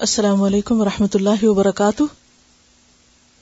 السلام 0.00 0.42
علیکم 0.42 0.80
و 0.80 0.84
رحمۃ 0.84 1.14
اللہ 1.14 1.44
وبرکاتہ۔ 1.44 2.02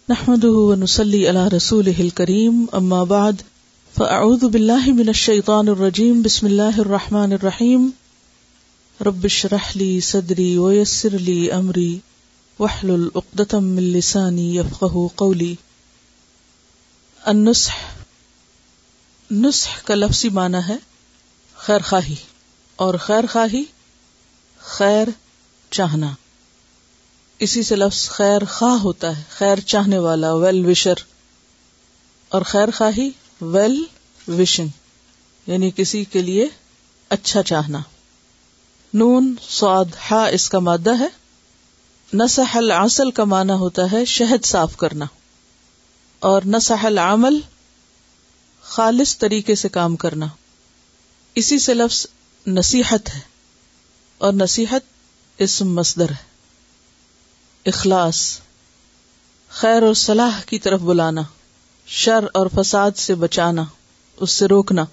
نحمد 0.08 0.44
ونسلی 0.44 1.28
علی 1.28 1.56
رسول 1.56 2.08
کریم 2.14 2.64
اما 2.72 3.02
بعد، 3.04 3.42
فاعوذ 3.94 4.44
باللہ 4.44 4.86
من 4.86 5.08
الشیطان 5.08 5.68
الرجیم، 5.68 6.22
بسم 6.22 6.46
اللہ 6.46 6.78
الرحمن 6.78 7.32
الرحیم۔ 7.32 7.90
رب 9.00 9.24
اشرح 9.24 9.70
لی 9.74 10.00
صدری 10.00 10.58
ویسر 10.58 11.18
لی 11.18 11.50
امری، 11.50 11.98
واحلل 12.58 13.08
عقدۃ 13.14 13.54
من 13.54 13.92
لسانی 13.92 14.56
یفقهوا 14.56 15.08
قولی۔ 15.14 15.54
النصح، 17.24 17.80
نصح 19.30 19.80
کا 19.84 19.94
لفظی 19.94 20.28
معنی 20.28 20.68
ہے 20.68 20.76
خیر 21.54 21.80
خواہی، 21.80 22.20
اور 22.76 22.94
خیر 22.94 23.24
خواہی، 23.32 23.64
خیر 24.60 25.18
چاہنا۔ 25.70 26.14
اسی 27.38 27.62
سے 27.62 27.76
لفظ 27.76 28.08
خیر 28.08 28.44
خواہ 28.44 28.78
ہوتا 28.78 29.18
ہے، 29.18 29.22
خیر 29.30 29.60
چاہنے 29.60 29.98
والا 29.98 30.34
ویل 30.34 30.66
وشر 30.66 30.94
اور 32.28 32.42
خیر 32.42 32.70
خواہی 32.70 33.10
ویل 33.40 33.84
وشنگ 34.28 34.68
یعنی 35.46 35.70
کسی 35.76 36.04
کے 36.04 36.22
لیے 36.22 36.48
اچھا 37.08 37.42
چاہنا. 37.42 37.78
نون 38.94 39.34
سعد 39.48 39.84
ہا، 40.10 40.26
اس 40.26 40.48
کا 40.48 40.58
مادہ 40.58 40.98
ہے. 40.98 41.08
نسح 42.14 42.56
العسل 42.56 43.10
کا 43.10 43.24
معنی 43.24 43.52
ہوتا 43.52 43.92
ہے 43.92 44.04
شہد 44.04 44.44
صاف 44.44 44.76
کرنا. 44.76 45.04
اور 46.18 46.42
نسح 46.46 46.86
العمل، 46.86 47.38
خالص 48.62 49.18
طریقے 49.18 49.54
سے 49.54 49.68
کام 49.68 49.96
کرنا. 49.96 50.26
اسی 51.34 51.58
سے 51.58 51.74
لفظ 51.74 52.06
نصیحت 52.46 53.14
ہے. 53.14 53.20
اور 54.18 54.32
نصیحت 54.32 54.80
اسم 55.38 55.74
مصدر 55.74 56.10
ہے. 56.10 56.35
اخلاص، 57.66 58.38
خیر 59.48 59.82
اور 59.82 59.94
صلاح 59.94 60.40
کی 60.46 60.58
طرف 60.58 60.80
بلانا، 60.80 61.22
شر 61.86 62.24
اور 62.34 62.46
فساد 62.54 62.90
سے 62.96 63.14
بچانا، 63.14 63.64
اس 64.16 64.30
سے 64.30 64.46
روکنا۔ 64.46 64.84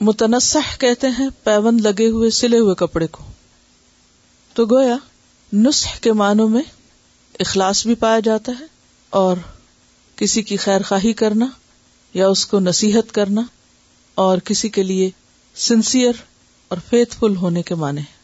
متنسح 0.00 0.76
کہتے 0.78 1.06
ہیں 1.18 1.28
پیون 1.44 1.82
لگے 1.82 2.08
ہوئے، 2.08 2.30
سلے 2.30 2.58
ہوئے 2.58 2.74
کپڑے 2.74 3.06
کو۔ 3.06 3.24
تو 4.52 4.66
گویا 4.66 4.96
نسخ 5.52 6.00
کے 6.00 6.12
معنوں 6.12 6.48
میں 6.48 6.62
اخلاص 7.40 7.86
بھی 7.86 7.94
پایا 7.94 8.20
جاتا 8.20 8.52
ہے 8.60 8.64
اور 9.10 9.36
کسی 10.16 10.42
کی 10.42 10.56
خیر 10.56 10.82
خواہی 10.82 11.12
کرنا 11.12 11.46
یا 12.14 12.28
اس 12.28 12.46
کو 12.46 12.60
نصیحت 12.60 13.12
کرنا 13.12 13.42
اور 14.14 14.38
کسی 14.38 14.68
کے 14.68 14.82
لیے 14.82 15.10
سنسیئر 15.54 16.12
اور 16.68 16.78
فیتھ 16.90 17.16
فل 17.16 17.36
ہونے 17.36 17.62
کے 17.62 17.74
معنی 17.74 18.00
ہیں۔ 18.00 18.21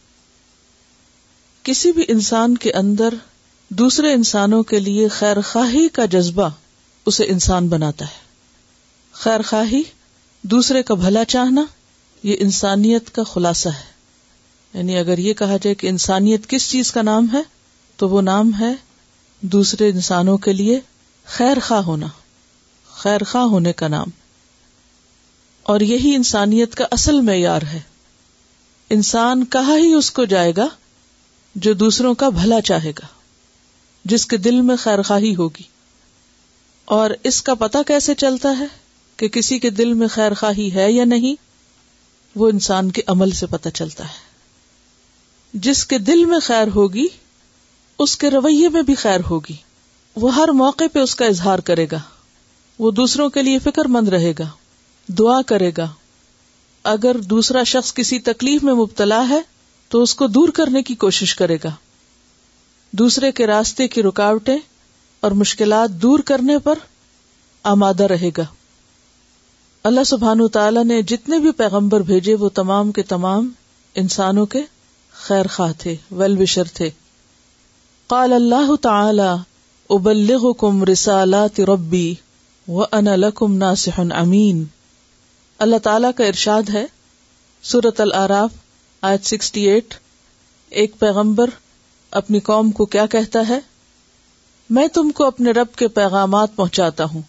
کسی 1.68 1.92
بھی 1.92 2.04
انسان 2.08 2.56
کے 2.56 2.72
اندر 2.72 3.14
دوسرے 3.68 4.12
انسانوں 4.12 4.62
کے 4.62 4.80
لیے 4.80 5.08
خیر 5.08 5.40
خواہی 5.40 5.88
کا 5.88 6.04
جذبہ 6.04 6.48
اسے 7.06 7.24
انسان 7.24 7.68
بناتا 7.68 8.04
ہے۔ 8.04 8.18
خیر 9.12 9.42
خواہی، 9.42 9.82
دوسرے 10.42 10.82
کا 10.82 10.94
بھلا 10.94 11.24
چاہنا، 11.24 11.64
یہ 12.22 12.36
انسانیت 12.40 13.14
کا 13.14 13.22
خلاصہ 13.22 13.68
ہے۔ 13.68 13.84
یعنی 14.74 14.98
اگر 14.98 15.18
یہ 15.18 15.34
کہا 15.34 15.56
جائے 15.56 15.74
کہ 15.74 15.86
انسانیت 15.86 16.46
کس 16.46 16.70
چیز 16.70 16.92
کا 16.92 17.02
نام 17.02 17.26
ہے، 17.32 17.42
تو 17.96 18.08
وہ 18.08 18.22
نام 18.22 18.50
ہے 18.60 18.72
دوسرے 19.40 19.88
انسانوں 19.88 20.38
کے 20.38 20.52
لیے 20.52 20.80
خیر 21.24 21.56
خواہ 21.66 21.80
ہونا، 21.80 22.06
خیر 22.90 23.24
خواہ 23.24 23.44
ہونے 23.44 23.72
کا 23.72 23.88
نام۔ 23.88 24.08
اور 25.62 25.80
یہی 25.80 26.14
انسانیت 26.14 26.74
کا 26.74 26.84
اصل 26.90 27.20
معیار 27.20 27.62
ہے۔ 27.62 27.80
انسان 28.90 29.44
کہا 29.44 29.76
ہی 29.76 29.92
اس 29.92 30.10
کو 30.10 30.24
جائے 30.24 30.52
گا 30.56 30.68
جو 31.54 31.72
دوسروں 31.72 32.14
کا 32.14 32.28
بھلا 32.28 32.60
چاہے 32.60 32.90
گا، 32.90 33.06
جس 34.04 34.26
کے 34.26 34.36
دل 34.36 34.60
میں 34.60 34.76
خیر 34.76 35.02
خواہی 35.02 35.36
ہوگی۔ 35.36 35.62
اور 36.84 37.10
اس 37.24 37.42
کا 37.42 37.54
پتا 37.54 37.82
کیسے 37.82 38.14
چلتا 38.14 38.58
ہے 38.58 38.64
کہ 39.16 39.28
کسی 39.28 39.58
کے 39.58 39.70
دل 39.70 39.92
میں 39.92 40.08
خیر 40.08 40.34
خواہی 40.34 40.74
ہے 40.74 40.92
یا 40.92 41.04
نہیں، 41.04 41.34
وہ 42.34 42.48
انسان 42.48 42.90
کے 42.90 43.02
عمل 43.06 43.30
سے 43.30 43.46
پتا 43.46 43.70
چلتا 43.70 44.04
ہے۔ 44.04 44.28
جس 45.54 45.86
کے 45.86 45.98
دل 45.98 46.24
میں 46.24 46.38
خیر 46.40 46.68
ہوگی، 46.74 47.06
اس 47.98 48.16
کے 48.16 48.30
رویے 48.30 48.68
میں 48.68 48.82
بھی 48.82 48.94
خیر 48.94 49.20
ہوگی۔ 49.30 49.56
وہ 50.16 50.34
ہر 50.34 50.48
موقع 50.48 50.84
پہ 50.92 50.98
اس 50.98 51.14
کا 51.14 51.26
اظہار 51.26 51.58
کرے 51.58 51.86
گا۔ 51.92 51.98
وہ 52.78 52.90
دوسروں 52.90 53.28
کے 53.28 53.42
لیے 53.42 53.58
فکر 53.58 53.84
مند 53.84 54.08
رہے 54.08 54.32
گا، 54.38 54.48
دعا 55.06 55.42
کرے 55.42 55.70
گا۔ 55.76 55.88
اگر 56.82 57.18
دوسرا 57.18 57.62
شخص 57.62 57.94
کسی 57.94 58.18
تکلیف 58.18 58.62
میں 58.62 58.74
مبتلا 58.74 59.28
ہے 59.28 59.40
تو 59.88 60.02
اس 60.02 60.14
کو 60.14 60.26
دور 60.26 60.48
کرنے 60.48 60.82
کی 60.82 60.94
کوشش 60.94 61.34
کرے 61.34 61.56
گا۔ 61.64 61.70
دوسرے 62.90 63.32
کے 63.32 63.46
راستے 63.46 63.88
کی 63.88 64.02
رکاوٹیں 64.02 64.58
اور 65.20 65.30
مشکلات 65.30 65.90
دور 65.90 66.18
کرنے 66.18 66.58
پر 66.58 66.78
آمادہ 67.62 68.02
رہے 68.02 68.30
گا۔ 68.38 68.44
اللہ 69.84 70.04
سبحان 70.04 70.48
تعالی 70.48 70.80
نے 70.84 71.02
جتنے 71.02 71.38
بھی 71.38 71.50
پیغمبر 71.50 72.00
بھیجے، 72.00 72.34
وہ 72.34 72.48
تمام 72.48 72.92
کے 72.92 73.02
تمام 73.02 73.48
انسانوں 73.94 74.46
کے 74.46 74.62
خیر 75.12 75.46
خواہ 75.46 75.72
تھے، 75.78 75.96
ویل 76.10 76.42
وشر 76.42 76.64
تھے۔ 76.64 76.90
قال 78.06 78.32
اللہ 78.32 78.76
تعالی، 78.76 79.36
ابلغکم 79.90 80.84
رسالات 80.84 81.60
ربی 81.60 82.14
و 82.68 82.82
ان 82.82 83.04
لکم 83.04 83.56
ناصح 83.56 84.00
امین۔ 84.14 84.64
اللہ 85.58 85.76
تعالی 85.76 86.08
کا 86.16 86.24
ارشاد 86.24 86.62
ہے 86.68 86.86
سورت 87.62 88.00
العراف 88.00 88.50
آج 89.00 89.18
سکسٹی 89.24 89.60
ایٹ، 89.60 89.94
ایک 90.70 90.98
پیغمبر 90.98 91.50
اپنی 92.10 92.40
قوم 92.40 92.70
کو 92.70 92.86
کیا 92.86 93.06
کہتا 93.06 93.48
ہے؟ 93.48 93.60
میں 94.70 94.86
تم 94.86 95.10
کو 95.10 95.24
اپنے 95.24 95.50
رب 95.50 95.66
کے 95.76 95.88
پیغامات 95.88 96.56
پہنچاتا 96.56 97.04
ہوں 97.04 97.22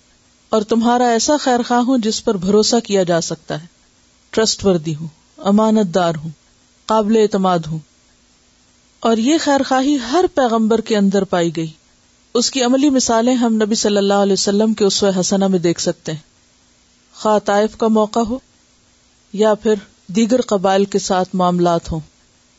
اور 0.50 0.62
تمہارا 0.62 1.08
ایسا 1.08 1.38
خیر 1.38 1.60
خواہ 1.68 1.80
ہوں 1.80 1.98
جس 1.98 2.24
پر 2.24 2.38
بھروسہ 2.38 2.76
کیا 2.84 3.04
جا 3.04 3.22
سکتا 3.22 3.62
ہے۔ 3.62 3.66
ٹرسٹ 4.30 4.66
وردی 4.66 4.96
ہوں، 4.96 5.08
امانت 5.38 5.96
دار 5.96 6.16
ہوں، 6.16 6.30
قابل 6.86 7.18
اعتماد 7.18 7.60
ہوں۔ 7.68 7.80
اور 9.00 9.18
یہ 9.18 9.38
خیر 9.38 9.64
خواہی 9.64 9.98
ہر 10.12 10.26
پیغمبر 10.36 10.82
کے 10.82 10.98
اندر 10.98 11.24
پائی 11.24 11.56
گئی۔ 11.56 11.72
اس 12.34 12.52
کی 12.52 12.64
عملی 12.64 12.90
مثالیں 12.90 13.36
ہم 13.36 13.54
نبی 13.54 13.76
صلی 13.76 13.98
اللہ 13.98 14.14
علیہ 14.14 14.34
وسلم 14.34 14.74
کے 14.74 14.86
اس 14.86 15.04
حسنہ 15.20 15.48
میں 15.48 15.60
دیکھ 15.60 15.82
سکتے 15.82 16.12
ہیں۔ 16.12 16.20
خواہ 17.16 17.62
کا 17.78 17.88
موقع 17.88 18.20
ہو 18.20 18.40
یا 19.34 19.54
پھر 19.54 19.74
دیگر 20.16 20.42
قبائل 20.42 20.86
کے 20.86 21.00
ساتھ 21.00 21.30
معاملات 21.34 21.92
ہوں۔ 21.92 22.00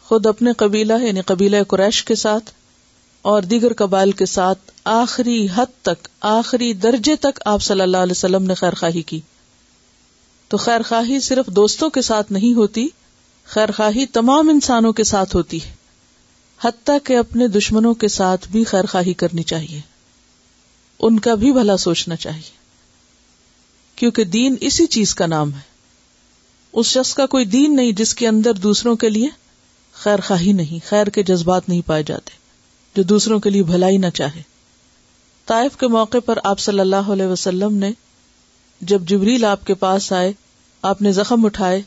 خود 0.05 0.27
اپنے 0.27 0.53
قبیلہ 0.53 0.93
یعنی 1.03 1.21
قبیلہ 1.21 1.57
قریش 1.69 2.05
کے 2.05 2.15
ساتھ 2.15 2.51
اور 3.23 3.43
دیگر 3.43 3.73
قبائل 3.73 4.13
کے 4.13 4.27
ساتھ 4.27 4.59
آخری 4.85 5.47
حد 5.55 5.83
تک، 5.83 6.09
آخری 6.21 6.73
درجے 6.73 7.17
تک 7.17 7.41
آپ 7.45 7.63
صلی 7.63 7.81
اللہ 7.81 7.97
علیہ 7.97 8.13
وسلم 8.13 8.43
نے 8.43 8.55
خیر 8.55 8.75
خواہی 8.75 9.03
کی۔ 9.03 9.21
تو 10.49 10.57
خیر 10.57 10.83
خواہی 10.83 11.21
صرف 11.21 11.47
دوستوں 11.47 11.91
کے 11.91 12.03
ساتھ 12.03 12.33
نہیں 12.33 12.55
ہوتی 12.55 12.89
خیر 13.45 13.71
خواہی 13.71 14.07
تمام 14.07 14.49
انسانوں 14.49 14.93
کے 14.93 15.05
ساتھ 15.05 15.37
ہوتی 15.37 15.65
ہے۔ 15.65 15.73
حتیٰ 16.65 16.99
کہ 17.05 17.17
اپنے 17.17 17.49
دشمنوں 17.49 17.95
کے 17.95 18.09
ساتھ 18.09 18.49
بھی 18.49 18.65
خیر 18.65 18.87
خواہی 18.87 19.13
کرنی 19.13 19.43
چاہیے۔ 19.43 19.81
ان 21.01 21.21
کا 21.21 21.35
بھی 21.35 21.53
بھلا 21.53 21.77
سوچنا 21.77 22.17
چاہیے۔ 22.17 22.51
کیونکہ 23.97 24.25
دین 24.25 24.57
اسی 24.61 24.87
چیز 24.87 25.15
کا 25.15 25.27
نام 25.27 25.55
ہے۔ 25.55 25.70
اس 26.73 26.87
شخص 26.87 27.15
کا 27.15 27.27
کوئی 27.27 27.45
دین 27.45 27.77
نہیں 27.77 27.93
جس 27.93 28.15
کے 28.15 28.29
اندر 28.29 28.53
دوسروں 28.53 28.97
کے 28.97 29.11
لیے 29.11 29.29
خیر 29.93 30.19
خواہی 30.27 30.53
نہیں، 30.53 30.89
خیر 30.89 31.07
کے 31.07 31.23
جذبات 31.23 31.69
نہیں 31.69 31.81
پائے 31.87 32.03
جاتے، 32.03 32.31
جو 32.97 33.03
دوسروں 33.03 33.41
کے 33.41 33.51
لیے 33.51 33.63
بھلائی 33.63 33.97
نہ 33.97 34.07
چاہے۔ 34.15 34.43
طائف 35.47 35.77
کے 35.77 35.89
موقع 35.89 36.19
پر 36.25 36.39
آپ 36.45 36.59
صلی 36.59 36.81
اللہ 36.81 36.97
علیہ 36.97 37.27
وسلم 37.27 37.75
نے 37.75 37.91
جب 38.81 39.03
جبریل 39.03 39.45
آپ 39.45 39.67
کے 39.67 39.75
پاس 39.75 40.13
آئے، 40.13 40.33
آپ 40.83 41.03
نے 41.03 41.13
زخم 41.13 41.47
اٹھائے 41.47 41.83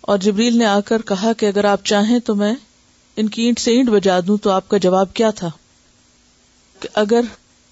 اور 0.00 0.18
جبریل 0.18 0.58
نے 0.58 0.64
آ 0.64 0.80
کر 0.80 1.02
کہا 1.02 1.32
کہ 1.32 1.46
اگر 1.46 1.64
آپ 1.64 1.84
چاہیں 1.84 2.18
تو 2.18 2.34
میں 2.34 2.54
ان 3.16 3.28
کی 3.28 3.42
اینٹ 3.42 3.58
سے 3.58 3.70
اینٹ 3.70 3.88
بجا 3.88 4.20
دوں 4.26 4.36
تو 4.36 4.50
آپ 4.50 4.68
کا 4.68 4.76
جواب 4.76 5.14
کیا 5.14 5.30
تھا؟ 5.30 5.50
کہ 6.80 6.88
اگر 6.94 7.20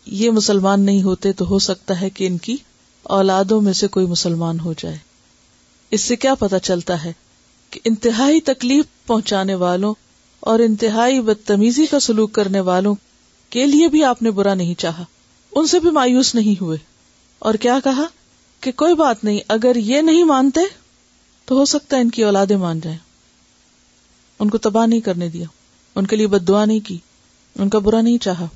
یہ 0.06 0.30
مسلمان 0.30 0.80
نہیں 0.80 1.02
ہوتے 1.02 1.32
تو 1.32 1.48
ہو 1.48 1.58
سکتا 1.58 2.00
ہے 2.00 2.10
کہ 2.10 2.26
ان 2.26 2.38
کی 2.38 2.56
اولادوں 3.02 3.60
میں 3.60 3.72
سے 3.72 3.88
کوئی 3.88 4.06
مسلمان 4.06 4.60
ہو 4.60 4.74
جائے۔ 4.78 4.98
اس 5.90 6.00
سے 6.00 6.16
کیا 6.16 6.34
پتا 6.34 6.58
چلتا 6.58 7.04
ہے 7.04 7.12
کہ 7.70 7.80
انتہائی 7.84 8.40
تکلیف 8.40 8.84
پہنچانے 9.06 9.54
والوں 9.54 9.94
اور 10.40 10.58
انتہائی 10.58 11.20
بدتمیزی 11.20 11.86
کا 11.86 12.00
سلوک 12.00 12.32
کرنے 12.32 12.60
والوں 12.60 12.94
کے 13.50 13.66
لیے 13.66 13.88
بھی 13.88 14.04
آپ 14.04 14.22
نے 14.22 14.30
برا 14.30 14.54
نہیں 14.54 14.74
چاہا۔ 14.74 15.04
ان 15.52 15.66
سے 15.66 15.80
بھی 15.80 15.90
مایوس 15.90 16.34
نہیں 16.34 16.60
ہوئے۔ 16.60 16.78
اور 17.38 17.54
کیا 17.54 17.78
کہا 17.84 18.04
کہ 18.60 18.72
کوئی 18.72 18.94
بات 18.94 19.24
نہیں، 19.24 19.40
اگر 19.48 19.76
یہ 19.76 20.00
نہیں 20.00 20.24
مانتے 20.24 20.60
تو 21.44 21.54
ہو 21.54 21.64
سکتا 21.64 21.96
ہے 21.96 22.02
ان 22.02 22.10
کی 22.10 22.24
اولادیں 22.24 22.56
مان 22.56 22.80
جائیں۔ 22.80 22.98
ان 24.38 24.50
کو 24.50 24.58
تباہ 24.58 24.86
نہیں 24.86 25.00
کرنے 25.00 25.28
دیا۔ 25.28 25.46
ان 25.94 26.06
کے 26.06 26.16
لیے 26.16 26.26
بد 26.26 26.48
دعا 26.48 26.64
نہیں 26.64 26.80
کی۔ 26.80 26.98
ان 27.58 27.68
کا 27.68 27.78
برا 27.78 28.00
نہیں 28.00 28.18
چاہا۔ 28.18 28.46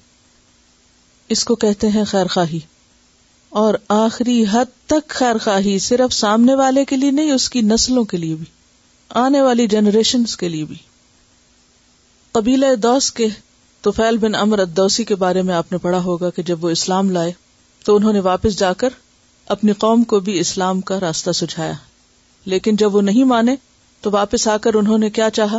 اس 1.29 1.45
کو 1.45 1.55
کہتے 1.55 1.89
ہیں 1.89 2.05
خیر 2.05 2.27
خواہی۔ 2.27 2.61
اور 3.51 3.75
آخری 3.89 4.45
حد 4.53 4.87
تک 4.87 5.09
خیر 5.09 5.39
خواہی 5.39 5.79
صرف 5.79 6.15
سامنے 6.15 6.55
والے 6.55 6.85
کے 6.85 6.97
لیے 6.97 7.11
نہیں، 7.11 7.33
اس 7.33 7.51
کی 7.51 7.61
نسلوں 7.61 8.05
کے 8.05 8.17
لیے 8.17 8.35
بھی، 8.35 8.45
آنے 9.09 9.43
والی 9.43 9.67
جنریشن 9.67 10.25
کے 10.25 10.49
لیے 10.49 10.65
بھی۔ 10.65 10.77
قبیلہ 12.33 12.75
دوس 12.75 13.13
کے 13.13 13.27
توفیل 13.81 14.19
بن 14.19 14.35
امر 14.35 14.59
ادوسی 14.59 15.05
کے 15.05 15.15
بارے 15.15 15.43
میں 15.43 15.55
آپ 15.55 15.73
نے 15.73 15.79
پڑھا 15.79 15.99
ہوگا 15.99 16.31
کہ 16.31 16.43
جب 16.43 16.65
وہ 16.65 16.71
اسلام 16.71 17.11
لائے 17.11 17.33
تو 17.85 17.97
انہوں 17.97 18.13
نے 18.13 18.21
واپس 18.21 18.59
جا 18.59 18.73
کر 18.73 18.89
اپنی 19.47 19.73
قوم 19.73 20.05
کو 20.05 20.21
بھی 20.21 20.39
اسلام 20.39 20.81
کا 20.81 21.01
راستہ 21.01 21.31
سجھایا۔ 21.31 21.73
لیکن 22.45 22.77
جب 22.77 22.95
وہ 22.95 23.03
نہیں 23.03 23.25
مانے 23.25 23.57
تو 24.01 24.11
واپس 24.11 24.49
آ 24.49 24.57
کر 24.57 24.75
انہوں 24.75 24.99
نے 24.99 25.11
کیا 25.11 25.31
چاہا؟ 25.31 25.59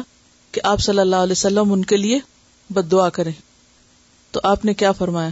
کہ 0.51 0.61
آپ 0.63 0.79
صلی 0.79 0.99
اللہ 0.99 1.15
علیہ 1.15 1.31
وسلم 1.31 1.73
ان 1.73 1.85
کے 1.85 1.97
لیے 1.97 2.19
بد 2.69 2.91
دعا 2.91 3.09
کریں۔ 3.09 3.31
تو 4.31 4.39
آپ 4.43 4.65
نے 4.65 4.73
کیا 4.73 4.91
فرمایا؟ 4.91 5.29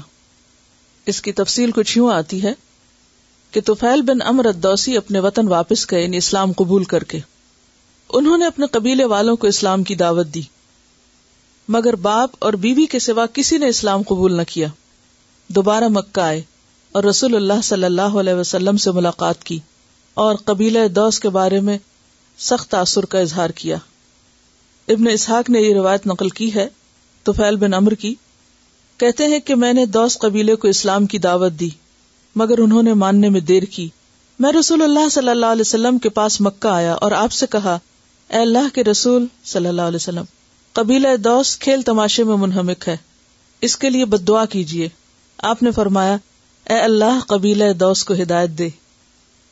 اس 1.06 1.22
کی 1.22 1.31
تفصیل 1.31 1.72
کچھ 1.72 1.98
یوں 1.98 2.13
آتی 2.13 2.44
ہے 2.44 2.54
کہ 3.51 3.62
توفیل 3.62 4.01
بن 4.01 4.22
امر 4.22 4.46
ادوسی 4.46 4.98
اپنے 4.98 5.19
وطن 5.19 5.48
واپس 5.48 5.92
گئے 5.92 6.04
یعنی 6.04 6.18
اسلام 6.18 6.51
قبول 6.51 6.84
کر 6.84 7.04
کے۔ 7.04 7.19
انہوں 8.10 8.38
نے 8.38 8.46
اپنے 8.46 8.66
قبیلے 8.66 9.06
والوں 9.06 9.36
کو 9.36 9.48
اسلام 9.48 9.84
کی 9.84 9.96
دعوت 9.96 10.28
دی۔ 10.28 10.42
مگر 11.69 11.96
باپ 11.96 12.30
اور 12.40 12.54
بیوی 12.54 12.86
کے 12.86 13.00
سوا 13.00 13.25
کسی 13.34 13.57
نے 13.57 13.68
اسلام 13.68 14.01
قبول 14.01 14.38
نہ 14.38 14.42
کیا۔ 14.50 14.68
دوبارہ 15.48 15.88
مکہ 15.88 16.19
آئے 16.19 16.42
اور 16.92 17.04
رسول 17.04 17.36
اللہ 17.36 17.62
صلی 17.63 17.84
اللہ 17.84 18.02
علیہ 18.02 18.34
وسلم 18.34 18.78
سے 18.78 18.92
ملاقات 18.92 19.44
کی 19.44 19.60
اور 20.13 20.36
قبیلہ 20.36 20.88
دوس 20.88 21.19
کے 21.19 21.30
بارے 21.30 21.60
میں 21.60 21.78
سخت 22.38 22.72
تاثر 22.72 23.06
کا 23.06 23.19
اظہار 23.19 23.50
کیا۔ 23.50 23.78
ابن 24.88 25.07
اسحاق 25.07 25.50
نے 25.50 25.60
یہ 25.60 25.74
روایت 25.74 26.07
نقل 26.07 26.30
کی 26.30 26.56
ہے 26.56 26.68
تو 27.24 27.34
فیل 27.34 27.56
بن 27.56 27.74
امر 27.74 27.92
کی۔ 27.92 28.16
کہتے 29.00 29.25
ہیں 29.25 29.40
کہ 29.40 29.56
میں 29.56 29.74
نے 29.74 29.86
دوس 29.86 30.18
قبیلے 30.18 30.56
کو 30.56 30.68
اسلام 30.68 31.06
کی 31.06 31.18
دعوت 31.18 31.51
دی، 31.60 31.69
مگر 32.36 32.57
انہوں 32.57 32.84
نے 32.84 32.94
ماننے 32.94 33.30
میں 33.30 33.42
دیر 33.42 33.63
کی۔ 33.63 33.90
میں 34.40 34.51
رسول 34.51 34.81
اللہ 34.81 35.10
صلی 35.10 35.30
اللہ 35.30 35.46
علیہ 35.46 35.62
وسلم 35.62 35.98
کے 35.98 36.10
پاس 36.10 36.42
مکہ 36.42 36.68
آیا 36.68 36.94
اور 36.94 37.12
آپ 37.12 37.31
سے 37.31 37.46
کہا، 37.50 37.80
اے 38.30 38.38
اللہ 38.38 38.75
کے 38.75 38.84
رسول 38.84 39.25
صلی 39.44 39.68
اللہ 39.68 39.81
علیہ 39.81 39.96
وسلم، 39.96 40.24
قبیلہ 40.74 41.18
دوس 41.18 41.60
کھیل 41.60 41.81
تماشے 41.81 42.24
میں 42.24 42.36
منہمک 42.36 42.88
ہے۔ 42.88 42.98
اس 43.62 43.78
کے 43.78 43.90
لیے 43.90 44.06
بد 44.06 44.28
دعا 44.28 44.46
کیجیے 44.46 44.90
آپ 45.38 45.63
نے 45.63 45.72
فرمایا، 45.72 46.18
اے 46.69 46.80
اللہ، 46.80 47.19
قبیلہ 47.28 47.74
دوس 47.74 48.04
کو 48.04 48.13
ہدایت 48.13 48.50
دے۔ 48.50 48.69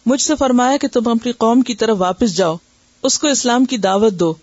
مجھ 0.05 0.21
سے 0.21 0.35
فرمایا 0.35 0.77
کہ 0.77 0.88
تم 0.88 1.07
اپنی 1.07 1.31
قوم 1.31 1.61
کی 1.61 1.75
طرف 1.75 1.97
واپس 2.00 2.35
جاؤ، 2.35 2.55
اس 3.03 3.19
کو 3.19 3.27
اسلام 3.27 3.65
کی 3.65 3.77
دعوت 3.77 4.13
دو 4.13 4.33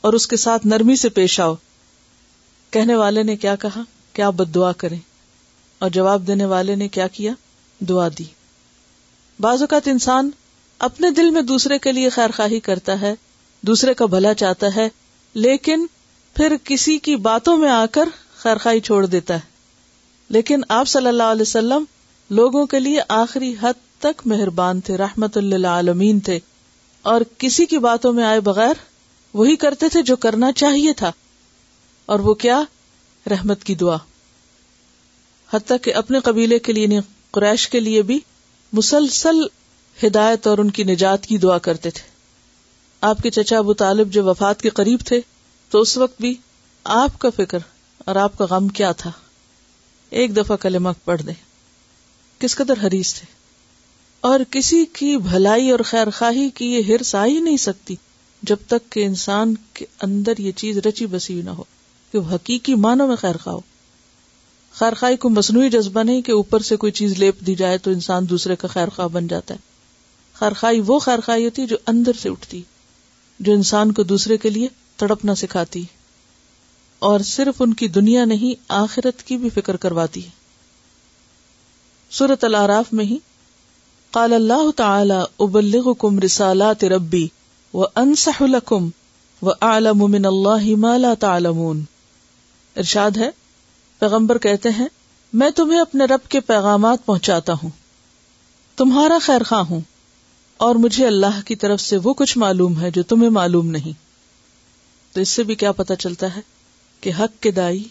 اور 0.00 0.12
اس 0.12 0.26
کے 0.26 0.36
ساتھ 0.36 0.66
نرمی 0.66 0.96
سے 0.96 1.08
پیش 1.08 1.40
آؤ۔ 1.40 1.54
کہنے 2.70 2.94
والے 2.94 3.22
نے 3.22 3.36
کیا 3.36 3.56
کہا؟ 3.56 3.82
کیا 4.14 4.30
بد 4.30 4.54
دعا 4.54 4.72
کرے 4.72 4.96
اور 5.78 5.90
جواب 5.90 6.26
دینے 6.26 6.44
والے 6.44 6.74
نے 6.74 6.88
کیا 6.88 7.08
کیا؟ 7.08 7.32
دعا 7.80 8.08
دی۔ 8.18 8.24
بعض 9.40 9.60
اوقات 9.60 9.88
انسان 9.88 10.30
اپنے 10.78 11.10
دل 11.10 11.30
میں 11.30 11.42
دوسرے 11.42 11.78
کے 11.78 11.92
لیے 11.92 12.08
خیر 12.08 12.30
خواہی 12.36 12.60
کرتا 12.60 13.00
ہے، 13.00 13.14
دوسرے 13.60 13.94
کا 13.94 14.06
بھلا 14.06 14.34
چاہتا 14.34 14.66
ہے، 14.76 14.88
لیکن 15.34 15.86
پھر 16.34 16.56
کسی 16.64 16.98
کی 16.98 17.16
باتوں 17.16 17.56
میں 17.56 17.70
آ 17.70 17.86
کر 17.86 18.08
خیر 18.36 18.56
خائی 18.56 18.80
چھوڑ 18.80 19.06
دیتا 19.06 19.34
ہے۔ 19.34 19.40
لیکن 20.28 20.60
آپ 20.68 20.88
صلی 20.88 21.06
اللہ 21.06 21.22
علیہ 21.22 21.42
وسلم 21.42 21.84
لوگوں 22.30 22.66
کے 22.66 22.80
لیے 22.80 23.00
آخری 23.08 23.54
حد 23.62 23.98
تک 23.98 24.22
مہربان 24.24 24.80
تھے، 24.80 24.96
رحمت 24.96 25.36
اللہ 25.36 25.66
عالمین 25.66 26.20
تھے۔ 26.20 26.38
اور 27.02 27.20
کسی 27.38 27.66
کی 27.66 27.78
باتوں 27.78 28.12
میں 28.12 28.24
آئے 28.24 28.40
بغیر 28.40 28.74
وہی 29.34 29.56
کرتے 29.56 29.88
تھے 29.88 30.02
جو 30.02 30.16
کرنا 30.16 30.52
چاہیے 30.52 30.92
تھا۔ 30.92 31.12
اور 32.06 32.18
وہ 32.18 32.34
کیا؟ 32.34 32.62
رحمت 33.30 33.64
کی 33.64 33.74
دعا۔ 33.74 33.96
حتیٰ 35.52 35.76
کہ 35.82 35.94
اپنے 35.94 36.20
قبیلے 36.20 36.58
کے 36.58 36.72
لیے 36.72 36.82
یعنی 36.82 36.98
قریش 37.30 37.68
کے 37.68 37.80
لیے 37.80 38.02
بھی 38.02 38.20
مسلسل 38.72 39.36
ہدایت 40.06 40.46
اور 40.46 40.58
ان 40.58 40.70
کی 40.70 40.84
نجات 40.84 41.26
کی 41.26 41.38
دعا 41.38 41.58
کرتے 41.58 41.90
تھے۔ 41.90 42.10
آپ 43.00 43.18
کے 43.22 43.30
چچا 43.30 43.58
ابو 43.58 43.74
طالب 43.74 44.12
جو 44.12 44.24
وفات 44.24 44.62
کے 44.62 44.68
قریب 44.68 45.00
تھے، 45.04 45.20
تو 45.70 45.80
اس 45.80 45.96
وقت 45.96 46.20
بھی 46.20 46.34
آپ 46.84 47.18
کا 47.18 47.30
فکر 47.36 47.58
اور 47.98 48.16
آپ 48.16 48.38
کا 48.38 48.46
غم 48.50 48.68
کیا 48.68 48.92
تھا؟ 48.92 49.10
ایک 50.10 50.36
دفعہ 50.36 50.56
کلمہ 50.56 50.88
پڑھ 51.04 51.22
دے 51.22 51.32
کس 52.38 52.56
قدر 52.56 52.86
حریص 52.86 53.14
تھے۔ 53.14 53.26
اور 54.20 54.40
کسی 54.50 54.84
کی 54.92 55.16
بھلائی 55.16 55.70
اور 55.70 55.80
خیر 55.84 56.10
خواہی 56.10 56.50
کی 56.50 56.66
یہ 56.66 56.82
ہرس 56.88 57.14
آ 57.14 57.26
ہی 57.26 57.40
نہیں 57.40 57.56
سکتی 57.56 57.96
جب 58.42 58.56
تک 58.66 58.92
کہ 58.92 59.04
انسان 59.04 59.54
کے 59.72 59.86
اندر 60.02 60.32
یہ 60.38 60.52
چیز 60.52 60.78
رچی 60.78 61.06
بسی 61.06 61.42
نہ 61.42 61.50
ہو۔ 61.50 61.64
کہ 62.14 62.18
وہ 62.18 62.34
حقیقی 62.34 62.74
معنوں 62.74 63.08
میں 63.08 63.16
خیر 63.16 63.36
خواہ 63.36 63.56
خیر 64.72 64.94
خواہی 64.94 65.16
کو 65.16 65.28
مصنوعی 65.28 65.70
جذبہ 65.70 66.02
نہیں 66.02 66.22
کہ 66.22 66.32
اوپر 66.32 66.60
سے 66.60 66.76
کوئی 66.76 66.92
چیز 66.92 67.18
لیپ 67.18 67.40
دی 67.40 67.54
جائے 67.54 67.78
تو 67.78 67.90
انسان 67.90 68.28
دوسرے 68.28 68.56
کا 68.56 68.68
خیر 68.68 68.88
خواہ 68.88 69.08
بن 69.08 69.26
جاتا 69.26 69.54
ہے۔ 69.54 69.58
خیر 70.34 70.52
خواہی 70.52 70.80
وہ 70.80 70.98
خیر 70.98 71.20
خواہی 71.20 71.44
ہوتی 71.44 71.62
ہے 71.62 71.66
جو 71.66 71.76
اندر 71.86 72.12
سے 72.22 72.28
اٹھتی، 72.28 72.62
جو 73.40 73.52
انسان 73.52 73.92
کو 73.92 74.02
دوسرے 74.02 74.36
کے 74.36 74.50
لیے 74.50 74.68
تڑپنا 74.96 75.34
سکھاتی۔ 75.34 75.82
اور 76.98 77.20
صرف 77.20 77.62
ان 77.62 77.74
کی 77.74 77.88
دنیا 77.88 78.24
نہیں، 78.24 78.62
آخرت 78.68 79.22
کی 79.22 79.36
بھی 79.36 79.50
فکر 79.50 79.76
کرواتی۔ 79.76 80.24
ہے 80.24 80.30
سورت 82.10 82.44
العراف 82.44 82.92
میں 82.92 83.04
ہی 83.04 83.18
قال 84.10 84.32
اللہ 84.32 84.70
تعالی، 84.76 85.22
ابلغکم 85.38 86.18
رسالات 86.18 86.84
ربی 86.84 87.28
و 87.74 87.82
انصح 87.82 88.42
لکم 88.42 88.88
و 89.42 89.50
اعلم 89.60 89.98
من 89.98 90.26
اللہ 90.26 90.76
ما 90.76 90.96
لا 90.96 91.14
تعلمون 91.14 91.84
ارشاد 92.76 93.16
ہے، 93.16 93.30
پیغمبر 93.98 94.38
کہتے 94.38 94.68
ہیں، 94.68 94.86
میں 95.32 95.50
تمہیں 95.50 95.80
اپنے 95.80 96.04
رب 96.04 96.28
کے 96.28 96.40
پیغامات 96.40 97.06
پہنچاتا 97.06 97.52
ہوں۔ 97.62 97.70
تمہارا 98.76 99.18
خیر 99.22 99.42
خواہ 99.42 99.62
ہوں، 99.62 99.80
اور 100.56 100.74
مجھے 100.74 101.06
اللہ 101.06 101.40
کی 101.46 101.56
طرف 101.56 101.80
سے 101.80 101.96
وہ 101.96 102.14
کچھ 102.14 102.38
معلوم 102.38 102.80
ہے 102.80 102.90
جو 102.90 103.02
تمہیں 103.02 103.30
معلوم 103.30 103.70
نہیں۔ 103.70 103.92
تو 105.14 105.20
اس 105.20 105.28
سے 105.28 105.42
بھی 105.42 105.54
کیا 105.54 105.72
پتا 105.72 105.96
چلتا 105.96 106.36
ہے 106.36 106.40
کہ 107.00 107.12
حق 107.18 107.42
کے 107.42 107.50
دائی، 107.50 107.84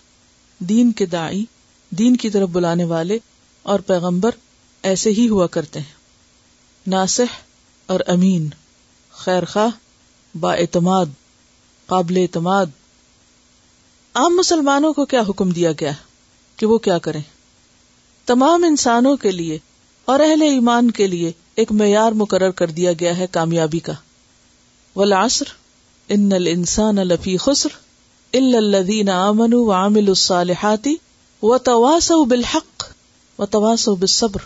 دین 0.59 0.91
کے 0.91 1.06
دائی، 1.06 1.45
دین 1.91 2.15
کی 2.15 2.30
طرف 2.30 2.50
بلانے 2.50 2.83
والے 2.83 3.18
اور 3.63 3.80
پیغمبر 3.80 4.31
ایسے 4.83 5.09
ہی 5.09 5.30
ہوا 5.30 5.47
کرتے 5.47 5.80
ہیں۔ 5.80 5.94
ناسح 6.88 7.35
اور 7.85 8.00
امین، 8.07 8.47
خیر 9.12 9.45
خواہ، 9.45 10.38
با 10.38 10.53
اعتماد، 10.53 11.06
قابل 11.85 12.18
اعتماد۔ 12.18 12.65
عام 14.13 14.36
مسلمانوں 14.36 14.94
کو 14.94 15.06
کیا 15.06 15.21
حکم 15.30 15.50
دیا 15.50 15.71
گیا 15.71 15.92
کہ 16.56 16.65
وہ 16.65 16.77
کیا 16.77 16.98
کریں؟ 16.98 17.21
تمام 18.25 18.63
انسانوں 18.63 19.18
کے 19.18 19.31
لیے 19.31 19.60
اور 20.06 20.19
اہل 20.19 20.42
ایمان 20.42 20.92
کے 20.92 21.07
لیے 21.07 21.31
ایک 21.56 21.71
معیار 21.71 22.12
مقرر 22.12 22.51
کر 22.51 22.68
دیا 22.68 22.92
گیا 23.00 23.18
ہے 23.18 23.27
کامیابی 23.31 23.80
کا۔ 23.80 23.94
ولاسر 24.95 25.45
ان 26.10 26.31
الانسان 26.33 26.95
لفی 26.95 27.38
خسر 27.38 27.69
الا 28.33 28.57
الذين 28.57 29.10
امنوا 29.10 29.62
وعملوا 29.62 30.10
الصالحات 30.10 30.88
وتواصوا 31.42 32.26
بالحق 32.26 32.83
وتواصوا 33.40 33.95
بالصبر۔ 33.95 34.40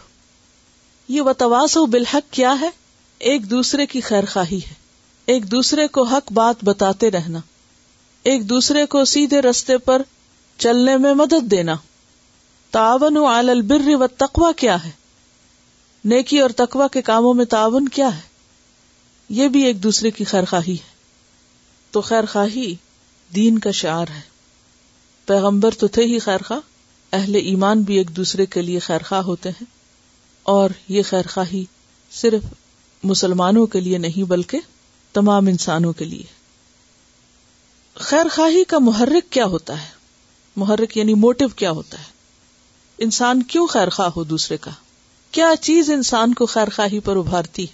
یہ 1.08 1.22
وتواصوا 1.22 1.86
بالحق 1.86 2.34
کیا 2.34 2.60
ہے؟ 2.62 2.70
ایک 3.20 3.50
دوسرے 3.50 3.86
کی 3.86 4.02
خیر 4.02 4.24
خواہی 4.34 4.60
ہے۔ 4.70 4.74
ایک 5.26 5.52
دوسرے 5.52 5.88
کو 5.88 6.04
حق 6.04 6.32
بات 6.32 6.64
بتاتے 6.64 7.12
رہنا۔ 7.12 7.40
ایک 8.24 8.50
دوسرے 8.50 8.86
کو 8.86 9.06
سیدھے 9.06 9.42
رستے 9.42 9.78
پر 9.78 10.02
چلنے 10.58 10.98
میں 10.98 11.14
مدد 11.14 11.52
دینا۔ 11.52 11.76
تعاون 12.72 13.18
علی 13.18 13.52
البر 13.52 13.96
والتقوى 13.96 14.54
کیا 14.58 14.86
ہے؟ 14.86 14.92
نیکی 16.06 16.40
اور 16.40 16.50
تقوی 16.50 16.86
کے 16.92 17.02
کاموں 17.02 17.34
میں 17.34 17.46
تعاون 17.46 17.88
کیا 17.88 18.16
ہے؟ 18.16 18.22
یہ 19.30 19.48
بھی 19.48 19.64
ایک 19.64 19.84
دوسرے 19.84 20.12
کی 20.12 20.24
خیر 20.24 20.46
خواہی 20.46 20.74
ہے۔ 20.74 20.98
تو 21.92 22.02
خیر 22.02 22.26
خواہی 22.26 22.76
دین 23.36 23.60
کا 23.60 23.72
شعار 23.72 24.06
ہے۔ 24.16 24.22
پیغمبر 25.26 25.72
تو 25.72 25.88
تھے 25.88 26.04
ہی 26.04 26.20
خیر 26.20 26.42
خواہ 26.48 26.60
اہل 27.12 27.36
ایمان 27.36 27.82
بھی 27.82 27.98
ایک 27.98 28.16
دوسرے 28.16 28.46
کے 28.46 28.62
لیے 28.62 28.80
خیر 28.80 29.02
خواہ 29.08 29.22
ہوتے 29.22 29.50
ہیں۔ 29.50 29.66
اور 30.44 30.70
یہ 30.88 31.02
خیر 31.04 31.28
خواہی 31.28 31.66
صرف 32.12 32.44
مسلمانوں 33.04 33.66
کے 33.66 33.80
لیے 33.80 33.98
نہیں، 33.98 34.24
بلکہ 34.24 34.60
تمام 35.14 35.48
انسانوں 35.48 35.94
کے 35.94 36.06
لیے۔ 36.06 36.37
خیر 38.00 38.28
خواہی 38.36 38.64
کا 38.64 38.80
محرک 38.80 39.32
کیا 39.32 39.46
ہوتا 39.46 39.82
ہے؟ 39.82 39.88
محرک 40.56 40.98
یعنی 40.98 41.14
موٹو 41.14 41.48
کیا 41.48 41.72
ہوتا 41.72 41.98
ہے؟ 41.98 42.04
انسان 42.98 43.44
کیوں 43.44 43.68
خیر 43.68 43.90
خواہ 43.90 44.10
ہو 44.16 44.24
دوسرے 44.24 44.58
کا؟ 44.58 44.72
کیا 45.32 45.54
چیز 45.62 45.90
انسان 45.90 46.34
کو 46.34 46.46
خیر 46.46 46.70
خواہی 46.76 47.00
پر 47.00 47.16
ابھارتی 47.16 47.66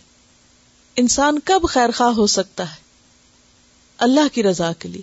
انسان 0.96 1.40
کب 1.40 1.62
خیر 1.70 1.90
خواہ 1.92 2.12
ہو 2.12 2.28
سکتا 2.28 2.70
ہے؟ 2.70 2.76
اللہ 3.98 4.34
کی 4.34 4.44
رضا 4.44 4.74
کے 4.74 4.90
لیے، 4.90 5.02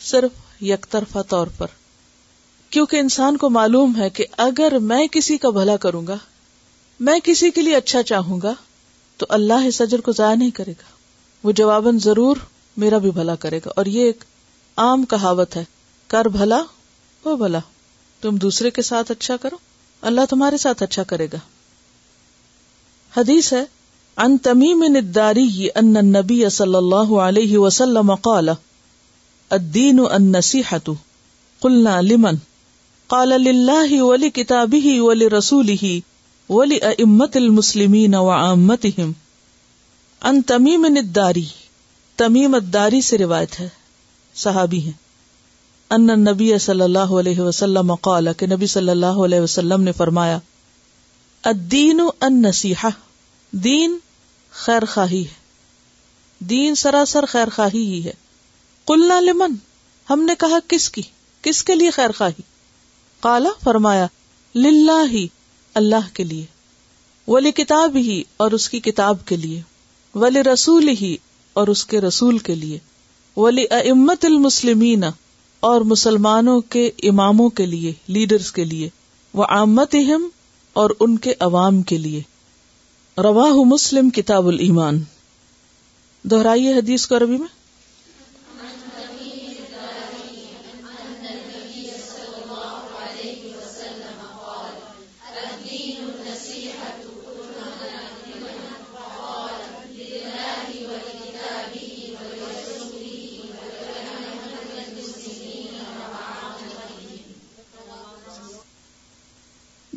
صرف 0.00 0.62
یک 0.62 0.86
طرفہ 0.90 1.18
طور 1.28 1.46
پر۔ 1.46 1.66
کیونکہ 2.70 2.96
انسان 2.96 3.36
کو 3.36 3.50
معلوم 3.50 3.96
ہے 3.96 4.10
کہ 4.10 4.26
اگر 4.36 4.78
میں 4.78 5.06
کسی 5.06 5.38
کا 5.38 5.50
بھلا 5.50 5.76
کروں 5.76 6.06
گا، 6.06 6.16
میں 7.00 7.20
کسی 7.24 7.50
کے 7.50 7.62
لیے 7.62 7.76
اچھا 7.76 8.02
چاہوں 8.02 8.40
گا، 8.40 8.54
تو 9.16 9.26
اللہ 9.28 9.66
اس 9.66 9.80
اجر 9.80 10.00
کو 10.00 10.12
ضائع 10.12 10.34
نہیں 10.34 10.50
کرے 10.50 10.72
گا۔ 10.72 10.96
وہ 11.42 11.52
جواباً 11.52 11.98
ضرور 11.98 12.36
میرا 12.80 12.98
بھی 12.98 13.10
بھلا 13.10 13.34
کرے 13.34 13.58
گا۔ 13.58 13.70
اور 13.76 13.86
یہ 13.86 14.04
ایک 14.04 14.24
عام 14.76 15.04
کہاوت 15.04 15.56
ہے، 15.56 15.64
کر 16.06 16.24
بھلا 16.24 16.62
وہ 17.24 17.36
بھلا۔ 17.36 17.58
تم 18.20 18.36
دوسرے 18.36 18.70
کے 18.70 18.82
ساتھ 18.82 19.12
اچھا 19.12 19.36
کرو، 19.36 19.56
اللہ 20.02 20.20
تمہارے 20.30 20.56
ساتھ 20.56 20.82
اچھا 20.82 21.02
کرے 21.02 21.26
گا۔ 21.32 21.38
حدیث 23.16 23.52
ہے 23.52 23.64
ان 24.16 24.38
تمیم 24.38 24.84
نداری 24.88 25.68
ان 25.74 25.92
نبی 25.92 26.48
صلی 26.50 26.74
اللہ 26.74 27.12
علیہ 27.14 27.58
وسلم 27.58 28.14
قال، 28.14 28.48
الدین 29.50 30.00
النصیحت 30.10 30.90
قلنا 31.60 32.00
لمن؟ 32.00 32.34
قال 33.06 33.28
للہ 33.28 34.02
ولی 34.02 34.30
کتابی 34.30 35.00
ولی 35.00 35.30
رسول 35.30 35.70
ولی 36.48 36.78
امت 36.82 37.36
المسلمین 37.36 38.14
وعامتهم 38.14 39.12
ان 40.22 40.42
تمیم 40.42 40.84
الداری۔ 40.84 41.44
تمیم 42.20 42.54
الداری 42.54 43.00
سے 43.00 43.18
روایت 43.18 43.60
ہے۔ 43.60 43.68
صحابی 44.34 44.80
ہیں۔ 44.80 44.92
ان 45.90 46.06
نبی 46.06 46.58
صلی 46.58 46.80
اللہ 46.80 46.98
علیہ 46.98 47.40
وسلم 47.40 47.94
قال، 47.94 48.28
کہ 48.36 48.46
نبی 48.46 48.66
صلی 48.66 48.90
اللہ 48.90 49.06
علیہ 49.06 49.40
وسلم 49.40 49.82
نے 49.82 49.92
فرمایا، 49.92 50.38
الدین 51.42 52.00
النصیحہ، 52.20 52.88
دین 53.50 53.98
خیر 54.50 54.84
خواہی 54.84 55.22
ہے۔ 55.22 55.34
دین 56.38 56.74
سراسر 56.74 57.24
خیر 57.26 57.48
خواہی 57.56 57.94
ہی 57.94 58.04
ہے۔ 58.04 58.12
قلنا 58.84 59.20
لمن، 59.20 59.54
ہم 60.10 60.22
نے 60.22 60.34
کہا، 60.38 60.58
کس 60.68 60.90
کی؟ 60.90 61.02
کس 61.42 61.64
کے 61.64 61.74
لیے 61.74 61.90
خیر 61.90 62.12
خواہی 62.12 62.42
کالا 63.20 63.50
فرمایا، 63.64 64.06
للہ 64.54 65.12
ہی 65.12 65.28
اللہ 65.74 66.14
کے 66.14 66.24
لیے۔ 66.24 66.44
ولی 67.28 67.52
کتاب 67.52 67.96
ہی 67.96 68.22
اور 68.36 68.50
اس 68.50 68.68
کی 68.68 68.80
کتاب 68.80 69.16
کے 69.26 69.36
لیے۔ 69.36 69.62
ولی 70.14 70.42
رسول 70.42 70.88
ہی 70.88 71.16
اور 71.52 71.68
اس 71.68 71.84
کے 71.86 72.00
رسول 72.00 72.38
کے 72.38 72.54
لیے۔ 72.54 72.78
ولی 73.36 73.64
امت 73.70 74.24
المسلمین، 74.24 75.04
اور 75.60 75.80
مسلمانوں 75.80 76.60
کے 76.60 76.90
اماموں 77.02 77.48
کے 77.50 77.66
لیے، 77.66 77.92
لیڈرز 78.06 78.52
کے 78.52 78.64
لیے۔ 78.64 78.88
وہ 79.34 79.44
آمت 79.48 79.96
اور 80.72 80.90
ان 81.00 81.18
کے 81.18 81.34
عوام 81.40 81.82
کے 81.82 81.98
لیے۔ 81.98 82.22
رواہ 83.16 83.52
مسلم 83.66 84.10
کتاب 84.10 84.46
المان 84.46 85.02
دہرائیے 86.24 86.72
حدیث 86.74 87.06
کو 87.06 87.16
عربی 87.16 87.36
میں۔ 87.36 87.59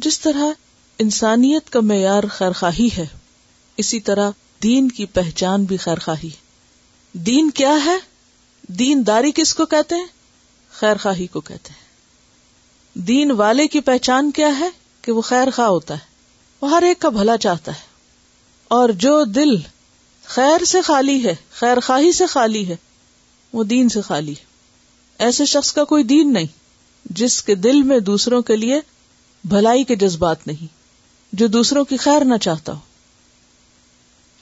جس 0.03 0.19
طرح 0.19 0.45
انسانیت 0.99 1.69
کا 1.69 1.79
معیار 1.79 2.23
خیرخواہی 2.23 2.89
ہے، 2.97 3.05
اسی 3.77 3.99
طرح 3.99 4.31
دین 4.63 4.87
کی 4.87 5.05
پہچان 5.05 5.63
بھی 5.63 5.77
خیر 5.77 5.99
خواہی 5.99 6.29
دین 7.13 7.49
کیا 7.49 7.85
ہے؟ 7.85 7.97
دین 8.67 9.03
داری 9.07 9.31
کس 9.35 9.55
کو 9.55 9.65
کہتے 9.65 9.95
ہیں؟ 9.95 10.05
خیر 10.71 10.97
خواہی 10.97 11.27
کو 11.27 11.41
کہتے 11.41 11.69
ہیں۔ 11.69 11.83
دین 12.99 13.31
والے 13.31 13.67
کی 13.67 13.79
پہچان 13.79 14.31
کیا 14.31 14.59
ہے؟ 14.59 14.69
کہ 15.01 15.11
وہ 15.11 15.21
خیر 15.21 15.49
خواہ 15.49 15.67
ہوتا 15.67 15.93
ہے، 15.93 16.05
وہ 16.61 16.69
ہر 16.69 16.81
ایک 16.81 16.99
کا 16.99 17.09
بھلا 17.09 17.37
چاہتا 17.37 17.71
ہے۔ 17.71 17.81
اور 18.67 18.89
جو 18.89 19.23
دل 19.23 19.55
خیر 20.23 20.65
سے 20.65 20.81
خالی 20.81 21.23
ہے 21.23 21.35
خیر 21.51 21.79
خواہی 21.79 22.11
سے 22.11 22.25
خالی 22.25 22.67
ہے، 22.67 22.75
وہ 23.53 23.63
دین 23.63 23.89
سے 23.89 24.01
خالی 24.01 24.31
ہے۔ 24.31 24.45
ایسے 25.17 25.45
شخص 25.45 25.73
کا 25.73 25.83
کوئی 25.83 26.03
دین 26.03 26.33
نہیں، 26.33 26.47
جس 27.05 27.43
کے 27.43 27.55
دل 27.55 27.81
میں 27.81 27.99
دوسروں 27.99 28.41
کے 28.41 28.55
لیے 28.55 28.81
بھلائی 29.43 29.83
کے 29.83 29.95
جذبات 29.95 30.47
نہیں، 30.47 30.73
جو 31.33 31.47
دوسروں 31.47 31.85
کی 31.85 31.97
خیر 31.97 32.25
نہ 32.25 32.37
چاہتا 32.37 32.73
ہو۔ 32.73 32.79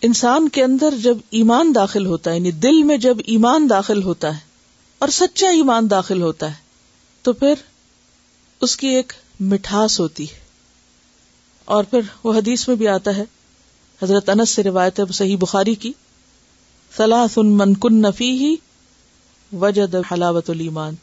انسان 0.01 0.49
کے 0.49 0.63
اندر 0.63 0.93
جب 1.03 1.17
ایمان 1.29 1.75
داخل 1.75 2.05
ہوتا 2.05 2.31
ہے 2.31 2.35
یعنی 2.35 2.51
دل 2.51 2.83
میں 2.83 2.97
جب 2.97 3.17
ایمان 3.25 3.69
داخل 3.69 4.03
ہوتا 4.03 4.33
ہے 4.33 4.39
اور 4.99 5.09
سچا 5.09 5.47
ایمان 5.47 5.89
داخل 5.89 6.21
ہوتا 6.21 6.47
ہے، 6.47 6.55
تو 7.21 7.33
پھر 7.33 7.53
اس 8.61 8.77
کی 8.77 8.87
ایک 8.87 9.13
مٹھاس 9.39 9.99
ہوتی 9.99 10.31
ہے۔ 10.31 10.39
اور 11.65 11.83
پھر 11.83 11.99
وہ 12.23 12.33
حدیث 12.33 12.67
میں 12.67 12.75
بھی 12.75 12.87
آتا 12.87 13.17
ہے، 13.17 13.23
حضرت 14.03 14.29
انس 14.29 14.49
سے 14.49 14.63
روایت 14.63 14.99
ہے 14.99 15.11
صحیح 15.13 15.37
بخاری 15.37 15.75
کی 15.75 15.91
صلاح 16.97 17.39
من 17.39 17.73
کن 17.73 18.01
نفی 18.01 18.31
ہی 18.31 18.55
وجد 19.55 19.95
حلاوت 20.11 20.49
المان 20.49 20.93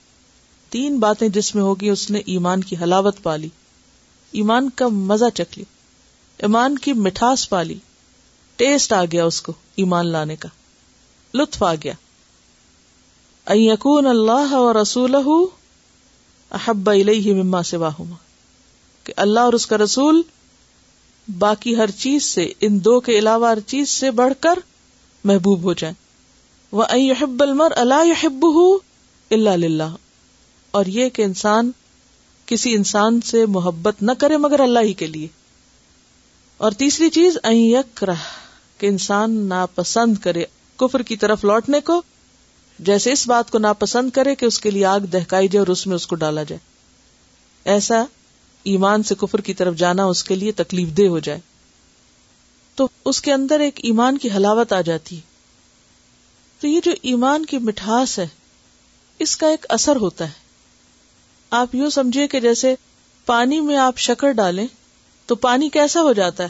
تین 0.68 0.98
باتیں 0.98 1.28
جس 1.28 1.54
میں 1.54 1.62
ہوگی، 1.62 1.88
اس 1.88 2.10
نے 2.10 2.18
ایمان 2.26 2.64
کی 2.64 2.76
حلاوت 2.82 3.22
پالی۔ 3.22 3.48
ایمان 4.32 4.70
کا 4.70 4.88
مزہ 4.88 5.30
چکھ 5.34 5.58
لی، 5.58 5.64
ایمان 6.38 6.78
کی 6.78 6.92
مٹھاس 6.92 7.48
پالی 7.48 7.78
ٹیسٹ 8.56 8.92
آ 8.92 9.04
گیا 9.04 9.24
اس 9.24 9.42
کو 9.42 9.52
ایمان 9.76 10.06
لانے 10.06 10.36
کا، 10.36 10.48
لطف 11.34 11.62
آ 11.62 11.74
گیا۔ 11.74 11.92
یقون 13.46 14.06
اللہ 14.06 14.54
اور 14.54 14.74
رسول 14.74 15.14
احب 16.50 16.90
مما 17.26 17.62
سے 17.62 17.76
کہ 19.04 19.12
اللہ 19.16 19.40
اور 19.40 19.52
اس 19.52 19.66
کا 19.66 19.78
رسول 19.78 20.22
باقی 21.38 21.76
ہر 21.76 21.90
چیز 21.90 22.24
سے، 22.24 22.52
ان 22.60 22.84
دو 22.84 23.00
کے 23.00 23.18
علاوہ 23.18 23.48
ہر 23.48 23.60
چیز 23.60 23.90
سے 23.90 24.10
بڑھ 24.10 24.32
کر 24.40 24.58
محبوب 25.24 25.62
ہو 25.62 25.72
جائے 25.72 25.94
وہ 26.72 26.84
احب 26.90 27.42
المر 27.42 27.72
اللہ 27.76 28.44
اللہ 29.30 29.96
اور 30.70 30.86
یہ 30.86 31.08
کہ 31.08 31.22
انسان 31.22 31.70
کسی 32.48 32.74
انسان 32.74 33.20
سے 33.20 33.46
محبت 33.46 34.02
نہ 34.02 34.12
کرے 34.18 34.36
مگر 34.36 34.60
اللہ 34.60 34.78
ہی 34.78 34.92
کے 34.92 35.06
لیے۔ 35.06 35.28
اور 36.56 36.72
تیسری 36.72 37.10
چیز 37.10 37.36
کہ 38.78 38.86
انسان 38.86 39.30
ناپسند 39.30 40.18
کرے 40.18 40.44
کفر 40.76 41.02
کی 41.02 41.16
طرف 41.16 41.44
لوٹنے 41.44 41.80
کو، 41.80 42.02
جیسے 42.78 43.12
اس 43.12 43.28
بات 43.28 43.50
کو 43.50 43.58
ناپسند 43.58 44.10
کرے 44.10 44.34
کہ 44.34 44.44
اس 44.46 44.60
کے 44.60 44.70
لیے 44.70 44.84
آگ 44.84 45.00
دہکائی 45.00 45.48
جائے 45.48 45.58
اور 45.58 45.66
اس 45.66 45.86
میں 45.86 45.96
اس 45.96 46.06
کو 46.06 46.14
ڈالا 46.14 46.42
جائے۔ 46.42 46.58
ایسا 47.64 48.04
ایمان 48.62 49.02
سے 49.02 49.14
کفر 49.14 49.40
کی 49.40 49.54
طرف 49.54 49.74
جانا 49.74 50.04
اس 50.04 50.24
کے 50.24 50.34
لیے 50.34 50.52
تکلیف 50.52 50.88
دہ 50.98 51.06
ہو 51.06 51.18
جائے۔ 51.18 51.40
تو 52.74 52.88
اس 53.04 53.20
کے 53.20 53.32
اندر 53.32 53.60
ایک 53.60 53.80
ایمان 53.82 54.18
کی 54.18 54.30
ہلاوت 54.30 54.72
آ 54.72 54.80
جاتی۔ 54.80 55.16
ہے 55.16 55.20
تو 56.60 56.66
یہ 56.66 56.80
جو 56.84 56.92
ایمان 57.02 57.46
کی 57.46 57.58
مٹھاس 57.58 58.18
ہے، 58.18 58.26
اس 59.18 59.36
کا 59.36 59.46
ایک 59.46 59.66
اثر 59.68 59.96
ہوتا 59.96 60.24
ہے۔ 60.24 60.47
آپ 61.50 61.74
یوں 61.74 61.90
سمجھے 61.90 62.28
کہ 62.28 62.40
جیسے 62.40 62.74
پانی 63.26 63.60
میں 63.60 63.76
آپ 63.76 63.98
شکر 63.98 64.32
ڈالیں 64.32 64.66
تو 65.26 65.34
پانی 65.34 65.68
کیسا 65.68 66.00
ہو 66.00 66.12
جاتا 66.12 66.44
ہے؟ 66.44 66.48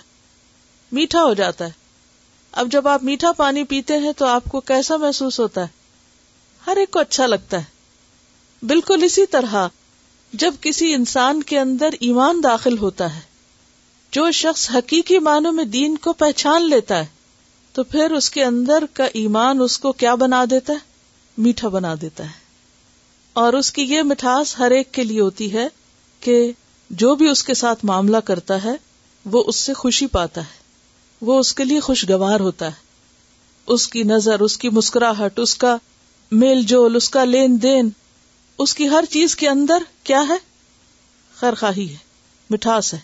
میٹھا 0.92 1.24
ہو 1.24 1.34
جاتا 1.34 1.64
ہے۔ 1.64 1.70
اب 2.52 2.68
جب 2.72 2.88
آپ 2.88 3.02
میٹھا 3.02 3.32
پانی 3.32 3.64
پیتے 3.64 3.98
ہیں 3.98 4.12
تو 4.12 4.26
آپ 4.26 4.44
کو 4.44 4.60
کیسا 4.60 4.96
محسوس 4.96 5.40
ہوتا 5.40 5.60
ہے؟ 5.60 5.66
ہر 6.66 6.76
ایک 6.76 6.90
کو 6.90 6.98
اچھا 6.98 7.26
لگتا 7.26 7.56
ہے۔ 7.56 7.64
بالکل 8.66 9.02
اسی 9.04 9.26
طرح 9.26 9.68
جب 10.32 10.54
کسی 10.60 10.94
انسان 10.94 11.42
کے 11.42 11.58
اندر 11.58 11.90
ایمان 12.00 12.40
داخل 12.44 12.78
ہوتا 12.78 13.16
ہے، 13.16 13.20
جو 14.10 14.30
شخص 14.30 14.70
حقیقی 14.70 15.18
معنوں 15.18 15.52
میں 15.52 15.64
دین 15.64 15.96
کو 15.96 16.12
پہچان 16.12 16.68
لیتا 16.68 16.98
ہے، 16.98 17.06
تو 17.72 17.84
پھر 17.84 18.10
اس 18.10 18.30
کے 18.30 18.44
اندر 18.44 18.84
کا 18.92 19.04
ایمان 19.04 19.60
اس 19.60 19.78
کو 19.78 19.92
کیا 19.92 20.14
بنا 20.14 20.44
دیتا 20.50 20.72
ہے؟ 20.72 20.78
میٹھا 21.38 21.68
بنا 21.68 21.94
دیتا 22.00 22.24
ہے۔ 22.24 22.37
اور 23.38 23.52
اس 23.52 23.72
کی 23.72 23.82
یہ 23.82 24.02
مٹھاس 24.02 24.58
ہر 24.58 24.70
ایک 24.70 24.92
کے 24.92 25.04
لیے 25.04 25.20
ہوتی 25.20 25.52
ہے 25.52 25.68
کہ 26.20 26.52
جو 26.90 27.14
بھی 27.14 27.28
اس 27.28 27.44
کے 27.44 27.54
ساتھ 27.54 27.84
معاملہ 27.84 28.16
کرتا 28.16 28.64
ہے، 28.64 28.72
وہ 29.24 29.44
اس 29.46 29.56
سے 29.56 29.72
خوشی 29.74 30.06
پاتا 30.06 30.40
ہے۔ 30.40 30.58
وہ 31.20 31.38
اس 31.38 31.54
کے 31.54 31.64
لیے 31.64 31.80
خوشگوار 31.80 32.40
ہوتا 32.40 32.66
ہے۔ 32.66 32.72
اس 33.66 33.88
کی 33.88 34.02
نظر، 34.02 34.40
اس 34.40 34.58
کی 34.58 34.68
مسکراہٹ، 34.68 35.38
اس 35.38 35.54
کا 35.54 35.76
میل 36.32 36.62
جول، 36.62 36.96
اس 36.96 37.10
کا 37.10 37.24
لین 37.24 37.62
دین، 37.62 37.90
اس 38.58 38.74
کی 38.74 38.88
ہر 38.88 39.04
چیز 39.10 39.36
کے 39.36 39.48
اندر 39.48 39.82
کیا 40.02 40.24
ہے؟ 40.28 40.36
خیر 41.34 41.54
خواہی 41.54 41.90
ہے، 41.90 41.96
مٹھاس 42.50 42.94
ہے۔ 42.94 42.98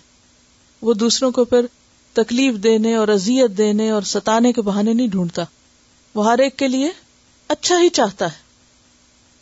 وہ 0.82 0.94
دوسروں 0.94 1.30
کو 1.30 1.44
پھر 1.44 1.66
تکلیف 2.12 2.54
دینے 2.54 2.94
اور 2.94 3.08
اذیت 3.08 3.50
دینے 3.58 3.90
اور 3.90 4.02
ستانے 4.02 4.52
کے 4.52 4.62
بہانے 4.62 4.92
نہیں 4.92 5.08
ڈھونڈتا۔ 5.08 5.42
وہ 6.14 6.30
ہر 6.30 6.38
ایک 6.38 6.56
کے 6.56 6.68
لیے 6.68 6.90
اچھا 7.48 7.80
ہی 7.80 7.88
چاہتا 7.88 8.32
ہے۔ 8.32 8.43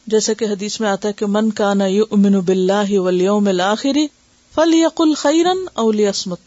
جیسے 0.07 0.35
کہ 0.35 0.45
حدیث 0.45 0.81
میں 0.81 0.89
آتا 0.89 1.09
ہے 1.09 1.13
کہ 1.13 1.27
من 1.27 1.51
کا 1.51 1.75
نا 1.75 1.87
یو 1.87 2.05
امن 2.11 2.41
بلّہ 2.41 2.99
ولیوم 2.99 3.49
الآخری 3.49 4.07
فل 4.55 4.75
یقل 4.75 5.15
خیرن 5.15 5.59
اولی 5.75 6.07
عصمت 6.07 6.39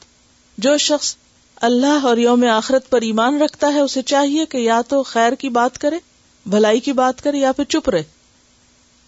جو 0.57 0.77
شخص 0.77 1.15
اللہ 1.55 1.99
اور 2.03 2.17
یوم 2.17 2.43
آخرت 2.43 2.89
پر 2.89 3.01
ایمان 3.01 3.41
رکھتا 3.41 3.67
ہے، 3.67 3.79
اسے 3.79 4.01
چاہیے 4.01 4.45
کہ 4.45 4.57
یا 4.57 4.81
تو 4.81 5.03
خیر 5.03 5.33
کی 5.33 5.49
بات 5.49 5.77
کرے، 5.77 5.99
بھلائی 6.45 6.79
کی 6.79 6.93
بات 6.93 7.21
کرے، 7.21 7.37
یا 7.37 7.51
پھر 7.51 7.63
چپ 7.63 7.89
رہے۔ 7.89 8.03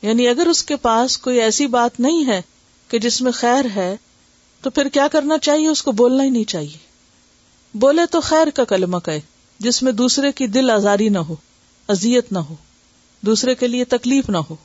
یعنی 0.02 0.28
اگر 0.28 0.48
اس 0.48 0.64
کے 0.64 0.76
پاس 0.76 1.18
کوئی 1.18 1.42
ایسی 1.42 1.68
بات 1.68 2.00
نہیں 2.00 2.28
ہے 2.28 2.42
کہ 2.88 3.00
جس 3.00 3.22
میں 3.22 3.32
خیر 3.32 3.66
ہے، 3.76 3.98
تو 4.62 4.70
پھر 4.70 4.88
کیا 4.88 5.08
کرنا 5.12 5.38
چاہیے؟ 5.38 5.68
اس 5.68 5.84
کو 5.84 5.92
بولنا 5.92 6.24
ہی 6.24 6.30
نہیں 6.30 6.44
چاہیے۔ 6.44 6.78
بولے 7.74 8.02
تو 8.12 8.22
خیر 8.22 8.50
کا 8.50 8.64
کلمہ 8.64 8.98
کہے، 9.06 9.20
جس 9.60 9.84
میں 9.84 9.92
دوسرے 9.92 10.32
کی 10.32 10.48
دل 10.48 10.70
آزاری 10.70 11.10
نہ 11.10 11.18
ہو 11.18 11.36
ازیت 11.88 12.32
نہ 12.32 12.40
ہو۔ 12.40 12.56
دوسرے 13.22 13.56
کے 13.56 13.68
لیے 13.68 13.86
تکلیف 13.86 14.30
نہ 14.30 14.38
ہو۔ 14.38 14.56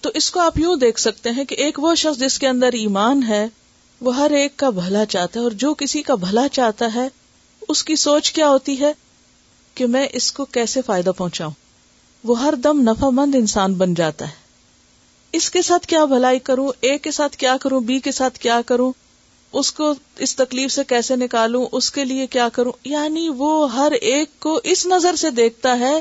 تو 0.00 0.10
اس 0.14 0.30
کو 0.30 0.40
آپ 0.40 0.58
یوں 0.58 0.76
دیکھ 0.76 1.00
سکتے 1.00 1.30
ہیں 1.30 1.44
کہ 1.44 1.54
ایک 1.54 1.78
وہ 1.78 1.94
شخص 1.94 2.20
جس 2.20 2.38
کے 2.38 2.48
اندر 2.48 2.72
ایمان 2.72 3.22
ہے، 3.22 3.48
وہ 4.00 4.16
ہر 4.16 4.30
ایک 4.30 4.56
کا 4.56 4.70
بھلا 4.70 5.04
چاہتا 5.04 5.40
ہے 5.40 5.44
اور 5.44 5.52
جو 5.52 5.74
کسی 5.74 6.02
کا 6.02 6.14
بھلا 6.14 6.48
چاہتا 6.48 6.94
ہے، 6.94 7.08
اس 7.68 7.84
کی 7.84 7.96
سوچ 7.96 8.32
کیا 8.32 8.48
ہوتی 8.48 8.80
ہے؟ 8.80 8.92
کہ 9.74 9.86
میں 9.86 10.08
اس 10.12 10.32
کو 10.32 10.44
کیسے 10.44 10.82
فائدہ 10.82 11.10
پہنچاؤں؟ 11.16 11.52
وہ 12.24 12.42
ہر 12.42 12.54
دم 12.54 12.80
نفع 12.80 13.10
مند 13.10 13.34
انسان 13.34 13.74
بن 13.74 13.94
جاتا 13.94 14.28
ہے۔ 14.28 14.32
اس 15.32 15.50
کے 15.50 15.62
ساتھ 15.62 15.86
کیا 15.86 16.04
بھلائی 16.04 16.38
کروں؟ 16.38 16.72
اے 16.80 16.98
کے 16.98 17.10
ساتھ 17.10 17.36
کیا 17.36 17.56
کروں؟ 17.60 17.80
بی 17.80 18.00
کے 18.00 18.12
ساتھ 18.12 18.38
کیا 18.38 18.60
کروں؟ 18.66 18.92
اس 19.52 19.72
کو 19.72 19.94
اس 20.16 20.36
تکلیف 20.36 20.72
سے 20.72 20.84
کیسے 20.84 21.16
نکالوں؟ 21.16 21.66
اس 21.72 21.90
کے 21.90 22.04
لیے 22.04 22.26
کیا 22.26 22.48
کروں؟ 22.48 22.72
یعنی 22.84 23.28
وہ 23.28 23.72
ہر 23.72 23.92
ایک 23.92 24.40
کو 24.40 24.60
اس 24.64 24.86
نظر 24.86 25.16
سے 25.16 25.30
دیکھتا 25.30 25.78
ہے 25.78 26.00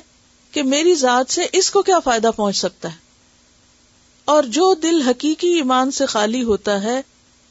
کہ 0.53 0.63
میری 0.63 0.95
ذات 0.95 1.31
سے 1.31 1.41
اس 1.51 1.71
کو 1.71 1.81
کیا 1.81 1.99
فائدہ 1.99 2.31
پہنچ 2.35 2.57
سکتا 2.57 2.91
ہے؟ 2.91 2.97
اور 4.25 4.43
جو 4.43 4.73
دل 4.73 5.01
حقیقی 5.01 5.53
ایمان 5.53 5.91
سے 5.91 6.05
خالی 6.05 6.43
ہوتا 6.43 6.83
ہے، 6.83 7.01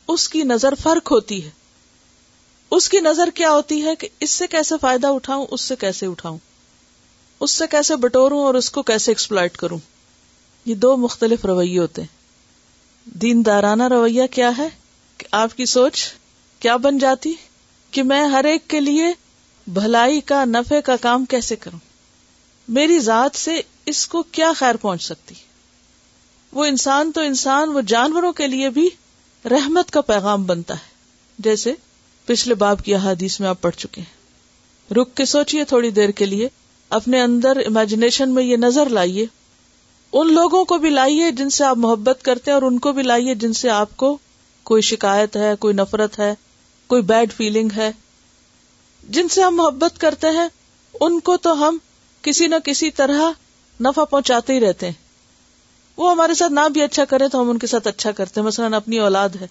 اس 0.08 0.28
کی 0.28 0.42
نظر 0.42 0.74
فرق 0.82 1.12
ہوتی 1.12 1.44
ہے۔ 1.44 1.50
اس 2.70 2.88
کی 2.88 3.00
نظر 3.00 3.28
کیا 3.34 3.50
ہوتی 3.50 3.84
ہے 3.84 3.96
کہ 3.96 4.08
اس 4.20 4.30
سے 4.30 4.46
کیسے 4.46 4.74
فائدہ 4.80 5.06
اٹھاؤں، 5.06 5.46
اس 5.50 5.60
سے 5.60 5.76
کیسے 5.76 6.06
اٹھاؤں۔ 6.06 6.38
اس 7.40 7.50
سے 7.50 7.64
کیسے 7.70 7.96
بٹوروں 7.96 8.38
اور 8.38 8.54
اس 8.54 8.70
کو 8.70 8.82
کیسے 8.82 9.10
ایکسپلائٹ 9.10 9.56
کروں۔ 9.56 9.78
یہ 10.64 10.74
دو 10.74 10.96
مختلف 10.96 11.44
رویے 11.44 11.78
ہوتے 11.78 12.02
ہیں۔ 12.02 12.22
دین 13.04 13.44
دارانہ 13.46 13.82
رویہ 13.82 14.26
کیا 14.30 14.50
ہے؟ 14.58 14.68
کہ 15.18 15.26
آپ 15.32 15.56
کی 15.56 15.66
سوچ 15.66 16.14
کیا 16.58 16.76
بن 16.76 16.98
جاتی؟ 16.98 17.34
کہ 17.90 18.02
میں 18.02 18.26
ہر 18.26 18.44
ایک 18.44 18.68
کے 18.68 18.80
لیے 18.80 19.04
بھلائی 19.66 20.20
کا 20.20 20.44
نفے 20.44 20.80
کا 20.80 20.96
کام 20.96 21.24
کیسے 21.24 21.56
کروں؟ 21.56 21.91
میری 22.72 22.98
ذات 22.98 23.38
سے 23.38 23.60
اس 23.86 24.06
کو 24.06 24.22
کیا 24.22 24.52
خیر 24.56 24.74
پہنچ 24.74 25.02
سکتی؟ 25.02 25.34
وہ 26.52 26.64
انسان 26.64 27.12
تو 27.12 27.20
انسان، 27.20 27.68
وہ 27.68 27.80
جانوروں 27.80 28.32
کے 28.32 28.46
لیے 28.46 28.70
بھی 28.70 28.88
رحمت 29.44 29.90
کا 29.90 30.00
پیغام 30.00 30.44
بنتا 30.44 30.74
ہے۔ 30.74 30.88
جیسے 31.38 31.72
پچھلے 32.26 32.54
باب 32.54 32.82
کی 32.84 32.94
احادیث 32.94 33.40
میں 33.40 33.48
آپ 33.48 33.60
پڑھ 33.60 33.76
چکے 33.76 34.00
ہیں۔ 34.00 34.22
رک 34.94 35.14
کے 35.14 35.24
سوچئے 35.24 35.64
تھوڑی 35.64 35.90
دیر 35.90 36.08
کے 36.08 36.26
لیے، 36.26 36.48
اپنے 36.88 37.22
اندر 37.22 37.56
امیجنیشن 37.56 38.34
میں 38.34 38.42
یہ 38.42 38.56
نظر 38.56 38.88
لائیے۔ 38.88 39.26
ان 40.12 40.32
لوگوں 40.32 40.64
کو 40.64 40.78
بھی 40.78 40.90
لائیے 40.90 41.30
جن 41.30 41.50
سے 41.50 41.64
آپ 41.64 41.76
محبت 41.76 42.18
کرتے 42.22 42.50
ہیں 42.50 42.54
اور 42.54 42.62
ان 42.62 42.78
کو 42.78 42.92
بھی 42.92 43.02
لائیے 43.02 43.34
جن 43.34 43.52
سے 43.52 43.70
آپ 43.70 43.96
کو 43.96 44.18
کوئی 44.62 44.82
شکایت 44.82 45.36
ہے، 45.36 45.54
کوئی 45.58 45.74
نفرت 45.74 46.18
ہے، 46.18 46.34
کوئی 46.86 47.02
بیڈ 47.02 47.32
فیلنگ 47.32 47.68
ہے۔ 47.76 47.92
جن 49.08 49.28
سے 49.28 49.42
ہم 49.42 49.56
محبت 49.56 50.00
کرتے 50.00 50.26
ہیں، 50.26 50.48
ان 51.00 51.20
کو 51.20 51.36
تو 51.36 51.68
ہم 51.68 51.78
کسی 52.22 52.46
نہ 52.46 52.54
کسی 52.64 52.90
طرح 52.90 53.30
نفع 53.80 54.04
پہنچاتے 54.04 54.52
ہی 54.52 54.60
رہتے 54.60 54.86
ہیں۔ 54.86 54.92
وہ 55.96 56.10
ہمارے 56.10 56.34
ساتھ 56.34 56.52
نہ 56.52 56.68
بھی 56.68 56.82
اچھا 56.82 57.04
کرے 57.04 57.28
تو 57.28 57.40
ہم 57.40 57.50
ان 57.50 57.58
کے 57.58 57.66
ساتھ 57.66 57.88
اچھا 57.88 58.12
کرتے 58.12 58.40
ہیں۔ 58.40 58.46
مثلاً 58.46 58.74
اپنی 58.74 58.98
اولاد 58.98 59.28
ہے۔ 59.40 59.46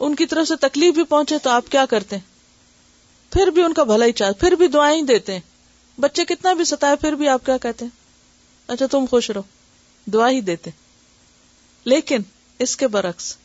ان 0.00 0.14
کی 0.14 0.26
طرف 0.26 0.48
سے 0.48 0.56
تکلیف 0.56 0.94
بھی 0.94 1.04
پہنچے 1.04 1.38
تو 1.38 1.50
آپ 1.50 1.64
کیا 1.70 1.86
کرتے 1.86 2.16
ہیں؟ 2.16 2.32
پھر 3.32 3.46
بھی 3.46 3.62
ان 3.62 3.72
کا 3.72 3.82
بھلا 3.82 4.04
ہی 4.04 4.12
چاہتے 4.12 4.40
پھر 4.40 4.52
بھی 4.52 4.66
دعائیں 4.66 5.00
ہی 5.00 5.02
دیتے 5.02 5.32
ہیں۔ 5.32 5.40
بچے 6.00 6.24
کتنا 6.24 6.52
بھی 6.52 6.64
ستائے 6.64 6.96
پھر 6.96 7.12
بھی 7.12 7.28
آپ 7.28 7.46
کیا 7.46 7.56
کہتے 7.56 7.84
ہیں؟ 7.84 7.92
اچھا 8.66 8.86
تم 8.86 9.04
خوش 9.10 9.30
رہو۔ 9.30 9.42
دعا 10.06 10.30
ہی 10.30 10.40
دیتے 10.40 10.70
لیکن 11.84 12.18
اس 12.58 12.76
کے 12.76 12.88
برعکس، 12.88 13.36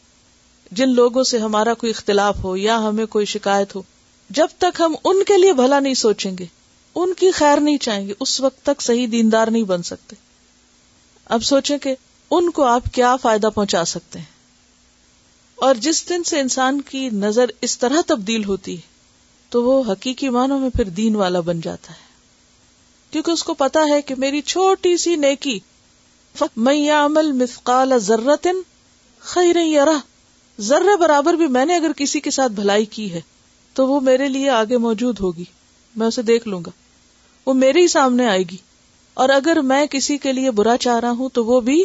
جن 0.71 0.89
لوگوں 0.89 1.23
سے 1.23 1.37
ہمارا 1.37 1.73
کوئی 1.73 1.89
اختلاف 1.89 2.43
ہو 2.43 2.57
یا 2.57 2.79
ہمیں 2.79 3.05
کوئی 3.05 3.25
شکایت 3.25 3.75
ہو، 3.75 3.81
جب 4.29 4.47
تک 4.57 4.81
ہم 4.81 4.95
ان 5.03 5.23
کے 5.23 5.37
لیے 5.37 5.53
بھلا 5.53 5.79
نہیں 5.79 5.93
سوچیں 5.93 6.37
گے 6.37 6.45
ان 6.99 7.13
کی 7.13 7.31
خیر 7.31 7.59
نہیں 7.59 7.77
چاہیں 7.77 8.07
گے، 8.07 8.13
اس 8.19 8.41
وقت 8.41 8.65
تک 8.65 8.81
صحیح 8.81 9.07
دیندار 9.11 9.47
نہیں 9.47 9.63
بن 9.63 9.83
سکتے۔ 9.83 10.15
اب 11.25 11.43
سوچیں 11.43 11.77
کہ 11.77 11.95
ان 12.31 12.51
کو 12.51 12.63
آپ 12.63 12.83
کیا 12.93 13.15
فائدہ 13.15 13.49
پہنچا 13.55 13.85
سکتے 13.85 14.19
ہیں۔ 14.19 14.25
اور 15.55 15.75
جس 15.75 16.09
دن 16.09 16.23
سے 16.23 16.39
انسان 16.39 16.81
کی 16.81 17.09
نظر 17.09 17.45
اس 17.61 17.79
طرح 17.79 18.01
تبدیل 18.07 18.43
ہوتی 18.43 18.75
ہے 18.75 18.81
تو 19.49 19.63
وہ 19.63 19.83
حقیقی 19.91 20.29
معنوں 20.29 20.59
میں 20.59 20.69
پھر 20.69 20.83
دین 20.83 21.15
والا 21.15 21.39
بن 21.39 21.61
جاتا 21.61 21.93
ہے۔ 21.93 22.07
کیونکہ 23.11 23.31
اس 23.31 23.43
کو 23.43 23.53
پتا 23.53 23.79
ہے 23.89 24.01
کہ 24.01 24.15
میری 24.17 24.41
چھوٹی 24.41 24.97
سی 24.97 25.15
نیکی 25.15 25.59
میں 26.55 26.91
عمل 26.91 27.31
مسقال 27.31 27.99
ضرورت 27.99 28.47
خیر 29.19 29.55
ذرے 30.59 30.97
برابر 30.97 31.33
بھی 31.33 31.47
میں 31.47 31.65
نے 31.65 31.75
اگر 31.75 31.91
کسی 31.91 32.19
کے 32.19 32.31
ساتھ 32.31 32.51
بھلائی 32.51 32.85
کی 32.85 33.13
ہے، 33.13 33.21
تو 33.73 33.87
وہ 33.87 34.01
میرے 34.01 34.29
لیے 34.29 34.49
آگے 34.49 34.77
موجود 34.77 35.19
ہوگی۔ 35.19 35.45
میں 35.95 36.07
اسے 36.07 36.21
دیکھ 36.21 36.47
لوں 36.47 36.61
گا۔ 36.65 36.71
وہ 37.47 37.53
میرے 37.53 37.81
ہی 37.81 37.87
سامنے 37.87 38.27
آئے 38.27 38.43
گی۔ 38.43 38.57
اور 39.13 39.29
اگر 39.29 39.57
میں 39.63 39.85
کسی 39.85 40.17
کے 40.17 40.31
لیے 40.33 40.51
برا 40.51 40.77
چاہ 40.77 40.99
رہا 40.99 41.11
ہوں 41.11 41.29
تو 41.29 41.45
وہ 41.45 41.61
بھی 41.61 41.83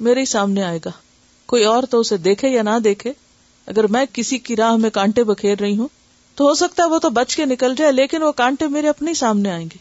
میرے 0.00 0.20
ہی 0.20 0.24
سامنے 0.24 0.62
آئے 0.62 0.78
گا۔ 0.84 0.90
کوئی 1.46 1.64
اور 1.64 1.82
تو 1.82 2.00
اسے 2.00 2.16
دیکھے 2.16 2.48
یا 2.48 2.62
نہ 2.62 2.78
دیکھے۔ 2.84 3.12
اگر 3.66 3.86
میں 3.86 4.06
کسی 4.12 4.38
کی 4.38 4.56
راہ 4.56 4.76
میں 4.76 4.90
کانٹے 4.90 5.24
بکھیر 5.24 5.58
رہی 5.58 5.76
ہوں 5.76 5.88
تو 6.34 6.44
ہو 6.44 6.54
سکتا 6.54 6.82
ہے 6.82 6.88
وہ 6.88 6.98
تو 6.98 7.10
بچ 7.10 7.36
کے 7.36 7.44
نکل 7.44 7.74
جائے، 7.76 7.92
لیکن 7.92 8.22
وہ 8.22 8.32
کانٹے 8.32 8.68
میرے 8.68 8.88
اپنے 8.88 9.14
سامنے 9.14 9.50
آئیں 9.50 9.64
گے۔ 9.64 9.78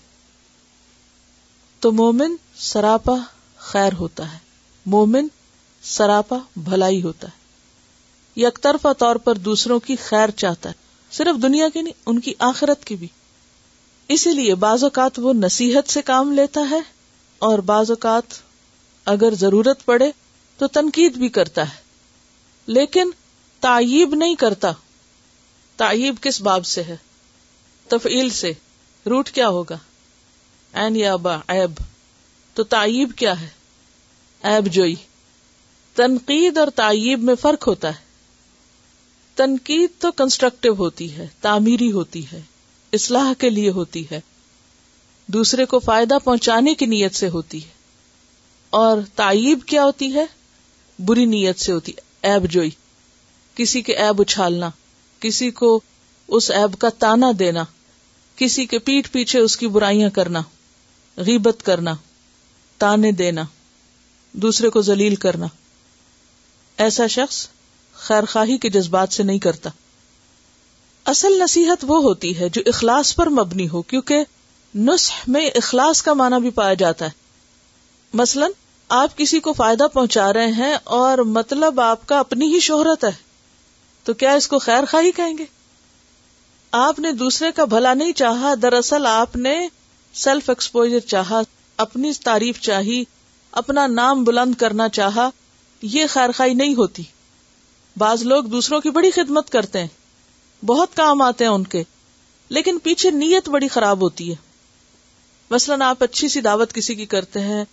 تو 1.80 1.92
مومن 1.92 2.36
سراپا 2.56 3.16
خیر 3.58 3.94
ہوتا 3.94 4.34
ہے۔ 4.34 4.38
مومن 4.86 5.28
سراپا 5.84 6.38
بھلائی 6.56 7.04
ہوتا 7.04 7.28
ہے۔ 7.28 7.44
یک 8.42 8.60
طرفہ 8.62 8.94
طور 8.98 9.16
پر 9.16 9.36
دوسروں 9.36 9.80
کی 9.80 9.96
خیر 9.96 10.30
چاہتا 10.30 10.70
ہے، 10.70 10.74
صرف 11.12 11.42
دنیا 11.42 11.70
کی 11.70 11.82
نہیں، 11.82 11.94
ان 12.06 12.20
کی 12.20 12.34
آخرت 12.40 12.86
کی 12.86 12.96
بھی۔ 12.96 13.08
اسی 14.08 14.32
لیے 14.34 14.56
بعض 14.56 14.84
اوقات 14.84 15.20
وہ 15.20 15.34
نصیحت 15.34 15.92
سے 15.92 16.02
کام 16.02 16.32
لیتا 16.32 16.62
ہے 16.72 16.80
اور 17.40 17.60
بعض 17.60 17.92
اوقات 17.92 18.24
اگر 19.06 19.34
ضرورت 19.34 19.86
پڑے 19.86 20.12
تو 20.58 20.68
تنقید 20.68 21.14
بھی 21.18 21.30
کرتا 21.30 21.70
ہے۔ 21.70 21.84
لیکن 22.68 23.12
تعیب 23.60 24.16
نہیں 24.16 24.36
کرتا۔ 24.36 24.72
تعیب 25.78 26.16
کس 26.22 26.42
باب 26.42 26.66
سے 26.66 26.84
ہے؟ 26.84 26.98
تفعیل 27.88 28.30
سے۔ 28.30 28.52
روٹ 29.06 29.30
کیا 29.30 29.50
ہوگا؟ 29.50 29.78
این 30.74 30.96
یا 30.96 31.16
با 31.16 31.38
ایب 31.48 31.72
تو 32.54 32.64
تعیب 32.64 33.12
کیا 33.16 33.42
ہے؟ 33.42 33.50
ایب 34.44 34.66
جوئی۔ 34.66 34.96
تنقید 35.96 36.58
اور 36.58 36.68
تعیب 36.68 37.24
میں 37.24 37.36
فرق 37.36 37.68
ہوتا 37.68 37.88
ہے۔ 37.88 38.02
تنقید 39.36 39.90
تو 40.00 40.12
کنسٹرکٹیو 40.12 40.74
ہوتی 40.74 41.18
ہے، 41.18 41.28
تعمیری 41.42 41.92
ہوتی 41.92 42.26
ہے۔ 42.32 42.42
اصلاح 42.94 43.34
کے 43.34 43.50
لیے 43.50 43.70
ہوتی 43.70 44.06
ہے۔ 44.12 44.20
دوسرے 45.28 45.66
کو 45.66 45.80
فائدہ 45.80 46.18
پہنچانے 46.24 46.74
کی 46.74 46.86
نیت 46.86 47.16
سے 47.16 47.30
ہوتی 47.30 47.64
ہے۔ 47.64 47.70
اور 48.70 48.98
تعیب 49.16 49.60
کیا 49.66 49.84
ہوتی 49.84 50.14
ہے؟ 50.14 50.26
بری 51.00 51.26
نیت 51.26 51.60
سے 51.60 51.72
ہوتی 51.72 51.92
ایب 52.22 52.52
جوئی۔ 52.52 52.70
کسی 53.56 53.82
کے 53.82 53.94
ایب 53.96 54.22
اچھالنا، 54.22 54.70
کسی 55.20 55.52
کو 55.52 55.82
اس 56.28 56.52
ایب 56.52 56.80
کا 56.80 56.90
تانا 56.90 57.32
دینا، 57.40 57.64
کسی 58.36 58.66
کے 58.66 58.80
پیٹ 58.80 59.12
پیچھے 59.12 59.40
اس 59.40 59.58
کی 59.58 59.68
برائیاں 59.68 60.10
کرنا، 60.10 60.42
غیبت 61.18 61.66
کرنا، 61.66 61.96
تانے 62.78 63.12
دینا، 63.12 63.44
دوسرے 64.34 64.70
کو 64.70 64.82
ذلیل 64.82 65.16
کرنا۔ 65.16 65.46
ایسا 66.78 67.08
شخص 67.08 67.48
خیر 67.94 68.26
خواہی 68.26 68.58
کے 68.58 68.70
جذبات 68.70 69.14
سے 69.14 69.24
نہیں 69.24 69.40
کرتا۔ 69.40 69.70
اصل 71.06 71.42
نصیحت 71.42 71.86
وہ 71.88 72.02
ہوتی 72.02 72.40
ہے 72.40 72.50
جو 72.50 72.62
اخلاص 72.66 73.16
پر 73.16 73.30
مبنی 73.30 73.70
ہو، 73.70 73.82
کیونکہ 73.82 74.24
نسخ 74.76 75.14
میں 75.28 75.48
اخلاص 75.48 76.02
کا 76.02 76.14
معنی 76.14 76.42
بھی 76.42 76.50
پایا 76.50 76.74
جاتا 76.74 77.06
ہے۔ 77.06 77.10
مثلاً، 78.14 78.52
آپ 78.90 79.18
کسی 79.18 79.40
کو 79.40 79.54
فائدہ 79.54 79.88
پہنچا 79.94 80.34
رہے 80.34 80.52
ہیں 80.52 80.78
اور 80.84 81.18
مطلب 81.18 81.82
آپ 81.82 82.08
کا 82.08 82.20
اپنی 82.20 82.54
ہی 82.54 82.60
شہرت 82.60 83.04
ہے، 83.04 83.12
تو 84.04 84.14
کیا 84.14 84.34
اس 84.34 84.48
کو 84.48 84.60
خیر 84.60 84.84
خواہی 84.92 85.12
کہیں 85.12 85.38
گے؟ 85.38 85.46
آپ 86.72 87.00
نے 87.00 87.12
دوسرے 87.12 87.52
کا 87.52 87.66
بھلا 87.66 87.94
نہیں 87.94 88.14
چاہا، 88.14 88.54
دراصل 88.62 89.06
آپ 89.06 89.36
نے 89.36 89.68
سیلف 90.14 90.50
ایکسپوجر 90.50 91.00
چاہا، 91.00 91.42
اپنی 91.78 92.14
تعریف 92.14 92.62
چاہی، 92.62 93.04
اپنا 93.52 93.88
نام 93.88 94.24
بلند 94.24 94.56
کرنا 94.56 94.90
چاہا، 94.90 95.30
یہ 95.82 96.06
خیر 96.10 96.32
خائی 96.32 96.54
نہیں 96.54 96.76
ہوتی۔ 96.76 97.04
بعض 97.98 98.24
لوگ 98.24 98.44
دوسروں 98.44 98.82
کی 98.82 98.90
بڑی 98.90 99.12
خدمت 99.12 99.50
کرتے 99.50 99.80
ہیں۔ 99.80 99.88
بہت 100.66 100.96
کام 100.96 101.22
آتے 101.22 101.44
ہیں 101.44 101.52
ان 101.52 101.64
کے، 101.64 101.84
لیکن 102.50 102.80
پیچھے 102.80 103.12
نیت 103.12 103.50
بڑی 103.50 103.68
خراب 103.68 104.02
ہوتی 104.02 104.30
ہے۔ 104.30 104.36
مثلاً 105.50 105.82
آپ 105.82 106.04
اچھی 106.04 106.28
سی 106.28 106.42
دعوت 106.42 106.74
کسی 106.74 106.96
کی 106.96 107.06
کرتے 107.06 107.40
ہیں، 107.40 107.66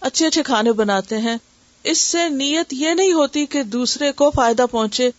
اچھے 0.00 0.26
اچھے 0.26 0.42
کھانے 0.42 0.72
بناتے 0.72 1.18
ہیں، 1.18 1.36
اس 1.84 1.98
سے 1.98 2.28
نیت 2.28 2.72
یہ 2.72 2.90
نہیں 2.90 3.12
ہوتی 3.12 3.46
کہ 3.46 3.62
دوسرے 3.62 4.12
کو 4.12 4.30
فائدہ 4.30 4.66
پہنچے۔ 4.70 5.10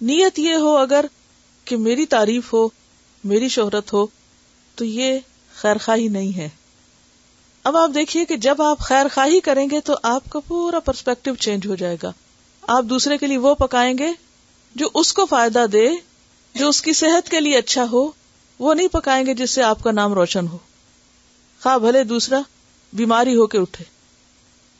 نیت 0.00 0.38
یہ 0.38 0.54
ہو 0.54 0.76
اگر 0.76 1.04
کہ 1.64 1.76
میری 1.76 2.06
تعریف 2.06 2.52
ہو، 2.52 2.68
میری 3.24 3.48
شہرت 3.48 3.92
ہو، 3.92 4.06
تو 4.74 4.84
یہ 4.84 5.18
خیر 5.54 5.78
خواہی 5.84 6.08
نہیں 6.08 6.36
ہے۔ 6.36 6.48
اب 7.64 7.76
آپ 7.76 7.90
دیکھیے 7.94 8.24
کہ 8.24 8.36
جب 8.36 8.62
آپ 8.62 8.78
خیر 8.78 9.06
خواہی 9.14 9.40
کریں 9.40 9.70
گے 9.70 9.80
تو 9.80 9.94
آپ 10.02 10.30
کا 10.30 10.40
پورا 10.40 10.80
پرسپیکٹو 10.80 11.34
چینج 11.34 11.66
ہو 11.66 11.74
جائے 11.74 11.96
گا۔ 12.02 12.12
آپ 12.62 12.84
دوسرے 12.84 13.18
کے 13.18 13.26
لیے 13.26 13.38
وہ 13.38 13.54
پکائیں 13.54 13.98
گے 13.98 14.12
جو 14.74 14.88
اس 14.94 15.12
کو 15.12 15.26
فائدہ 15.26 15.66
دے 15.72 15.88
جو 16.58 16.68
اس 16.68 16.82
کی 16.82 16.92
صحت 16.92 17.28
کے 17.28 17.40
لیے 17.40 17.58
اچھا 17.58 17.84
ہو، 17.92 18.10
وہ 18.58 18.74
نہیں 18.74 18.88
پکائیں 18.88 19.26
گے 19.26 19.34
جس 19.34 19.50
سے 19.50 19.62
آپ 19.62 19.82
کا 19.82 19.90
نام 19.90 20.14
روشن 20.14 20.46
ہو۔ 20.48 20.58
خواہ 21.62 21.78
بھلے 21.78 22.04
دوسرا، 22.04 22.40
بیماری 22.92 23.36
ہو 23.36 23.46
کے 23.46 23.58
اٹھے۔ 23.58 23.84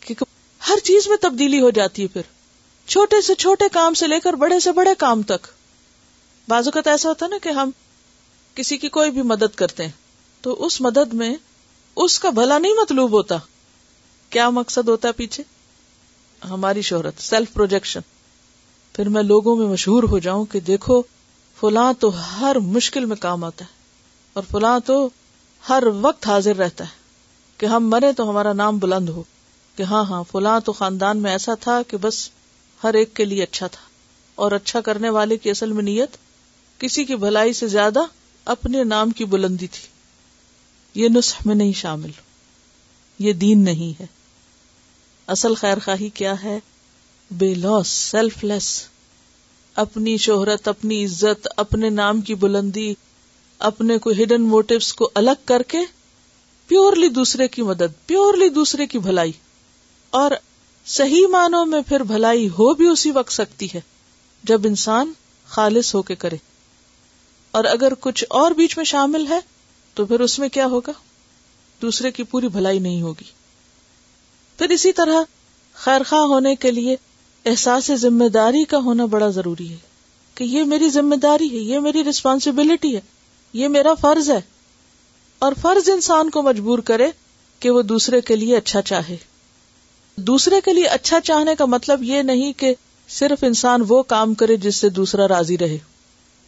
کیونکہ 0.01 0.25
ہر 0.69 0.79
چیز 0.79 1.09
میں 1.09 1.17
تبدیلی 1.17 1.61
ہو 1.61 1.71
جاتی 1.71 2.03
ہے 2.03 2.07
پھر۔ 2.07 2.23
چھوٹے 2.87 3.21
سے 3.21 3.35
چھوٹے 3.35 3.65
کام 3.73 3.95
سے 3.95 4.07
لے 4.07 4.21
کر 4.21 4.33
بڑے 4.33 4.61
سے 4.61 4.73
بڑے 4.73 4.91
کام 4.99 5.23
تک۔ 5.23 5.47
بازو 6.49 6.71
کا 6.71 6.91
ایسا 6.91 7.09
ہوتا 7.09 7.27
ہے 7.27 7.31
نا 7.31 7.37
کہ 7.43 7.49
ہم 7.49 7.71
کسی 8.55 8.79
کی 8.79 8.89
کوئی 8.89 9.11
بھی 9.11 9.23
مدد 9.23 9.55
کرتے 9.55 9.85
ہیں، 9.85 9.93
تو 10.41 10.67
اس 10.67 10.81
مدد 10.81 11.15
میں 11.15 11.37
اس 11.97 12.21
کا 12.21 12.31
بھلا 12.31 12.59
نہیں 12.59 12.73
مطلوب 12.73 13.13
ہوتا۔ 13.13 13.37
کیا 14.31 14.51
مقصد 14.51 14.89
ہوتا 14.89 15.09
ہے 15.09 15.13
پیچھے؟ 15.13 15.43
ہماری 16.45 16.83
شہرت 16.83 17.15
سیلف 17.19 17.53
پروجیکشن 17.53 18.01
پھر 18.93 19.09
میں 19.09 19.23
لوگوں 19.23 19.57
میں 19.57 19.67
مشہور 19.67 20.03
ہو 20.03 20.19
جاؤں 20.19 20.45
کہ 20.45 20.61
دیکھو 20.61 21.03
فلاں 21.61 21.93
تو 21.93 22.11
ہر 22.17 22.57
مشکل 22.59 23.05
میں 23.05 23.17
کام 23.17 23.45
آتا 23.45 23.65
ہے 23.65 23.71
اور 24.33 24.43
فلاں 24.51 24.81
تو 24.81 25.09
ہر 25.69 25.83
وقت 26.01 26.27
حاضر 26.27 26.57
رہتا 26.57 26.85
ہے 26.85 26.91
کہ 27.59 27.67
ہم 27.67 27.91
مرے 27.91 28.13
تو 28.13 28.31
ہمارا 28.31 28.53
نام 28.53 28.79
بلند 28.79 29.09
ہو 29.09 29.23
کہ 29.77 29.83
ہاں 29.83 30.05
ہاں 30.05 30.23
فلاں 30.33 30.61
تو 30.61 30.73
خاندان 30.73 31.19
میں 31.19 31.31
ایسا 31.31 31.55
تھا 31.55 31.83
کہ 31.89 31.97
بس 31.97 32.31
ہر 32.85 32.95
ایک 32.95 33.15
کے 33.15 33.25
لیے 33.25 33.43
اچھا 33.43 33.67
تھا 33.67 33.81
اور 34.35 34.53
اچھا 34.53 34.81
کرنے 34.81 35.09
والے 35.09 35.37
کی 35.37 35.51
اصل 35.51 35.73
میں 35.73 35.83
نیت 35.83 36.17
کسی 36.79 37.05
کی 37.05 37.17
بھلائی 37.17 37.53
سے 37.53 37.67
زیادہ 37.67 38.01
اپنے 38.45 38.85
نام 38.85 39.11
کی 39.11 39.25
بلندی 39.25 39.67
تھی۔ 39.67 39.89
یہ 41.03 41.09
نسخ 41.09 41.47
میں 41.47 41.55
نہیں 41.55 41.73
شامل۔ 41.73 42.11
یہ 43.19 43.33
دین 43.33 43.65
نہیں 43.65 44.03
ہے۔ 44.03 44.07
اصل 45.27 45.55
خیر 45.55 45.79
خواہی 45.85 46.09
کیا 46.09 46.43
ہے؟ 46.43 46.59
بے 47.31 47.55
لوس 47.55 47.89
سیلف 47.89 48.45
لیس 48.45 48.89
اپنی 49.79 50.17
شہرت، 50.17 50.69
اپنی 50.69 51.05
عزت، 51.05 51.49
اپنے 51.57 51.91
نام 51.91 52.21
کی 52.21 52.35
بلندی، 52.35 52.95
اپنے 53.59 53.99
کو 53.99 54.11
ہڈن 54.11 54.43
موٹیوس 54.43 54.93
کو 54.93 55.11
الگ 55.15 55.31
کر 55.45 55.63
کے 55.63 55.79
پیورلی 56.67 57.09
دوسرے 57.09 57.49
کی 57.49 57.63
مدد 57.63 58.07
پیورلی 58.07 58.49
دوسرے 58.49 58.87
کی 58.87 58.99
بھلائی۔ 58.99 59.33
اور 60.11 60.31
صحیح 60.87 61.27
معنوں 61.27 61.67
میں 61.67 61.81
پھر 61.89 62.01
بھلائی 62.01 62.49
ہو 62.49 62.75
بھی 62.75 62.89
اسی 62.89 63.11
وقت 63.11 63.33
سکتی 63.33 63.69
ہے، 63.75 63.81
جب 64.45 64.61
انسان 64.65 65.13
خالص 65.49 65.95
ہو 65.95 66.03
کے 66.03 66.15
کرے۔ 66.15 66.37
اور 67.51 67.65
اگر 67.65 67.93
کچھ 68.01 68.25
اور 68.31 68.51
بیچ 68.51 68.77
میں 68.77 68.85
شامل 68.85 69.27
ہے، 69.27 69.41
تو 69.95 70.07
پھر 70.07 70.21
اس 70.21 70.39
میں 70.39 70.49
کیا 70.49 70.67
ہوگا؟ 70.67 70.93
دوسرے 71.83 72.11
کی 72.11 72.23
پوری 72.23 72.49
بھلائی 72.49 72.79
نہیں 72.79 73.03
ہوگی۔ 73.03 73.25
پھر 74.59 74.69
اسی 74.69 74.93
طرح 74.93 75.23
خیر 75.75 76.01
خواہ 76.09 76.23
ہونے 76.23 76.57
کے 76.57 76.71
لیے 76.71 76.97
احساس 77.49 77.91
ذمہ 77.95 78.29
داری 78.29 78.65
کا 78.65 78.79
ہونا 78.79 79.05
بڑا 79.05 79.29
ضروری 79.29 79.71
ہے 79.71 79.77
کہ 80.35 80.45
یہ 80.45 80.65
میری 80.65 80.91
ذمہ 80.91 81.15
داری 81.15 81.51
ہے، 81.51 81.63
یہ 81.63 81.79
میری 81.79 82.05
ریسپانسبلٹی 82.05 82.97
ہے، 82.97 83.01
یہ 83.53 83.69
میرا 83.69 83.95
فرض 83.95 84.31
ہے۔ 84.31 84.41
اور 85.39 85.53
فرض 85.61 85.91
انسان 85.91 86.31
کو 86.31 86.43
مجبور 86.43 86.79
کرے 86.79 87.11
کہ 87.61 87.71
وہ 87.71 87.83
دوسرے 87.83 88.21
کے 88.21 88.37
لیے 88.37 88.57
اچھا 88.57 88.83
چاہے۔ 88.83 89.17
دوسرے 90.17 90.61
کے 90.65 90.73
لیے 90.73 90.85
اچھا 90.85 91.21
چاہنے 91.21 91.55
کا 91.55 91.65
مطلب 91.65 92.03
یہ 92.03 92.23
نہیں 92.23 92.53
کہ 92.53 92.75
صرف 93.09 93.45
انسان 93.45 93.83
وہ 93.89 94.03
کام 94.03 94.35
کرے 94.35 94.57
جس 94.57 94.77
سے 94.77 94.89
دوسرا 94.89 95.29
راضی 95.29 95.59
رہے۔ 95.59 95.79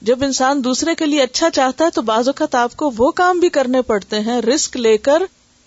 جب 0.02 0.24
انسان 0.24 0.64
دوسرے 0.64 0.94
کے 0.94 1.06
لیے 1.06 1.22
اچھا 1.22 1.50
چاہتا 1.50 1.84
ہے 1.84 1.90
تو 1.90 2.02
بعض 2.02 2.28
اوقات 2.28 2.54
آپ 2.54 2.76
کو 2.76 2.90
وہ 2.96 3.10
کام 3.10 3.40
بھی 3.40 3.48
کرنے 3.48 3.82
پڑتے 3.82 4.20
ہیں، 4.20 4.40
رسک 4.40 4.76
لے 4.76 4.98
کر 4.98 5.22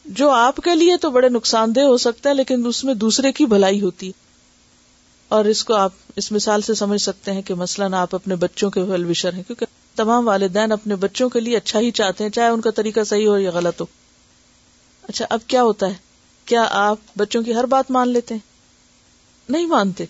جو 0.05 0.29
آپ 0.29 0.55
کے 0.55 0.75
لیے 0.75 0.97
تو 0.97 1.09
بڑے 1.09 1.29
نقصان 1.29 1.75
دہ 1.75 1.81
ہو 1.81 1.97
سکتا 1.97 2.29
ہے، 2.29 2.35
لیکن 2.35 2.65
اس 2.65 2.83
میں 2.83 2.93
دوسرے 2.93 3.31
کی 3.31 3.45
بھلائی 3.45 3.81
ہوتی 3.81 4.11
اور 5.33 5.45
اس 5.45 5.63
کو 5.63 5.73
آپ 5.73 5.91
اس 6.15 6.31
مثال 6.31 6.61
سے 6.61 6.73
سمجھ 6.73 7.01
سکتے 7.01 7.31
ہیں 7.31 7.41
کہ 7.41 7.53
مثلاً 7.53 7.93
آپ 7.93 8.15
اپنے 8.15 8.35
بچوں 8.35 8.71
کے 8.71 8.81
ویل 8.81 9.05
وشر 9.05 9.33
ہیں، 9.33 9.43
کیونکہ 9.43 9.65
تمام 9.95 10.27
والدین 10.27 10.71
اپنے 10.71 10.95
بچوں 10.95 11.29
کے 11.29 11.39
لیے 11.39 11.57
اچھا 11.57 11.79
ہی 11.79 11.91
چاہتے 11.91 12.23
ہیں، 12.23 12.31
چاہے 12.31 12.47
ان 12.47 12.61
کا 12.61 12.71
طریقہ 12.71 13.03
صحیح 13.03 13.27
ہو 13.27 13.37
یا 13.37 13.51
غلط 13.51 13.81
ہو۔ 13.81 13.85
اچھا 15.03 15.25
اب 15.29 15.39
کیا 15.47 15.63
ہوتا 15.63 15.87
ہے؟ 15.87 15.93
کیا 16.45 16.67
آپ 16.69 16.97
بچوں 17.15 17.43
کی 17.43 17.53
ہر 17.53 17.63
بات 17.63 17.91
مان 17.91 18.09
لیتے 18.09 18.33
ہیں؟ 18.33 18.41
نہیں 19.49 19.65
مانتے۔ 19.65 20.05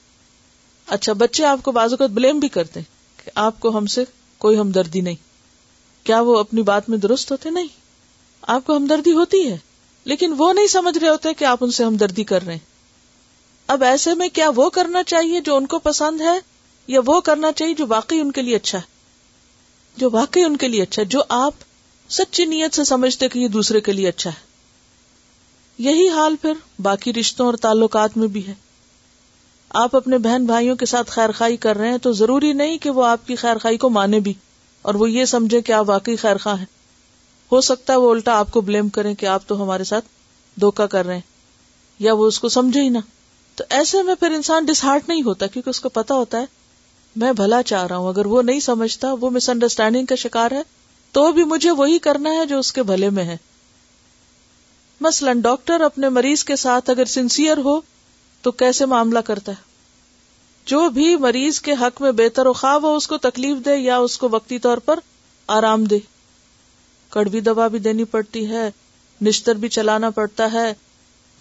اچھا 0.88 1.14
بچے 1.14 1.46
آپ 1.46 1.60
کو 1.64 1.72
بازو 1.72 1.98
کا 1.98 2.06
بلیم 2.06 2.40
بھی 2.40 2.48
کرتے 2.48 2.80
کہ 3.26 3.32
آپ 3.36 3.60
کو 3.60 3.78
ہم 3.78 3.86
سے 3.86 4.04
کوئی 4.38 4.58
ہمدردی 4.58 5.02
نہیں۔ 5.02 5.16
کیا 6.04 6.22
وہ 6.22 6.40
اپنی 6.40 6.62
بات 6.62 6.90
میں 6.90 6.98
درست 6.98 7.32
ہوتے؟ 7.32 7.50
نہیں۔ 7.50 7.68
آپ 8.42 8.66
کو 8.66 8.78
ہمدردی 8.78 9.12
ہوتی 9.12 9.52
ہے، 9.52 9.58
لیکن 10.04 10.34
وہ 10.38 10.54
نہیں 10.54 10.68
سمجھ 10.68 10.98
رہے 10.98 11.10
ہوتے 11.10 11.34
کہ 11.34 11.46
آپ 11.46 11.58
ان 11.62 11.72
سے 11.72 11.84
ہمدردی 11.84 12.24
کر 12.24 12.46
رہے 12.46 12.54
ہیں۔ 12.54 12.73
اب 13.68 13.84
ایسے 13.84 14.14
میں 14.14 14.30
کیا 14.30 14.50
وہ 14.56 14.70
کرنا 14.70 15.04
چاہیے 15.04 15.42
جو 15.42 15.56
ان 15.56 15.66
کو 15.66 15.80
پسند 15.80 16.22
ہے 16.22 16.40
یا 16.88 17.00
وہ 17.06 17.22
کرنا 17.22 17.52
چاہیے 17.52 17.74
جو 17.74 17.86
واقعی 17.90 18.20
ان 18.20 18.32
کے 18.32 18.42
لیے 18.42 18.56
اچھا 18.56 18.78
ہے؟ 18.78 18.84
جو 19.98 20.10
واقعی 20.12 20.44
ان 20.44 20.58
کے 20.58 20.68
لیے 20.68 20.82
اچھا 20.82 21.02
ہے، 21.02 21.08
جو 21.08 21.20
آپ 21.30 21.54
سچی 22.10 22.46
نیت 22.46 22.76
سے 22.76 22.84
سمجھتے 22.84 23.30
کہ 23.30 23.40
یہ 23.40 23.48
دوسرے 23.48 23.82
کے 23.82 23.94
لیے 23.94 24.08
اچھا 24.08 24.30
ہے۔ 24.30 24.54
یہی 25.78 26.10
حال 26.10 26.36
پھر 26.36 26.54
باقی 26.80 27.14
رشتوں 27.14 27.46
اور 27.46 27.54
تعلقات 27.54 28.18
میں 28.18 28.28
بھی 28.28 28.48
ہے۔ 28.48 28.54
آپ 29.70 29.96
اپنے 29.96 30.18
بہن 30.18 30.46
بھائیوں 30.46 30.76
کے 30.76 30.86
ساتھ 30.86 31.12
خیر 31.12 31.32
خائی 31.32 31.58
کر 31.58 31.78
رہے 31.78 31.90
ہیں 31.90 31.98
تو 31.98 32.12
ضروری 32.12 32.54
نہیں 32.54 32.78
کہ 32.78 32.90
وہ 32.90 33.06
آپ 33.06 33.28
کی 33.28 33.36
خیر 33.36 33.58
خائی 33.58 33.78
کو 33.78 33.90
مانے 33.90 34.20
بھی 34.20 34.34
اور 34.82 34.94
وہ 34.94 35.12
یہ 35.12 35.26
سمجھے 35.26 35.62
کہ 35.62 35.72
آپ 35.72 35.90
واقعی 35.90 36.16
خیر 36.16 36.38
خواہ 36.38 36.60
ہیں۔ 36.60 36.66
ہو 37.52 37.62
سکتا 37.62 37.94
ہے 37.94 37.98
وہ 37.98 38.12
الٹا 38.12 38.40
آپ 38.40 38.52
کو 38.52 38.62
بلیم 38.62 38.90
کریں 38.90 39.16
کہ 39.16 39.26
آپ 39.26 39.48
تو 39.48 39.64
ہمارے 39.64 39.84
ساتھ 39.84 40.06
دھوکا 40.62 40.86
کر 40.86 41.06
رہے 41.06 41.14
ہیں 41.14 41.22
یا 42.00 42.14
وہ 42.14 42.26
اس 42.26 42.40
کو 42.40 42.50
سمجھے 42.50 42.82
ہی 42.82 42.90
نہ۔ 42.90 43.00
تو 43.56 43.64
ایسے 43.70 44.02
میں 44.02 44.16
پھر 44.16 44.32
انسان 44.32 44.66
ڈس 44.66 44.84
ہارٹ 44.84 45.10
نہیں 45.10 45.24
ہوتا 45.24 45.48
کیونکہ 45.48 45.70
اس 45.70 45.80
کو 45.80 45.90
پتا 45.90 46.16
ہوتا 46.16 46.40
ہے، 46.40 46.46
میں 47.16 47.34
بھلا 47.34 47.64
چاہ 47.64 47.88
رہا 47.88 47.98
ہوں، 47.98 48.08
اگر 48.08 48.26
وہ 48.26 48.42
نہیں 48.42 48.60
سمجھتا، 48.60 49.14
وہ 49.22 49.30
مس 49.30 49.50
انڈرسٹینڈنگ 49.50 50.06
کا 50.06 50.16
شکار 50.16 50.52
ہے، 50.52 50.62
تو 51.12 51.32
بھی 51.32 51.44
مجھے 51.44 51.72
وہی 51.72 52.00
کرنا 52.00 52.30
ہے 52.30 52.46
جو 52.46 52.60
اس 52.60 52.74
کے 52.74 52.84
بھلے 52.84 53.10
میں 53.10 53.24
ہے۔ 53.24 53.38
مثلاً 55.02 55.42
ڈاکٹر 55.42 55.82
اپنے 55.82 56.10
مریض 56.10 56.44
کے 56.44 56.56
ساتھ 56.56 56.90
اگر 56.90 57.06
سنسیئر 57.06 57.58
ہو، 57.58 57.82
تو 58.42 58.52
کیسے 58.52 58.86
معاملہ 58.86 59.20
کرتا 59.20 59.52
ہے؟ 59.52 59.74
جو 60.66 60.90
بھی 60.90 61.16
مریض 61.16 61.60
کے 61.60 61.72
حق 61.72 62.02
میں 62.02 62.12
بہتر 62.12 62.46
و 62.46 62.54
خواہ 62.54 62.78
وہ 62.78 62.96
اس 62.96 63.08
کو 63.08 63.18
تکلیف 63.18 63.58
دے 63.66 63.76
یا 63.76 63.98
اس 63.98 64.18
کو 64.18 64.30
وقتی 64.30 64.60
طور 64.60 64.78
پر 64.78 65.00
آرام 65.48 65.84
دے۔ 65.84 66.00
کڑوی 67.10 67.40
دوا 67.40 67.68
بھی 67.68 67.80
دینی 67.80 68.04
پڑتی 68.04 68.50
ہے، 68.50 68.72
نشتر 69.22 69.56
بھی 69.56 69.70
چلانا 69.70 70.10
پڑتا 70.10 70.54
ہے۔ 70.54 70.74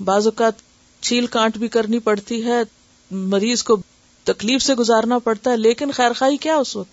بعض 0.04 0.26
اوقات 0.26 0.52
چھیل 1.02 1.26
کانٹ 1.26 1.56
بھی 1.56 1.68
کرنی 1.68 1.98
پڑتی 1.98 2.44
ہے، 2.44 2.58
مریض 3.10 3.62
کو 3.62 3.76
تکلیف 4.24 4.62
سے 4.62 4.74
گزارنا 4.74 5.18
پڑتا 5.18 5.50
ہے، 5.50 5.56
لیکن 5.56 5.90
خیر 5.90 6.12
خائی 6.12 6.36
کیا 6.36 6.56
اس 6.56 6.76
وقت؟ 6.76 6.92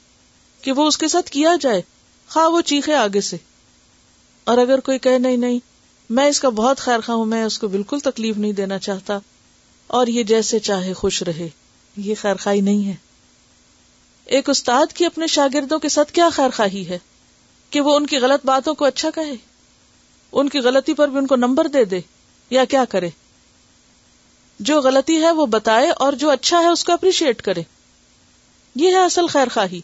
کہ 0.63 0.71
وہ 0.71 0.87
اس 0.87 0.97
کے 0.97 1.07
ساتھ 1.07 1.29
کیا 1.29 1.51
جائے؟ 1.61 1.81
خواہ 2.29 2.47
وہ 2.47 2.61
چیخے 2.61 2.95
آگے 2.95 3.21
سے۔ 3.21 3.37
اور 4.43 4.57
اگر 4.57 4.79
کوئی 4.79 4.99
کہے، 4.99 5.19
نہیں 5.19 5.37
نہیں، 5.37 5.59
میں 6.09 6.27
اس 6.27 6.39
کا 6.39 6.49
بہت 6.49 6.77
خیر 6.77 6.99
خواہ 7.05 7.17
ہوں، 7.17 7.25
میں 7.25 7.43
اس 7.43 7.59
کو 7.59 7.67
بالکل 7.67 7.99
تکلیف 7.99 8.37
نہیں 8.37 8.51
دینا 8.51 8.79
چاہتا۔ 8.79 9.19
اور 9.87 10.07
یہ 10.07 10.23
جیسے 10.23 10.59
چاہے 10.59 10.93
خوش 10.93 11.23
رہے، 11.23 11.49
یہ 11.97 12.15
خیر 12.21 12.35
خائی 12.35 12.61
نہیں 12.61 12.87
ہے۔ 12.87 12.95
ایک 14.25 14.49
استاد 14.49 14.93
کی 14.93 15.05
اپنے 15.05 15.27
شاگردوں 15.27 15.79
کے 15.79 15.89
ساتھ 15.89 16.11
کیا 16.11 16.29
خیر 16.33 16.49
خواہی 16.55 16.89
ہے؟ 16.89 16.99
کہ 17.69 17.81
وہ 17.81 17.95
ان 17.95 18.05
کی 18.05 18.17
غلط 18.17 18.45
باتوں 18.45 18.73
کو 18.73 18.85
اچھا 18.85 19.09
کہے، 19.09 19.35
ان 20.31 20.49
کی 20.49 20.59
غلطی 20.59 20.93
پر 20.93 21.07
بھی 21.07 21.17
ان 21.17 21.27
کو 21.27 21.35
نمبر 21.35 21.67
دے 21.67 21.85
دے، 21.85 21.99
یا 22.49 22.65
کیا 22.65 22.85
کرے؟ 22.85 23.09
جو 24.59 24.79
غلطی 24.81 25.21
ہے 25.21 25.31
وہ 25.31 25.45
بتائے 25.45 25.89
اور 25.89 26.13
جو 26.13 26.29
اچھا 26.29 26.59
ہے 26.59 26.67
اس 26.67 26.83
کو 26.83 26.93
اپریشیٹ 26.93 27.41
کرے۔ 27.41 27.61
یہ 28.75 28.89
ہے 28.89 29.03
اصل 29.03 29.27
خیر 29.27 29.47
خواہی۔ 29.53 29.81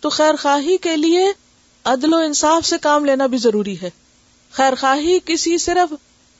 تو 0.00 0.08
خیر 0.08 0.36
خواہی 0.36 0.76
کے 0.76 0.96
لیے 0.96 1.26
عدل 1.84 2.12
و 2.14 2.16
انصاف 2.16 2.66
سے 2.66 2.76
کام 2.78 3.04
لینا 3.04 3.26
بھی 3.26 3.38
ضروری 3.38 3.76
ہے۔ 3.82 3.90
خیر 4.50 4.74
خواہی 4.74 5.18
کسی 5.24 5.58
صرف 5.58 5.94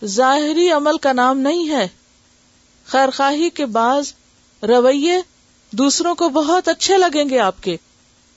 ظاہری 0.05 0.71
عمل 0.71 0.99
کا 0.99 1.13
نام 1.13 1.39
نہیں 1.39 1.69
ہے۔ 1.69 1.89
خیر 2.87 3.11
خواہی 3.11 3.51
کے 3.51 3.67
بعض 3.67 4.13
رویے 4.63 5.21
دوسروں 5.73 6.15
کو 6.15 6.29
بہت 6.29 6.69
اچھے 6.69 6.99
لگیں 6.99 7.29
گے 7.29 7.39
آپ 7.39 7.63
کے، 7.63 7.77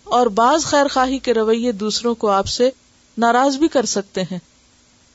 اور 0.04 0.28
بعض 0.28 0.66
خیر 0.66 0.88
خواہی 0.88 1.18
کے 1.18 1.34
رویے 1.34 1.72
دوسروں 1.72 2.16
کو 2.16 2.30
آپ 2.30 2.48
سے 2.48 2.70
ناراض 3.18 3.58
بھی 3.58 3.68
کر 3.68 3.86
سکتے 3.86 4.22
ہیں۔ 4.22 4.40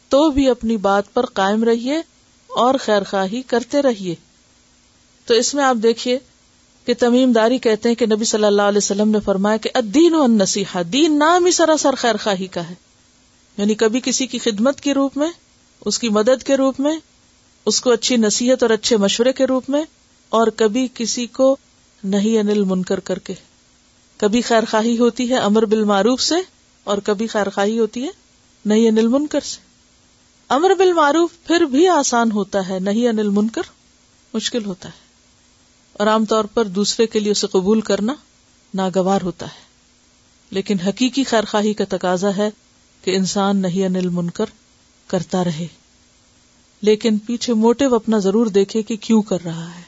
تو 0.08 0.30
بھی 0.30 0.48
اپنی 0.50 0.76
بات 0.76 1.14
پر 1.14 1.26
قائم 1.26 1.64
رہیے۔ 1.64 2.00
اور 2.54 2.74
خیر 2.80 3.02
خواہی 3.02 3.42
کرتے 3.42 3.82
رہیے۔ 3.82 4.14
تو 5.26 5.34
اس 5.34 5.54
میں 5.54 5.64
آپ 5.64 5.76
دیکھیے 5.82 6.18
کہ 6.84 6.94
تمیم 6.98 7.32
داری 7.32 7.58
کہتے 7.58 7.88
ہیں 7.88 7.96
کہ 7.96 8.06
نبی 8.06 8.24
صلی 8.24 8.44
اللہ 8.44 8.62
علیہ 8.62 8.78
وسلم 8.78 9.10
نے 9.10 9.18
فرمایا 9.24 9.56
کہ 9.56 9.70
ادین 9.74 10.14
و 10.14 10.26
نصیحہ 10.26 10.82
دین 10.82 11.18
نام 11.18 11.46
ہی 11.46 11.50
سراسر 11.50 11.94
خیر 11.94 12.14
خواہی 12.22 12.46
کا 12.46 12.70
ہے۔ 12.70 12.74
یعنی 13.56 13.74
کبھی 13.74 14.00
کسی 14.04 14.26
کی 14.26 14.38
خدمت 14.38 14.80
کے 14.80 14.94
روپ 14.94 15.16
میں، 15.16 15.30
اس 15.86 15.98
کی 15.98 16.08
مدد 16.08 16.42
کے 16.42 16.56
روپ 16.56 16.80
میں، 16.80 16.98
اس 17.66 17.80
کو 17.80 17.90
اچھی 17.90 18.16
نصیحت 18.16 18.62
اور 18.62 18.70
اچھے 18.70 18.96
مشورے 18.96 19.32
کے 19.32 19.44
روپ 19.44 19.70
میں، 19.70 19.82
اور 20.28 20.46
کبھی 20.46 20.88
کسی 20.94 21.26
کو 21.26 21.56
نہیں 22.04 22.38
انل 22.38 22.64
منکر 22.64 23.00
کر 23.00 23.18
کے۔ 23.18 23.34
کبھی 24.16 24.42
خیر 24.42 24.62
خواہی 24.70 24.98
ہوتی 24.98 25.30
ہے 25.30 25.36
امر 25.36 25.64
بالمعروف 25.64 26.20
سے، 26.20 26.34
اور 26.84 26.98
کبھی 26.98 27.26
خیر 27.26 27.50
خواہی 27.50 27.78
ہوتی 27.78 28.02
ہے 28.04 28.10
نہیں 28.64 28.88
انل 28.88 29.06
منکر 29.06 29.40
سے۔ 29.40 29.71
امر 30.52 30.74
بالمعروف 30.78 31.30
پھر 31.46 31.60
بھی 31.60 31.88
آسان 31.88 32.32
ہوتا 32.32 32.68
ہے 32.68 32.78
نہیں 32.78 33.08
انل 33.08 33.28
منکر 33.28 33.62
مشکل 34.34 34.64
ہوتا 34.64 34.88
ہے۔ 34.88 34.98
اور 35.92 36.06
عام 36.06 36.24
طور 36.24 36.44
پر 36.44 36.64
دوسرے 36.64 37.06
کے 37.06 37.20
لیے 37.20 37.32
اسے 37.32 37.46
قبول 37.46 37.80
کرنا 37.80 38.14
ناگوار 38.74 39.22
ہوتا 39.22 39.46
ہے۔ 39.46 39.60
لیکن 40.50 40.80
حقیقی 40.80 41.24
خیر 41.24 41.44
خواہی 41.44 41.74
کا 41.74 41.84
تقاضا 41.88 42.36
ہے 42.36 42.50
کہ 43.04 43.16
انسان 43.16 43.56
نہیں 43.56 43.86
انل 43.86 44.08
منکر 44.08 44.44
کرتا 45.06 45.44
رہے۔ 45.44 45.66
لیکن 46.82 47.18
پیچھے 47.18 47.54
موٹو 47.54 47.94
اپنا 47.94 48.18
ضرور 48.18 48.46
دیکھے 48.46 48.82
کہ 48.82 48.96
کیوں 48.96 49.22
کر 49.22 49.38
رہا 49.44 49.74
ہے۔ 49.76 49.82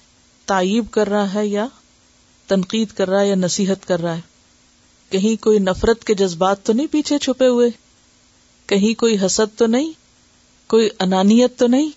تعیب 0.45 0.85
کر 0.91 1.09
رہا 1.09 1.35
ہے 1.35 1.47
یا 1.47 1.67
تنقید 2.47 2.89
کر 2.89 3.09
رہا 3.09 3.21
ہے 3.21 3.29
یا 3.29 3.35
نصیحت 3.35 3.87
کر 3.87 4.01
رہا 4.01 4.17
ہے۔ 4.17 4.21
کہیں 5.11 5.43
کوئی 5.43 5.59
نفرت 5.59 6.05
کے 6.05 6.15
جذبات 6.15 6.63
تو 6.63 6.73
نہیں 6.73 6.87
پیچھے 6.91 7.19
چھپے 7.19 7.47
ہوئے؟ 7.47 7.71
کہیں 8.67 8.99
کوئی 8.99 9.27
حسد 9.27 9.59
تو 9.59 9.67
نہیں؟ 9.67 10.04
کوئی 10.75 10.89
انانیت 10.99 11.59
تو 11.59 11.67
نہیں؟ 11.67 11.91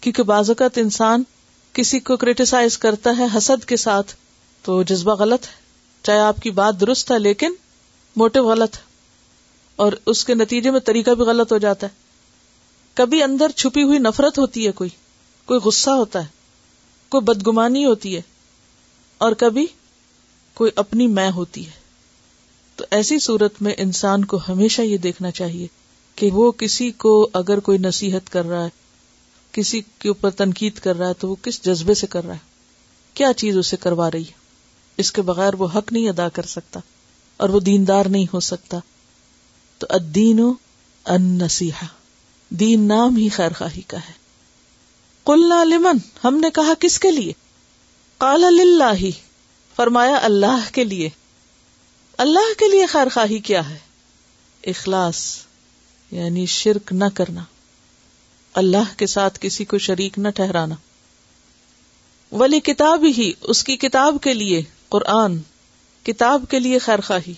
کیونکہ 0.00 0.22
بعض 0.22 0.50
اوقات 0.50 0.78
انسان 0.78 1.22
کسی 1.72 2.00
کو 2.00 2.16
کریٹیسائز 2.16 2.78
کرتا 2.78 3.10
ہے 3.18 3.24
حسد 3.36 3.64
کے 3.64 3.76
ساتھ، 3.76 4.14
تو 4.62 4.82
جذبہ 4.82 5.14
غلط 5.14 5.46
ہے۔ 5.46 5.52
چاہے 6.02 6.18
آپ 6.18 6.40
کی 6.40 6.50
بات 6.50 6.80
درست 6.80 7.10
ہے، 7.10 7.18
لیکن 7.18 7.52
موٹو 8.16 8.48
غلط 8.48 8.76
ہے۔ 8.76 8.80
اور 9.76 9.92
اس 10.06 10.24
کے 10.24 10.34
نتیجے 10.34 10.70
میں 10.70 10.80
طریقہ 10.80 11.10
بھی 11.10 11.24
غلط 11.24 11.52
ہو 11.52 11.58
جاتا 11.58 11.86
ہے۔ 11.86 11.92
کبھی 12.94 13.22
اندر 13.22 13.50
چھپی 13.50 13.82
ہوئی 13.82 13.98
نفرت 13.98 14.38
ہوتی 14.38 14.66
ہے 14.66 14.72
کوئی 14.72 14.90
کوئی 15.44 15.60
غصہ 15.60 15.90
ہوتا 15.90 16.22
ہے، 16.22 16.28
کوئی 17.08 17.24
بدگمانی 17.24 17.86
ہوتی 17.86 18.16
ہے، 18.16 18.22
اور 19.18 19.32
کبھی 19.32 19.66
کوئی 20.54 20.70
اپنی 20.76 21.06
میں 21.06 21.30
ہوتی 21.30 21.66
ہے۔ 21.66 21.72
تو 22.76 22.84
ایسی 22.90 23.18
صورت 23.18 23.62
میں 23.62 23.74
انسان 23.78 24.24
کو 24.24 24.38
ہمیشہ 24.48 24.82
یہ 24.82 24.98
دیکھنا 24.98 25.30
چاہیے۔ 25.30 25.85
کہ 26.16 26.30
وہ 26.30 26.52
کسی 26.52 26.90
کو 26.90 27.30
اگر 27.32 27.60
کوئی 27.60 27.78
نصیحت 27.78 28.30
کر 28.30 28.44
رہا 28.44 28.64
ہے، 28.64 28.68
کسی 29.52 29.80
کے 29.98 30.08
اوپر 30.08 30.30
تنقید 30.30 30.78
کر 30.78 30.96
رہا 30.96 31.08
ہے، 31.08 31.14
تو 31.14 31.28
وہ 31.28 31.36
کس 31.42 31.64
جذبے 31.64 31.94
سے 31.94 32.06
کر 32.06 32.24
رہا 32.24 32.34
ہے؟ 32.34 32.38
کیا 33.14 33.32
چیز 33.32 33.56
اسے 33.56 33.76
کروا 33.76 34.10
رہی 34.10 34.22
ہے؟ 34.22 34.32
اس 34.96 35.12
کے 35.12 35.22
بغیر 35.22 35.54
وہ 35.54 35.68
حق 35.74 35.92
نہیں 35.92 36.08
ادا 36.08 36.28
کر 36.28 36.42
سکتا 36.42 36.80
اور 37.36 37.48
وہ 37.48 37.60
دیندار 37.60 38.06
نہیں 38.06 38.26
ہو 38.32 38.40
سکتا۔ 38.40 38.78
تو 39.78 39.86
ادین 39.90 40.40
ان 41.04 41.22
نصیحا 41.22 41.86
دین 42.48 42.88
نام 42.88 43.16
ہی 43.16 43.28
خیر 43.28 43.52
خواہی 43.52 43.82
کا 43.82 43.96
ہے۔ 43.96 44.12
قلنا 45.24 45.64
لمن، 45.64 45.96
ہم 46.24 46.36
نے 46.36 46.50
کہا 46.50 46.72
کس 46.80 46.98
کے 46.98 47.10
لیے؟ 47.10 47.32
قال 48.18 48.44
اللہ 48.44 49.04
فرمایا 49.76 50.16
اللہ 50.22 50.64
کے 50.72 50.84
لیے۔ 50.84 51.08
اللہ 52.18 52.58
کے 52.58 52.70
لیے 52.70 52.86
خیر 52.86 53.08
خواہی 53.14 53.38
کیا 53.38 53.70
ہے؟ 53.70 53.78
اخلاص۔ 54.66 55.45
یعنی 56.10 56.46
شرک 56.46 56.92
نہ 56.92 57.04
کرنا۔ 57.14 57.44
اللہ 58.54 58.98
کے 58.98 59.06
ساتھ 59.06 59.38
کسی 59.42 59.64
کو 59.64 59.78
شریک 59.78 60.18
نہ 60.18 60.28
ٹھہرانا۔ 60.28 60.74
ولی 62.32 62.60
کتاب 62.60 63.04
ہی، 63.18 63.32
اس 63.40 63.64
کی 63.64 63.76
کتاب 63.76 64.16
کے 64.22 64.34
لیے 64.34 64.62
قرآن، 64.88 65.38
کتاب 66.02 66.44
کے 66.50 66.58
لیے 66.58 66.78
خیر 66.78 67.00
خواہی 67.00 67.34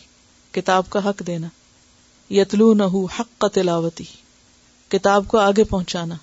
کتاب 0.51 0.91
کا 0.91 1.11
حق 1.11 1.23
دینا۔ 1.27 1.49
یتلو 2.31 2.75
نہ 2.75 2.83
حق 3.21 3.41
کا 3.41 3.49
تلاوتی، 3.49 4.05
کتاب 4.89 5.29
کو 5.29 5.39
آگے 5.39 5.65
پہنچانا۔ 5.65 6.15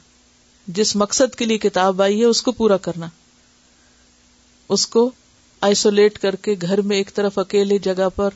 جس 0.67 0.95
مقصد 0.95 1.35
کے 1.35 1.45
لیے 1.45 1.57
کتاب 1.57 2.01
آئی 2.01 2.19
ہے، 2.19 2.25
اس 2.25 2.41
کو 2.41 2.51
پورا 2.51 2.77
کرنا۔ 2.77 3.07
اس 4.69 4.87
کو 4.87 5.11
آئسولیٹ 5.61 6.19
کر 6.19 6.35
کے 6.35 6.55
گھر 6.61 6.81
میں 6.81 6.97
ایک 6.97 7.13
طرف 7.13 7.39
اکیلے 7.39 7.77
جگہ 7.77 8.09
پر 8.15 8.29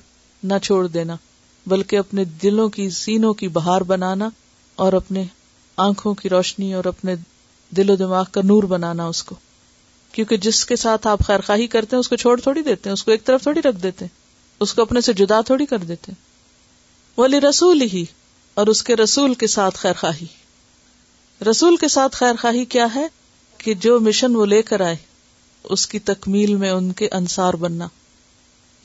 نہ 0.44 0.54
چھوڑ 0.64 0.88
دینا۔ 0.88 1.16
بلکہ 1.70 1.96
اپنے 1.96 2.26
دلوں 2.26 2.70
کی 2.70 2.90
سینوں 2.90 3.34
کی 3.34 3.48
بہار 3.48 3.82
بنانا 3.82 4.30
اور 4.76 4.94
اپنے 4.94 5.24
آنکھوں 5.78 6.14
کی 6.14 6.30
روشنی 6.30 6.74
اور 6.74 6.86
اپنے 6.86 7.16
دل 7.78 7.90
و 7.90 7.96
دماغ 7.96 8.26
کا 8.32 8.42
نور 8.44 8.64
بنانا 8.64 9.06
اس 9.06 9.24
کو۔ 9.24 9.36
کیونکہ 10.12 10.38
جس 10.38 10.66
کے 10.66 10.76
ساتھ 10.76 11.08
آپ 11.08 11.20
خیر 11.28 11.42
خواہی 11.42 11.68
کرتے 11.68 11.96
ہیں، 11.96 12.00
اس 12.00 12.10
کو 12.10 12.16
چھوڑ 12.16 12.42
تھوڑی 12.42 12.62
دیتے 12.62 12.90
ہیں، 12.90 12.94
اس 12.94 13.04
کو 13.04 13.12
ایک 13.12 13.26
طرف 13.26 13.42
تھوڑی 13.42 13.62
رکھ 13.62 13.84
دیتے 13.84 14.06
ہیں، 14.06 14.20
اس 14.60 14.74
کو 14.74 14.82
اپنے 14.82 15.02
سے 15.02 15.14
جدا 15.14 15.42
تھوڑی 15.42 15.66
کر 15.66 15.78
دیتے 15.78 16.12
ولی 17.18 17.42
رسول 17.42 17.82
ہی 17.82 18.06
اور 18.54 18.68
اس 18.68 18.84
کے 18.84 18.96
رسول 18.96 19.34
کے 19.34 19.48
ساتھ 19.48 19.78
خیر 19.78 19.94
خواہی۔ 19.94 20.26
رسول 21.50 21.78
کے 21.78 21.88
ساتھ 21.88 22.16
خیر 22.16 22.34
خواہی 22.42 22.66
کیا 22.66 22.88
ہے؟ 22.96 23.08
کہ 23.58 23.74
جو 23.74 24.00
مشن 24.00 24.36
وہ 24.36 24.46
لے 24.46 24.62
کر 24.62 24.82
آئے، 24.82 24.96
اس 25.64 25.88
کی 25.88 26.00
تکمیل 26.00 26.56
میں 26.56 26.72
ان 26.72 26.92
کے 26.92 27.10
انصار 27.12 27.54
بننا۔ 27.54 27.88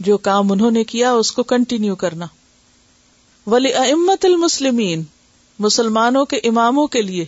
جو 0.01 0.19
کام 0.19 0.53
انہوں 0.53 0.71
نے 0.71 0.85
کیا، 0.85 1.13
اس 1.13 1.33
کو 1.33 1.43
کنٹینیو 1.43 1.95
کرنا۔ 1.95 2.27
ولی 3.47 3.75
امت 3.75 4.25
المسلمین، 4.25 5.03
مسلمانوں 5.59 6.25
کے 6.25 6.37
اماموں 6.37 6.87
کے 6.87 7.03
لیے 7.03 7.25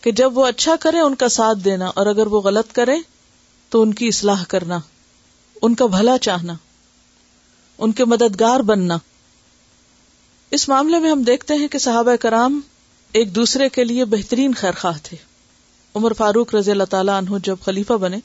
کہ 0.00 0.10
جب 0.10 0.38
وہ 0.38 0.46
اچھا 0.46 0.76
کرے 0.80 0.98
ان 0.98 1.14
کا 1.14 1.28
ساتھ 1.28 1.58
دینا 1.58 1.86
اور 1.86 2.06
اگر 2.06 2.26
وہ 2.26 2.40
غلط 2.40 2.72
کرے 2.72 2.96
تو 3.68 3.82
ان 3.82 3.94
کی 3.94 4.08
اصلاح 4.08 4.44
کرنا، 4.48 4.78
ان 5.62 5.74
کا 5.74 5.86
بھلا 5.86 6.18
چاہنا، 6.18 6.52
ان 7.78 7.92
کے 7.92 8.04
مددگار 8.04 8.60
بننا۔ 8.60 8.98
اس 10.50 10.68
معاملے 10.68 10.98
میں 10.98 11.10
ہم 11.10 11.22
دیکھتے 11.22 11.54
ہیں 11.54 11.68
کہ 11.68 11.78
صحابہ 11.78 12.16
کرام 12.16 12.60
ایک 13.12 13.34
دوسرے 13.34 13.68
کے 13.68 13.84
لیے 13.84 14.04
بہترین 14.04 14.54
خیر 14.54 14.72
خواہ 14.78 14.98
تھے۔ 15.02 15.16
عمر 15.94 16.12
فاروق 16.12 16.54
رضی 16.54 16.70
اللہ 16.70 16.84
تعالیٰ 16.84 17.14
عنہ 17.14 17.36
جب 17.42 17.56
خلیفہ 17.64 17.92
بنے 17.92 18.18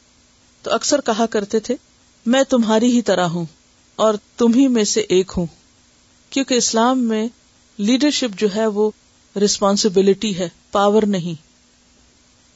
تو 0.61 0.73
اکثر 0.73 1.01
کہا 1.01 1.25
کرتے 1.25 1.59
تھے، 1.59 1.75
میں 2.25 2.43
تمہاری 2.43 2.91
ہی 2.91 3.01
طرح 3.01 3.27
ہوں 3.27 3.45
اور 3.95 4.13
تم 4.37 4.53
ہی 4.53 4.67
میں 4.67 4.83
سے 4.83 5.01
ایک 5.01 5.31
ہوں۔ 5.37 5.45
کیونکہ 6.33 6.53
اسلام 6.53 6.99
میں 6.99 7.27
لیڈرشپ 7.77 8.39
جو 8.39 8.47
ہے 8.55 8.67
وہ 8.67 8.91
ریسپانسبلٹی 9.35 10.37
ہے 10.37 10.49
پاور 10.71 11.03
نہیں۔ 11.03 11.41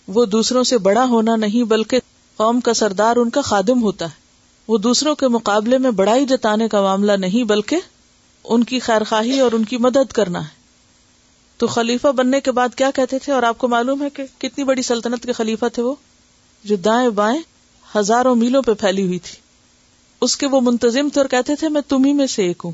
وہ 0.08 0.26
دوسروں 0.26 0.64
سے 0.64 0.78
بڑا 0.78 1.06
ہونا 1.06 1.36
نہیں، 1.36 1.64
بلکہ 1.64 2.00
قوم 2.38 2.60
کا 2.60 2.74
سردار 2.74 3.16
ان 3.16 3.30
کا 3.30 3.42
خادم 3.42 3.84
ہوتا 3.84 4.06
ہے۔ 4.06 4.20
وہ 4.68 4.78
دوسروں 4.78 5.16
کے 5.16 5.28
مقابلے 5.28 5.78
میں 5.78 5.92
بڑائی 5.92 6.26
جتانے 6.26 6.68
کا 6.68 6.82
معاملہ 6.82 7.12
نہیں، 7.12 7.44
بلکہ 7.44 7.78
ان 8.44 8.64
کی 8.64 8.80
خیر 8.80 9.04
خواہی 9.04 9.40
اور 9.40 9.52
ان 9.52 9.66
کی 9.66 9.78
مدد 9.78 10.12
کرنا 10.12 10.42
ہے۔ 10.42 10.58
تو 11.58 11.68
خلیفہ 11.68 12.08
بننے 12.08 12.42
کے 12.42 12.52
بعد 12.52 12.70
کیا 12.76 12.92
کہتے 12.96 13.20
تھے؟ 13.20 13.34
اور 13.34 13.44
آپ 13.44 13.58
کو 13.58 13.68
معلوم 13.68 14.02
ہے 14.02 14.10
کہ 14.10 14.24
کتنی 14.38 14.64
بڑی 14.64 14.82
سلطنت 14.82 15.24
کے 15.24 15.32
خلیفہ 15.32 15.66
تھے 15.74 15.84
وہ، 15.84 15.96
جو 16.64 16.76
دائیں 16.76 17.10
بائیں 17.10 17.42
ہزاروں 17.96 18.36
میلوں 18.36 18.62
پہ 18.62 18.74
پھیلی 18.74 19.04
ہوئی 19.04 19.20
تھی۔ 19.20 19.38
اس 20.22 20.38
کے 20.38 20.48
وہ 20.48 20.62
منتظم 20.62 21.10
تھے 21.10 21.22
اور 21.22 21.30
کہتے 21.30 21.56
تھے، 21.56 21.70
میں 21.70 21.82
تم 21.88 22.06
ہی 22.06 22.14
میں 22.14 22.28
سے 22.28 22.44
ایک 22.44 22.62
ہوں۔ 22.66 22.72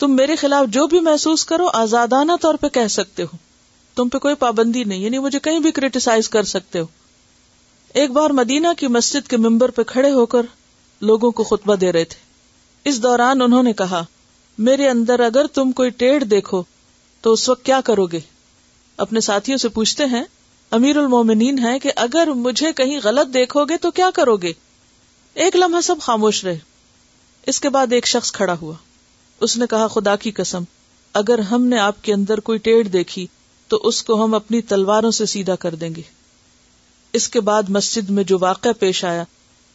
تم 0.00 0.16
میرے 0.16 0.36
خلاف 0.36 0.66
جو 0.66 0.86
بھی 0.86 1.00
محسوس 1.00 1.44
کرو 1.44 1.66
آزادانہ 1.72 2.32
طور 2.40 2.54
پہ 2.54 2.68
کہہ 2.68 2.86
سکتے 2.86 3.22
ہو۔ 3.22 3.36
تم 3.94 4.08
پہ 4.08 4.18
کوئی 4.18 4.34
پابندی 4.34 4.84
نہیں 4.84 4.98
یعنی 4.98 5.18
مجھے 5.18 5.38
کہیں 5.38 5.60
بھی 5.60 5.70
کریٹیسائز 5.70 6.28
کر 6.28 6.42
سکتے 6.42 6.78
ہو۔ 6.78 6.86
ایک 7.94 8.10
بار 8.10 8.30
مدینہ 8.30 8.68
کی 8.78 8.86
مسجد 8.86 9.28
کے 9.28 9.36
ممبر 9.36 9.68
پہ 9.68 9.82
کھڑے 9.82 10.12
ہو 10.12 10.26
کر 10.26 10.42
لوگوں 11.00 11.30
کو 11.30 11.44
خطبہ 11.44 11.74
دے 11.74 11.92
رہے 11.92 12.04
تھے۔ 12.04 12.20
اس 12.84 13.02
دوران 13.02 13.42
انہوں 13.42 13.62
نے 13.62 13.72
کہا، 13.72 14.04
میرے 14.58 14.88
اندر 14.88 15.20
اگر 15.20 15.46
تم 15.46 15.72
کوئی 15.72 15.90
ٹیڑھ 15.90 16.24
دیکھو، 16.24 16.62
تو 17.20 17.32
اس 17.32 17.48
وقت 17.48 17.64
کیا 17.64 17.80
کرو 17.80 18.06
گے؟ 18.06 18.20
اپنے 18.96 19.20
ساتھیوں 19.20 19.58
سے 19.58 19.68
پوچھتے 19.68 20.04
ہیں، 20.04 20.24
امیر 20.70 20.96
المومنین 20.96 21.58
ہے 21.58 21.78
کہ 21.78 21.92
اگر 21.96 22.26
مجھے 22.26 22.72
کہیں 22.72 23.00
غلط 23.04 23.34
دیکھو 23.34 23.64
گے 23.64 23.76
تو 23.76 23.90
کیا 23.90 24.10
کرو 24.14 24.36
گے؟ 24.36 24.52
ایک 25.34 25.56
لمحہ 25.56 25.80
سب 25.80 25.96
خاموش 26.00 26.44
رہے۔ 26.44 26.58
اس 27.46 27.60
کے 27.60 27.68
بعد 27.68 27.92
ایک 27.92 28.06
شخص 28.06 28.32
کھڑا 28.32 28.54
ہوا۔ 28.62 28.74
اس 29.40 29.56
نے 29.56 29.64
کہا، 29.70 29.86
خدا 29.86 30.16
کی 30.16 30.30
قسم، 30.30 30.62
اگر 31.12 31.38
ہم 31.38 31.64
نے 31.64 31.78
آپ 31.78 32.04
کے 32.04 32.14
اندر 32.14 32.40
کوئی 32.40 32.58
ٹیڑھ 32.58 32.88
دیکھی، 32.88 33.26
تو 33.68 33.76
اس 33.76 34.02
کو 34.02 34.24
ہم 34.24 34.34
اپنی 34.34 34.62
تلواروں 34.62 35.10
سے 35.10 35.26
سیدھا 35.26 35.54
کر 35.54 35.74
دیں 35.74 35.94
گے۔ 35.94 36.02
اس 37.12 37.28
کے 37.28 37.40
بعد 37.40 37.62
مسجد 37.68 38.10
میں 38.10 38.24
جو 38.24 38.38
واقعہ 38.40 38.70
پیش 38.78 39.04
آیا، 39.04 39.24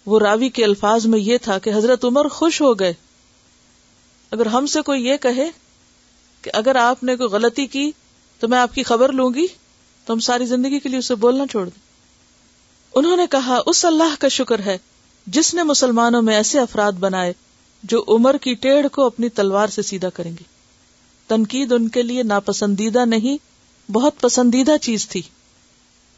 وہ 0.06 0.20
راوی 0.20 0.50
کے 0.50 0.66
الفاظ 0.66 1.06
میں 1.06 1.20
یہ 1.20 1.38
تھا 1.42 1.58
کہ 1.58 1.70
حضرت 1.76 2.06
عمر 2.06 2.28
خوش 2.28 2.62
ہو 2.62 2.80
گئے۔ 2.80 2.94
اگر 4.32 4.46
ہم 4.46 4.66
سے 4.66 4.82
کوئی 4.82 5.06
یہ 5.06 5.18
کہے 5.18 5.50
کہ 6.42 6.52
اگر 6.54 6.76
آپ 6.76 7.04
نے 7.04 7.16
کوئی 7.16 7.30
غلطی 7.30 7.66
کی، 7.66 7.92
تو 8.40 8.48
میں 8.48 8.58
آپ 8.58 8.76
کی 8.76 8.84
خبر 8.84 9.12
لوں 9.12 9.34
گی، 9.34 9.48
تو 10.06 10.14
ہم 10.14 10.20
ساری 10.20 10.46
زندگی 10.46 10.80
کے 10.80 10.90
لیے 10.90 11.00
اسے 11.00 11.16
بولنا 11.16 11.44
چھوڑ 11.52 11.66
دیں۔ 11.66 11.86
انہوں 12.96 13.18
نے 13.18 13.26
کہا، 13.32 13.60
اس 13.66 13.86
اللہ 13.86 14.16
کا 14.20 14.28
شکر 14.28 14.60
ہے، 14.60 14.78
جس 15.28 15.54
نے 15.54 15.64
مسلمانوں 15.64 16.22
میں 16.22 16.36
ایسے 16.36 16.60
افراد 16.60 16.92
بنائے 16.92 17.34
جو 17.90 18.06
عمر 18.08 18.38
کی 18.38 18.54
ٹیڑھ 18.54 18.88
کو 18.92 19.06
اپنی 19.06 19.30
تلوار 19.30 19.68
سے 19.68 19.82
سیدھا 19.82 20.10
کریں 20.10 20.32
گے۔ 20.32 20.44
تنقید 21.28 21.72
ان 21.72 21.90
کے 21.90 22.02
لیے 22.02 22.24
ناپسندیدہ 22.24 23.06
نہیں، 23.06 23.38
بہت 23.92 24.22
پسندیدہ 24.22 24.72
چیز 24.82 25.10
تھی۔ 25.10 25.22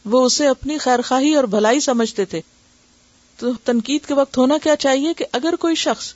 وہ 0.05 0.25
اسے 0.25 0.47
اپنی 0.47 0.77
خیر 0.77 1.01
خواہی 1.01 1.35
اور 1.35 1.43
بھلائی 1.43 1.79
سمجھتے 1.79 2.25
تھے۔ 2.25 2.41
تو 3.37 3.53
تنقید 3.53 4.05
کے 4.07 4.13
وقت 4.13 4.37
ہونا 4.37 4.57
کیا 4.63 4.75
چاہیے 4.75 5.13
کہ 5.13 5.25
اگر 5.31 5.55
کوئی 5.55 5.75
شخص 5.75 6.13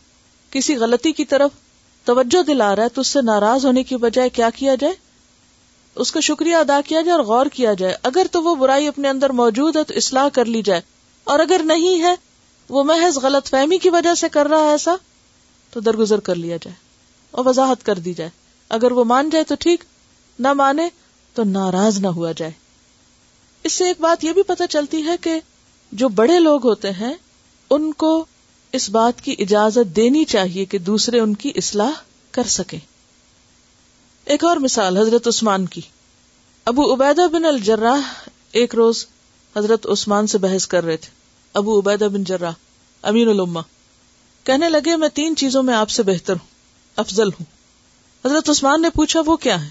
کسی 0.49 0.75
غلطی 0.75 1.11
کی 1.11 1.25
طرف 1.25 1.51
توجہ 2.05 2.43
دلا 2.43 2.75
رہا 2.75 2.83
ہے 2.83 2.89
تو 2.89 3.01
اس 3.01 3.07
سے 3.07 3.21
ناراض 3.21 3.65
ہونے 3.65 3.83
کی 3.83 3.95
بجائے 3.95 4.29
کیا 4.29 4.49
کیا 4.55 4.75
جائے؟ 4.75 4.93
اس 5.95 6.11
کا 6.11 6.19
شکریہ 6.19 6.55
ادا 6.55 6.79
کیا 6.87 7.01
جائے 7.01 7.17
اور 7.17 7.25
غور 7.25 7.45
کیا 7.45 7.73
جائے۔ 7.73 7.95
اگر 8.03 8.25
تو 8.31 8.43
وہ 8.43 8.55
برائی 8.55 8.87
اپنے 8.87 9.09
اندر 9.09 9.29
موجود 9.29 9.75
ہے 9.75 9.83
تو 9.83 9.93
اصلاح 9.95 10.27
کر 10.33 10.45
لی 10.45 10.61
جائے۔ 10.61 10.81
اور 11.23 11.39
اگر 11.39 11.61
نہیں 11.63 12.01
ہے، 12.01 12.15
وہ 12.69 12.83
محض 12.83 13.17
غلط 13.17 13.49
فہمی 13.49 13.77
کی 13.77 13.89
وجہ 13.89 14.15
سے 14.15 14.29
کر 14.29 14.45
رہا 14.45 14.63
ہے 14.63 14.69
ایسا؟ 14.69 14.95
تو 15.71 15.79
درگزر 15.79 16.19
کر 16.19 16.35
لیا 16.35 16.57
جائے 16.57 16.75
اور 17.31 17.45
وضاحت 17.45 17.85
کر 17.85 17.99
دی 17.99 18.13
جائے۔ 18.13 18.29
اگر 18.69 18.91
وہ 18.91 19.03
مان 19.03 19.29
جائے 19.29 19.43
تو 19.43 19.55
ٹھیک، 19.59 19.83
نہ 20.39 20.53
مانے 20.53 20.89
تو 21.33 21.43
ناراض 21.43 21.99
نہ 21.99 22.07
ہوا 22.07 22.31
جائے۔ 22.31 22.51
اس 23.63 23.73
سے 23.73 23.85
ایک 23.85 24.01
بات 24.01 24.23
یہ 24.23 24.33
بھی 24.33 24.43
پتہ 24.43 24.63
چلتی 24.69 25.03
ہے 25.03 25.17
کہ 25.21 25.39
جو 25.91 26.09
بڑے 26.09 26.39
لوگ 26.39 26.67
ہوتے 26.67 26.91
ہیں، 26.91 27.13
ان 27.69 27.93
کو 27.93 28.25
اس 28.71 28.89
بات 28.89 29.21
کی 29.21 29.35
اجازت 29.39 29.95
دینی 29.95 30.25
چاہیے 30.25 30.65
کہ 30.65 30.77
دوسرے 30.77 31.19
ان 31.19 31.33
کی 31.33 31.51
اصلاح 31.55 31.91
کر 32.31 32.43
سکے 32.43 32.77
ایک 34.25 34.43
اور 34.43 34.57
مثال 34.57 34.97
حضرت 34.97 35.27
عثمان 35.27 35.65
کی۔ 35.65 35.81
ابو 36.65 36.93
عبیدہ 36.93 37.27
بن 37.27 37.45
الجراح 37.45 38.29
ایک 38.51 38.75
روز 38.75 39.05
حضرت 39.55 39.87
عثمان 39.87 40.27
سے 40.27 40.37
بحث 40.37 40.67
کر 40.67 40.83
رہے 40.83 40.97
تھے۔ 40.97 41.09
ابو 41.53 41.79
عبیدہ 41.79 42.05
بن 42.05 42.23
جراح، 42.23 42.51
امین 43.01 43.29
الما 43.29 43.61
کہنے 44.43 44.69
لگے، 44.69 44.95
میں 44.95 45.09
تین 45.09 45.35
چیزوں 45.35 45.63
میں 45.63 45.73
آپ 45.73 45.89
سے 45.89 46.03
بہتر 46.03 46.33
ہوں، 46.33 46.47
افضل 46.95 47.27
ہوں۔ 47.27 47.45
حضرت 48.25 48.49
عثمان 48.49 48.81
نے 48.81 48.89
پوچھا، 48.89 49.21
وہ 49.25 49.37
کیا 49.37 49.63
ہے 49.63 49.69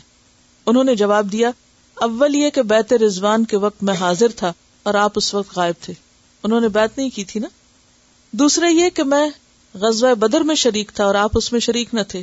انہوں 0.67 0.85
نے 0.85 0.95
جواب 0.95 1.33
دیا، 1.33 1.51
اول 1.95 2.35
یہ 2.35 2.51
کہ 2.51 2.63
بیت 2.63 2.93
رضوان 2.93 3.45
کے 3.45 3.57
وقت 3.57 3.83
میں 3.83 3.95
حاضر 3.95 4.29
تھا 4.37 4.53
اور 4.83 4.95
آپ 4.95 5.13
اس 5.15 5.35
وقت 5.35 5.57
غائب 5.57 5.75
تھے۔ 5.81 5.95
انہوں 6.43 6.61
نے 6.61 6.69
بات 6.69 6.99
نہیں 6.99 7.11
کی 7.15 7.25
تھی 7.25 7.41
نا؟ 7.41 7.49
دوسرے 8.31 8.71
یہ 8.71 8.89
کہ 8.89 9.03
میں 9.03 9.31
غزوہ 9.75 10.15
بدر 10.15 10.41
میں 10.41 10.55
شریک 10.55 10.91
تھا 10.95 11.05
اور 11.05 11.15
آپ 11.15 11.31
اس 11.35 11.53
میں 11.53 11.61
شریک 11.61 11.95
نہ 11.95 12.01
تھے۔ 12.09 12.23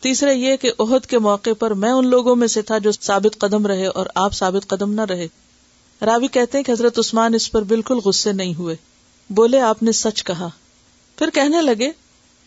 تیسرا 0.00 0.30
یہ 0.30 0.56
کہ 0.56 0.72
عہد 0.78 1.06
کے 1.06 1.18
موقع 1.18 1.50
پر 1.58 1.74
میں 1.74 1.90
ان 1.90 2.06
لوگوں 2.06 2.36
میں 2.36 2.48
سے 2.48 2.62
تھا 2.62 2.78
جو 2.78 2.90
ثابت 2.92 3.38
قدم 3.38 3.66
رہے 3.66 3.86
اور 3.86 4.06
آپ 4.14 4.32
ثابت 4.32 4.68
قدم 4.68 4.92
نہ 4.92 5.00
رہے۔ 5.00 5.26
راوی 6.00 6.28
کہتے 6.28 6.58
ہیں 6.58 6.64
کہ 6.64 6.72
حضرت 6.72 6.98
عثمان 6.98 7.34
اس 7.34 7.52
پر 7.52 7.62
بالکل 7.62 7.98
غصے 8.04 8.32
نہیں 8.32 8.54
ہوئے۔ 8.54 8.76
بولے، 9.30 9.60
آپ 9.60 9.82
نے 9.82 9.92
سچ 9.92 10.24
کہا۔ 10.24 10.48
پھر 11.16 11.30
کہنے 11.30 11.62
لگے، 11.62 11.90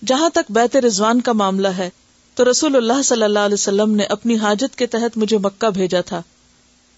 جہاں 0.06 0.30
تک 0.30 0.51
بیت 0.51 0.75
رضوان 0.75 1.21
کا 1.21 1.34
معاملہ 1.34 1.67
ہے، 1.67 1.89
تو 2.36 2.51
رسول 2.51 2.75
اللہ 2.75 3.01
صلی 3.01 3.23
اللہ 3.23 3.39
علیہ 3.39 3.53
وسلم 3.53 3.95
نے 3.95 4.03
اپنی 4.03 4.38
حاجت 4.38 4.77
کے 4.77 4.86
تحت 4.86 5.17
مجھے 5.17 5.38
مکہ 5.38 5.69
بھیجا 5.69 6.01
تھا۔ 6.01 6.21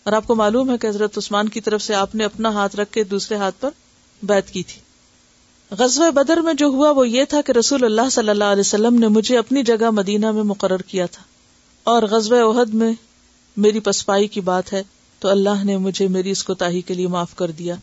اور 0.04 0.14
آپ 0.14 0.28
کو 0.28 0.36
معلوم 0.36 0.70
ہے 0.70 0.78
کہ 0.78 0.88
حضرت 0.88 1.18
عثمان 1.18 1.50
کی 1.50 1.62
طرف 1.62 1.82
سے 1.82 1.96
آپ 1.96 2.16
نے 2.16 2.24
اپنا 2.24 2.50
ہاتھ 2.50 2.76
رکھ 2.76 2.92
کے 2.92 3.04
دوسرے 3.04 3.38
ہاتھ 3.38 3.56
پر 3.60 3.70
بیت 4.24 4.50
کی 4.50 4.64
تھی۔ 4.64 4.82
غزوہ 5.72 6.12
بدر 6.12 6.38
میں 6.38 6.54
جو 6.54 6.68
ہوا، 6.68 6.92
وہ 6.92 7.10
یہ 7.10 7.24
تھا 7.24 7.42
کہ 7.42 7.52
رسول 7.52 7.84
اللہ 7.84 8.10
صلی 8.12 8.30
اللہ 8.30 8.44
علیہ 8.44 8.60
وسلم 8.60 8.96
نے 9.00 9.08
مجھے 9.08 9.38
اپنی 9.38 9.64
جگہ 9.64 9.90
مدینہ 9.90 10.32
میں 10.32 10.44
مقرر 10.44 10.82
کیا 10.82 11.06
تھا۔ 11.06 11.24
اور 11.84 12.04
غزوہ 12.04 12.62
عہد 12.62 12.74
میں 12.74 12.94
میری 13.58 13.80
پسپائی 13.80 14.28
کی 14.28 14.42
بات 14.42 14.74
ہے، 14.74 14.84
تو 15.20 15.28
اللہ 15.28 15.64
نے 15.64 15.78
مجھے 15.78 16.08
میری 16.08 16.32
اس 16.32 16.44
کو 16.44 16.54
تاہی 16.54 16.82
کے 16.82 16.94
لیے 16.94 17.08
معاف 17.08 17.36
کر 17.36 17.52
دیا۔ 17.52 17.76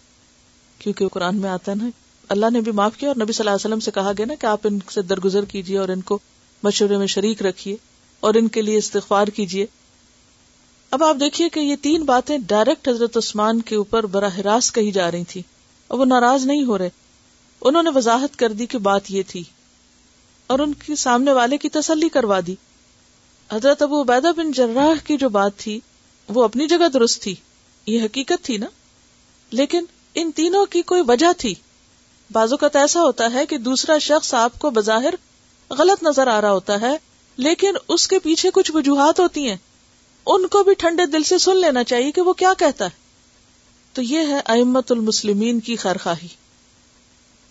کیونکہ 0.78 1.08
قرآن 1.08 1.36
میں 1.36 1.50
آتا 1.50 1.74
نا 1.74 1.88
اللہ 2.28 2.46
نے 2.52 2.60
بھی 2.60 2.72
معاف 2.72 2.96
کیا 2.96 3.08
اور 3.08 3.16
نبی 3.16 3.32
صلی 3.32 3.42
اللہ 3.42 3.50
علیہ 3.50 3.68
وسلم 3.68 3.80
سے 3.80 3.90
کہا 3.90 4.12
گیا 4.18 4.26
نا 4.26 4.34
کہ 4.34 4.46
آپ 4.46 4.60
ان 4.64 4.78
سے 4.90 5.02
درگزر 5.02 5.44
کیجیے 5.44 5.78
اور 5.78 5.88
ان 5.88 6.00
کو 6.00 6.18
مشورے 6.62 6.96
میں 6.96 7.06
شریک 7.06 7.42
رکھیے 7.42 7.76
اور 8.20 8.34
ان 8.34 8.48
کے 8.48 8.62
لیے 8.62 8.78
استغفار 8.78 9.26
کیجیے 9.26 9.66
اب 10.90 11.04
آپ 11.04 11.16
دیکھیے 11.20 11.48
کہ 11.48 11.60
یہ 11.60 11.76
تین 11.80 12.02
باتیں 12.02 12.38
ڈائریکٹ 12.38 12.88
حضرت 12.88 13.16
عثمان 13.16 13.60
کے 13.60 13.76
اوپر 13.76 14.06
براہ 14.06 14.38
راست 14.38 14.74
کہی 14.74 14.90
جا 14.90 15.10
رہی 15.10 15.24
تھی 15.24 15.42
اور 15.88 15.98
وہ 15.98 16.04
ناراض 16.04 16.46
نہیں 16.46 16.64
ہو 16.64 16.78
رہے۔ 16.78 16.90
انہوں 17.60 17.82
نے 17.82 17.90
وضاحت 17.94 18.38
کر 18.38 18.52
دی 18.52 18.66
کہ 18.66 18.78
بات 18.78 19.10
یہ 19.10 19.22
تھی 19.26 19.44
اور 20.46 20.58
ان 20.58 20.72
کی 20.74 20.96
سامنے 20.96 21.32
والے 21.32 21.58
کی 21.58 21.68
تسلی 21.68 22.08
کروا 22.08 22.40
دی۔ 22.46 22.54
حضرت 23.52 23.82
ابو 23.82 24.02
عبیدہ 24.02 24.32
بن 24.36 24.52
جراح 24.52 25.06
کی 25.06 25.16
جو 25.16 25.28
بات 25.28 25.56
تھی، 25.56 25.80
وہ 26.28 26.44
اپنی 26.44 26.66
جگہ 26.66 26.88
درست 26.94 27.22
تھی۔ 27.22 27.34
یہ 27.86 28.02
حقیقت 28.02 28.44
تھی 28.44 28.56
نا؟ 28.56 28.66
لیکن 29.50 29.84
ان 30.14 30.30
تینوں 30.34 30.66
کی 30.66 30.82
کوئی 30.82 31.02
وجہ 31.08 31.26
تھی؟ 31.38 31.54
بازو 32.32 32.56
کا 32.56 32.68
ایسا 32.74 33.00
ہوتا 33.00 33.32
ہے 33.32 33.46
کہ 33.46 33.58
دوسرا 33.58 33.98
شخص 33.98 34.34
آپ 34.34 34.58
کو 34.58 34.70
بظاہر 34.70 35.14
غلط 35.70 36.02
نظر 36.02 36.26
آ 36.26 36.40
رہا 36.40 36.52
ہوتا 36.52 36.80
ہے، 36.80 36.96
لیکن 37.36 37.72
اس 37.88 38.08
کے 38.08 38.18
پیچھے 38.18 38.50
کچھ 38.54 38.72
وجوہات 38.74 39.20
ہوتی 39.20 39.48
ہیں۔ 39.48 39.56
ان 40.26 40.46
کو 40.46 40.64
بھی 40.64 40.74
ٹھنڈے 40.74 41.06
دل 41.06 41.22
سے 41.22 41.38
سن 41.38 41.56
لینا 41.56 41.84
چاہیے 41.84 42.12
کہ 42.12 42.20
وہ 42.20 42.32
کیا 42.32 42.52
کہتا 42.58 42.84
ہے۔ 42.84 42.90
تو 43.92 44.02
یہ 44.02 44.18
ہے 44.18 44.40
امت 44.46 44.92
المسلمین 44.92 45.60
کی 45.60 45.76
خیرخواہی 45.76 46.28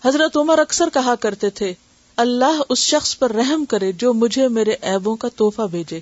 حضرت 0.04 0.36
عمر 0.36 0.58
اکثر 0.58 0.88
کہا 0.92 1.14
کرتے 1.14 1.50
تھے، 1.50 1.74
اللہ 2.16 2.62
اس 2.68 2.78
شخص 2.78 3.18
پر 3.18 3.32
رحم 3.32 3.64
کرے 3.64 3.92
جو 3.92 4.12
مجھے 4.12 4.48
میرے 4.48 4.70
ایبوں 4.70 5.16
کا 5.16 5.28
توحفہ 5.36 5.62
بھیجے۔ 5.62 6.00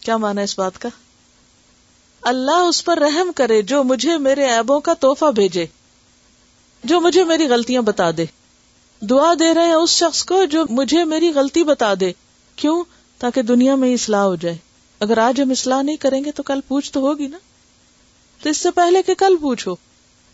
کیا 0.00 0.16
مانا 0.16 0.40
اس 0.40 0.58
بات 0.58 0.78
کا؟ 0.78 0.88
اللہ 2.22 2.66
اس 2.68 2.84
پر 2.84 2.98
رحم 2.98 3.32
کرے 3.32 3.62
جو 3.62 3.84
مجھے 3.84 4.18
میرے 4.18 4.46
ایبوں 4.46 4.80
کا 4.80 4.94
توحفہ 4.94 5.30
بھیجے۔ 5.30 5.66
جو 6.84 7.00
مجھے 7.00 7.24
میری 7.24 7.48
غلطیاں 7.48 7.82
بتا 7.82 8.10
دے۔ 8.16 8.24
دعا 9.00 9.34
دے 9.38 9.54
رہے 9.54 9.66
ہیں 9.66 9.74
اس 9.74 9.90
شخص 9.90 10.24
کو 10.24 10.44
جو 10.44 10.64
مجھے 10.70 11.04
میری 11.04 11.32
غلطی 11.34 11.64
بتا 11.64 11.94
دے۔ 12.00 12.12
کیوں؟ 12.56 12.84
تاکہ 13.18 13.42
دنیا 13.42 13.74
میں 13.74 13.94
اصلاح 13.94 14.20
ہو 14.20 14.36
جائے۔ 14.36 14.56
اگر 15.00 15.18
آج 15.18 15.40
ہم 15.42 15.50
اصلاح 15.50 15.82
نہیں 15.82 15.96
کریں 15.96 16.24
گے 16.24 16.32
تو 16.32 16.42
کل 16.42 16.60
پوچھ 16.68 16.92
تو 16.92 17.00
ہوگی 17.00 17.26
نا۔ 17.26 17.38
تو 18.42 18.48
اس 18.48 18.56
سے 18.56 18.70
پہلے 18.70 19.02
کہ 19.02 19.14
کل 19.14 19.36
پوچھو۔ 19.40 19.72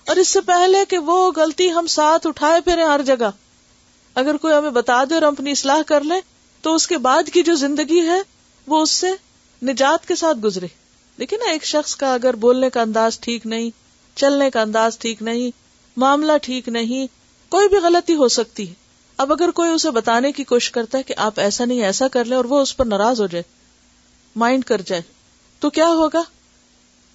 اور 0.06 0.16
اس 0.16 0.28
سے 0.28 0.40
پہلے 0.40 0.78
کہ 0.88 0.98
وہ 0.98 1.32
غلطی 1.36 1.72
ہم 1.72 1.86
ساتھ 1.86 2.26
اٹھائے 2.26 2.60
پھرے 2.60 2.82
ہر 2.82 3.02
جگہ۔ 3.02 3.30
اگر 4.14 4.36
کوئی 4.36 4.54
ہمیں 4.54 4.70
بتا 4.70 5.04
دے 5.04 5.14
اور 5.14 5.22
ہم 5.22 5.28
اپنی 5.28 5.50
اصلاح 5.50 5.82
کر 5.86 6.00
لیں، 6.00 6.20
تو 6.62 6.74
اس 6.74 6.86
کے 6.86 6.98
بعد 6.98 7.22
کی 7.32 7.42
جو 7.42 7.54
زندگی 7.54 8.08
ہے، 8.08 8.22
وہ 8.66 8.82
اس 8.82 8.90
سے 8.90 9.10
نجات 9.62 10.08
کے 10.08 10.14
ساتھ 10.14 10.38
گزرے۔ 10.38 10.66
لیکن 11.16 11.36
نا 11.36 11.50
ایک 11.50 11.64
شخص 11.64 11.96
کا 11.96 12.14
اگر 12.14 12.36
بولنے 12.36 12.70
کا 12.70 12.82
انداز 12.82 13.20
ٹھیک 13.20 13.46
نہیں، 13.46 13.70
چلنے 14.14 14.50
کا 14.50 14.60
انداز 14.60 14.98
ٹھیک 14.98 15.22
نہیں 15.22 15.67
معاملہ 15.98 16.32
ٹھیک 16.42 16.68
نہیں، 16.68 17.06
کوئی 17.48 17.68
بھی 17.68 17.76
غلطی 17.76 18.14
ہو 18.14 18.28
سکتی 18.28 18.68
ہے۔ 18.68 18.74
اب 19.16 19.32
اگر 19.32 19.50
کوئی 19.50 19.70
اسے 19.70 19.90
بتانے 19.90 20.32
کی 20.32 20.44
کوشش 20.44 20.70
کرتا 20.70 20.98
ہے 20.98 21.02
کہ 21.02 21.14
آپ 21.16 21.40
ایسا 21.40 21.64
نہیں، 21.64 21.82
ایسا 21.82 22.08
کر 22.08 22.24
لیں 22.24 22.36
اور 22.36 22.44
وہ 22.44 22.60
اس 22.60 22.76
پر 22.76 22.84
ناراض 22.84 23.20
ہو 23.20 23.26
جائے، 23.26 23.42
مائنڈ 24.36 24.64
کر 24.64 24.80
جائے، 24.80 25.02
تو 25.60 25.70
کیا 25.70 25.88
ہوگا؟ 25.88 26.22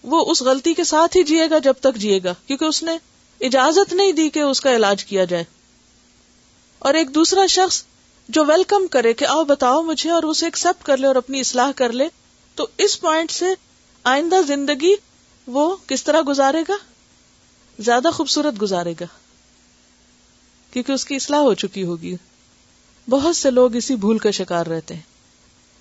وہ 0.03 0.31
اس 0.31 0.41
غلطی 0.41 0.73
کے 0.73 0.83
ساتھ 0.83 1.17
ہی 1.17 1.23
جیے 1.23 1.49
گا 1.49 1.57
جب 1.57 1.73
تک 1.79 1.95
جیے 1.95 2.19
گا، 2.23 2.33
کیونکہ 2.47 2.65
اس 2.65 2.83
نے 2.83 2.97
اجازت 3.41 3.93
نہیں 3.93 4.11
دی 4.11 4.29
کہ 4.29 4.39
اس 4.39 4.61
کا 4.61 4.75
علاج 4.75 5.05
کیا 5.05 5.23
جائے۔ 5.23 5.43
اور 6.79 6.93
ایک 6.93 7.15
دوسرا 7.15 7.45
شخص 7.45 7.83
جو 8.29 8.45
ویلکم 8.45 8.87
کرے 8.87 9.13
کہ 9.13 9.25
آؤ 9.25 9.43
بتاؤ 9.43 9.81
مجھے 9.81 10.09
اور 10.11 10.23
اسے 10.23 10.45
ایکسپٹ 10.45 10.85
کر 10.85 10.97
لے 10.97 11.07
اور 11.07 11.15
اپنی 11.15 11.39
اصلاح 11.39 11.71
کر 11.75 11.91
لے، 11.91 12.07
تو 12.55 12.67
اس 12.77 13.01
پوائنٹ 13.01 13.31
سے 13.31 13.45
آئندہ 14.03 14.35
زندگی 14.47 14.95
وہ 15.47 15.75
کس 15.87 16.03
طرح 16.03 16.21
گزارے 16.27 16.63
گا؟ 16.69 16.73
زیادہ 17.79 18.07
خوبصورت 18.13 18.61
گزارے 18.61 18.93
گا۔ 18.99 19.05
کیونکہ 20.71 20.91
اس 20.91 21.05
کی 21.05 21.15
اصلاح 21.15 21.39
ہو 21.39 21.53
چکی 21.53 21.83
ہوگی۔ 21.83 22.15
بہت 23.09 23.35
سے 23.35 23.51
لوگ 23.51 23.75
اسی 23.75 23.95
بھول 23.95 24.17
کا 24.17 24.31
شکار 24.31 24.65
رہتے 24.65 24.93
ہیں۔ 24.93 25.01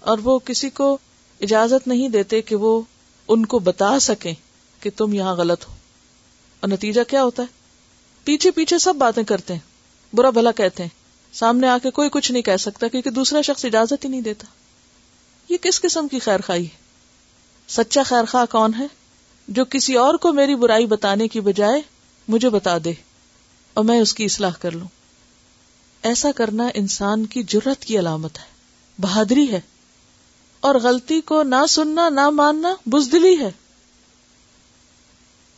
اور 0.01 0.19
وہ 0.19 0.39
کسی 0.39 0.71
کو 0.71 0.99
اجازت 1.41 1.89
نہیں 1.89 2.09
دیتے 2.09 2.43
کہ 2.43 2.57
وہ 2.57 2.83
ان 3.29 3.47
کو 3.47 3.59
بتا 3.59 3.99
سکیں 3.99 4.35
کہ 4.81 4.91
تم 4.97 5.13
یہاں 5.13 5.35
غلط 5.35 5.69
ہو۔ 5.69 5.75
اور 6.61 6.71
نتیجہ 6.71 7.01
کیا 7.09 7.25
ہوتا 7.25 7.43
ہے؟ 7.43 7.49
پیچھے 8.25 8.51
پیچھے 8.51 8.79
سب 8.79 8.95
باتیں 8.95 9.23
کرتے 9.23 9.53
ہیں۔ 9.53 9.61
برا 10.13 10.31
بھلا 10.31 10.53
کہتے 10.53 10.83
ہیں۔ 10.83 10.91
سامنے 11.33 11.69
آ 11.69 11.79
کے 11.83 11.91
کوئی 11.91 12.09
کچھ 12.13 12.33
نہیں 12.33 12.43
کہہ 12.43 12.57
سکتا 12.57 12.89
کیونکہ 12.89 13.11
دوسرا 13.11 13.41
شخص 13.41 13.65
اجازت 13.65 14.05
ہی 14.05 14.09
نہیں 14.09 14.21
دیتا۔ 14.21 14.47
یہ 15.49 15.57
کس 15.57 15.81
قسم 15.81 16.09
کی 16.09 16.19
خیر 16.19 16.41
خائی 16.41 16.65
ہے؟ 16.65 16.83
سچا 17.69 18.03
خیر 18.03 18.25
خواہ 18.25 18.45
کون 18.51 18.75
ہے؟ 18.75 18.87
جو 19.53 19.65
کسی 19.65 19.95
اور 19.95 20.15
کو 20.15 20.33
میری 20.33 20.55
برائی 20.55 20.87
بتانے 20.87 21.29
کی 21.29 21.41
بجائے 21.41 21.83
مجھے 22.29 22.49
بتا 22.49 22.79
دے 22.85 22.93
اور 23.75 23.85
میں 23.85 24.01
اس 24.01 24.15
کی 24.15 24.25
اصلاح 24.25 24.53
کر 24.61 24.71
لوں۔ 24.71 24.89
ایسا 26.03 26.33
کرنا 26.33 26.69
انسان 26.75 27.27
کی 27.27 27.43
جرت 27.43 27.85
کی 27.85 27.99
علامت 27.99 28.39
ہے، 28.39 28.45
بہادری 28.99 29.53
ہے۔ 29.53 29.61
اور 30.61 30.75
غلطی 30.75 31.21
کو 31.21 31.43
نہ 31.43 31.67
سننا، 31.69 32.09
نہ 32.09 32.31
ماننا 32.31 32.75
بزدلی 32.87 33.39
ہے۔ 33.41 33.51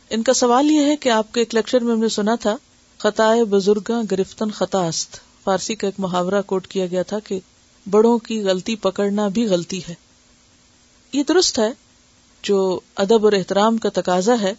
ان 0.09 0.23
کا 0.23 0.33
سوال 0.33 0.71
یہ 0.71 0.85
ہے 0.85 0.95
کہ 0.95 1.09
آپ 1.09 1.33
کے 1.33 1.41
ایک 1.41 1.55
لیکچر 1.55 1.81
میں 1.81 1.93
ہم 1.93 1.99
نے 1.99 2.09
سنا 2.09 2.35
تھا، 2.35 2.57
خطائے 2.97 3.43
بزرگ 3.43 3.91
گرفتن 4.11 4.51
خطاست۔ 4.51 5.17
فارسی 5.43 5.75
کا 5.75 5.87
ایک 5.87 5.95
محاورہ 5.97 6.41
کوٹ 6.41 6.67
کیا 6.67 6.87
گیا 6.87 7.03
تھا 7.03 7.19
کہ 7.19 7.39
بڑوں 7.89 8.17
کی 8.17 8.41
غلطی 8.41 8.75
پکڑنا 8.75 9.27
بھی 9.27 9.45
غلطی 9.45 9.81
ہے۔ 9.89 9.93
یہ 11.13 11.23
درست 11.27 11.59
ہے 11.59 11.84
جو 12.45 12.79
ادب 12.95 13.25
اور 13.25 13.33
احترام 13.33 13.77
کا 13.77 13.89
تقاضا 13.93 14.35
ہے، 14.41 14.53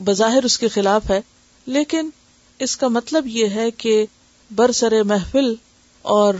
بظاہر 0.00 0.44
اس 0.44 0.58
کے 0.58 0.68
خلاف 0.68 1.10
ہے، 1.10 1.20
لیکن 1.66 2.10
اس 2.58 2.76
کا 2.76 2.88
مطلب 2.88 3.26
یہ 3.26 3.48
ہے 3.48 3.70
کہ 3.70 4.04
برسر 4.50 5.02
محفل 5.02 5.54
اور 6.04 6.34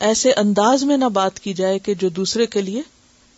ایسے 0.00 0.32
انداز 0.32 0.84
میں 0.84 0.96
نہ 0.96 1.04
بات 1.04 1.40
کی 1.40 1.52
جائے 1.54 1.78
کہ 1.78 1.94
جو 1.94 2.08
دوسرے 2.08 2.46
کے 2.46 2.60
لیے 2.60 2.82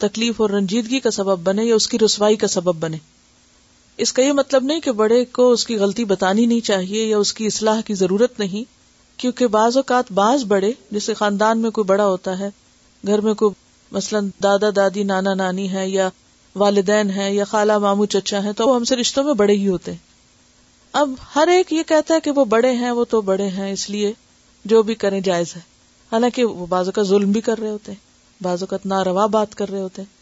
تکلیف 0.01 0.40
اور 0.40 0.51
رنجیدگی 0.51 1.01
کا 1.01 1.11
سبب 1.11 1.38
بنے 1.38 1.64
یا 1.64 1.74
اس 1.74 1.88
کی 1.88 1.98
رسوائی 1.98 2.37
کا 2.37 2.46
سبب 2.46 2.77
بنے۔ 2.77 2.96
اس 3.98 4.12
کا 4.12 4.22
یہ 4.22 4.33
مطلب 4.33 4.64
نہیں 4.64 4.81
کہ 4.81 4.92
بڑے 4.92 5.24
کو 5.24 5.51
اس 5.51 5.66
کی 5.66 5.77
غلطی 5.77 6.05
بتانی 6.05 6.46
نہیں 6.46 6.61
چاہیے 6.61 7.05
یا 7.05 7.18
اس 7.18 7.33
کی 7.33 7.46
اصلاح 7.46 7.81
کی 7.81 7.94
ضرورت 7.94 8.38
نہیں، 8.38 8.64
کیونکہ 9.16 9.46
بعض 9.46 9.77
اوقات 9.77 10.12
بعض 10.12 10.44
بڑے، 10.44 10.72
جیسے 10.90 11.14
خاندان 11.14 11.59
میں 11.59 11.70
کوئی 11.70 11.85
بڑا 11.85 12.07
ہوتا 12.07 12.38
ہے، 12.38 12.51
گھر 13.07 13.20
میں 13.20 13.35
کوئی 13.35 13.55
مثلاً 13.92 14.29
دادا 14.42 14.70
دادی 14.77 15.03
نانا 15.03 15.35
نانی 15.35 15.72
ہے 15.72 15.88
یا 15.88 16.09
والدین 16.59 17.11
ہے 17.11 17.35
یا 17.35 17.44
خالہ 17.44 17.79
مامو 17.79 18.04
چچا 18.04 18.42
ہے 18.42 18.52
تو 18.52 18.69
وہ 18.69 18.75
ہم 18.75 18.85
سے 18.85 18.96
رشتوں 18.96 19.25
میں 19.25 19.35
بڑے 19.35 19.52
ہی 19.52 19.69
ہوتے 19.69 19.90
ہیں۔ 19.90 19.98
اب 20.92 21.11
ہر 21.35 21.48
ایک 21.48 21.73
یہ 21.73 21.83
کہتا 21.87 22.15
ہے 22.15 22.21
کہ 22.21 22.31
وہ 22.31 22.44
بڑے 22.44 22.73
ہیں، 22.73 22.90
وہ 22.90 23.04
تو 23.04 23.21
بڑے 23.21 23.48
ہیں، 23.48 23.73
اس 23.73 23.90
لیے 23.90 24.13
جو 24.65 24.83
بھی 24.83 24.94
کریں 24.94 25.21
جائز 25.21 25.56
ہے۔ 25.56 25.61
حالانکہ 26.13 26.44
وہ 26.44 26.67
بازو 26.67 26.92
کا 26.92 27.02
ظلم 27.02 27.33
بھی 27.33 27.40
کر 27.40 27.59
رہے 27.59 27.71
ہوتے 27.71 27.92
ہیں 27.92 27.98
بازو 28.42 28.67
کا 28.67 28.77
ناروا 28.85 29.27
بات 29.27 29.54
کر 29.54 29.69
رہے 29.69 29.81
ہوتے 29.81 30.02
ہیں۔ 30.02 30.19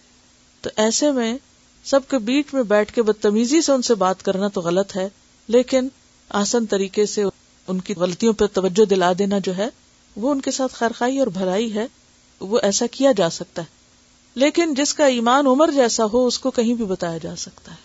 تو 0.63 0.71
ایسے 0.77 1.13
میں 1.13 1.39
سب 1.85 2.01
کے 2.09 2.19
بیچ 2.19 2.55
میں 2.55 2.63
بیٹھ 2.63 2.93
کے 2.93 3.03
بدتمیزی 3.03 3.63
سے 3.63 3.73
ان 3.73 3.83
سے 3.83 3.95
بات 3.95 4.23
کرنا 4.23 4.49
تو 4.49 4.61
غلط 4.61 4.97
ہے، 4.97 5.09
لیکن 5.49 5.89
آسن 6.29 6.67
طریقے 6.67 7.07
سے 7.07 7.25
ان 7.67 7.81
کی 7.81 7.95
غلطیوں 7.95 8.33
پہ 8.33 8.47
توجہ 8.47 8.85
دلا 8.85 9.13
دینا 9.19 9.39
جو 9.39 9.57
ہے، 9.57 9.69
وہ 10.17 10.31
ان 10.31 10.41
کے 10.41 10.51
ساتھ 10.51 10.75
خیرخائی 10.75 11.19
اور 11.19 11.27
بھلائی 11.27 11.75
ہے، 11.75 11.87
وہ 12.41 12.59
ایسا 12.63 12.87
کیا 12.91 13.13
جا 13.17 13.31
سکتا 13.31 13.63
ہے۔ 13.63 13.76
لیکن 14.37 14.75
جس 14.75 14.95
کا 14.95 15.07
ایمان 15.07 15.47
عمر 15.47 15.71
جیسا 15.75 16.05
ہو، 16.13 16.27
اس 16.27 16.39
کو 16.39 16.51
کہیں 16.51 16.75
بھی 16.75 16.85
بتایا 16.85 17.19
جا 17.19 17.37
سکتا 17.37 17.73
ہے۔ 17.73 17.77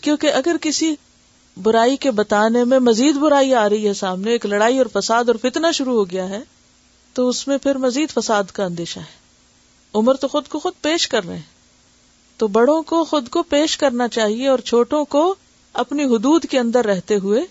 کیونکہ 0.00 0.32
اگر 0.32 0.56
کسی 0.60 0.94
برائی 1.62 1.96
کے 1.96 2.10
بتانے 2.10 2.64
میں 2.64 2.78
مزید 2.78 3.16
برائی 3.16 3.54
آ 3.54 3.68
رہی 3.68 3.88
ہے 3.88 3.94
سامنے، 3.94 4.30
ایک 4.30 4.46
لڑائی 4.46 4.78
اور 4.78 5.00
فساد 5.00 5.24
اور 5.24 5.34
فتنہ 5.34 5.66
شروع 5.74 5.94
ہو 5.94 6.10
گیا 6.10 6.28
ہے، 6.28 6.40
تو 7.12 7.28
اس 7.28 7.48
میں 7.48 7.58
پھر 7.58 7.76
مزید 7.76 8.10
فساد 8.10 8.44
کا 8.44 8.64
اندیشہ 8.64 8.98
ہے۔ 8.98 9.22
عمر 9.94 10.14
تو 10.14 10.28
خود 10.28 10.48
کو 10.48 10.58
خود 10.58 10.72
پیش 10.80 11.08
کر 11.08 11.24
رہے 11.24 11.34
ہیں۔ 11.34 11.62
تو 12.36 12.48
بڑوں 12.48 12.82
کو 12.82 13.04
خود 13.04 13.28
کو 13.28 13.42
پیش 13.42 13.78
کرنا 13.78 14.08
چاہیے 14.08 14.48
اور 14.48 14.58
چھوٹوں 14.58 15.04
کو 15.04 15.34
اپنی 15.72 16.04
حدود 16.04 16.46
کے 16.50 16.58
اندر 16.58 16.84
رہتے 16.84 17.16
ہوئے 17.16 17.42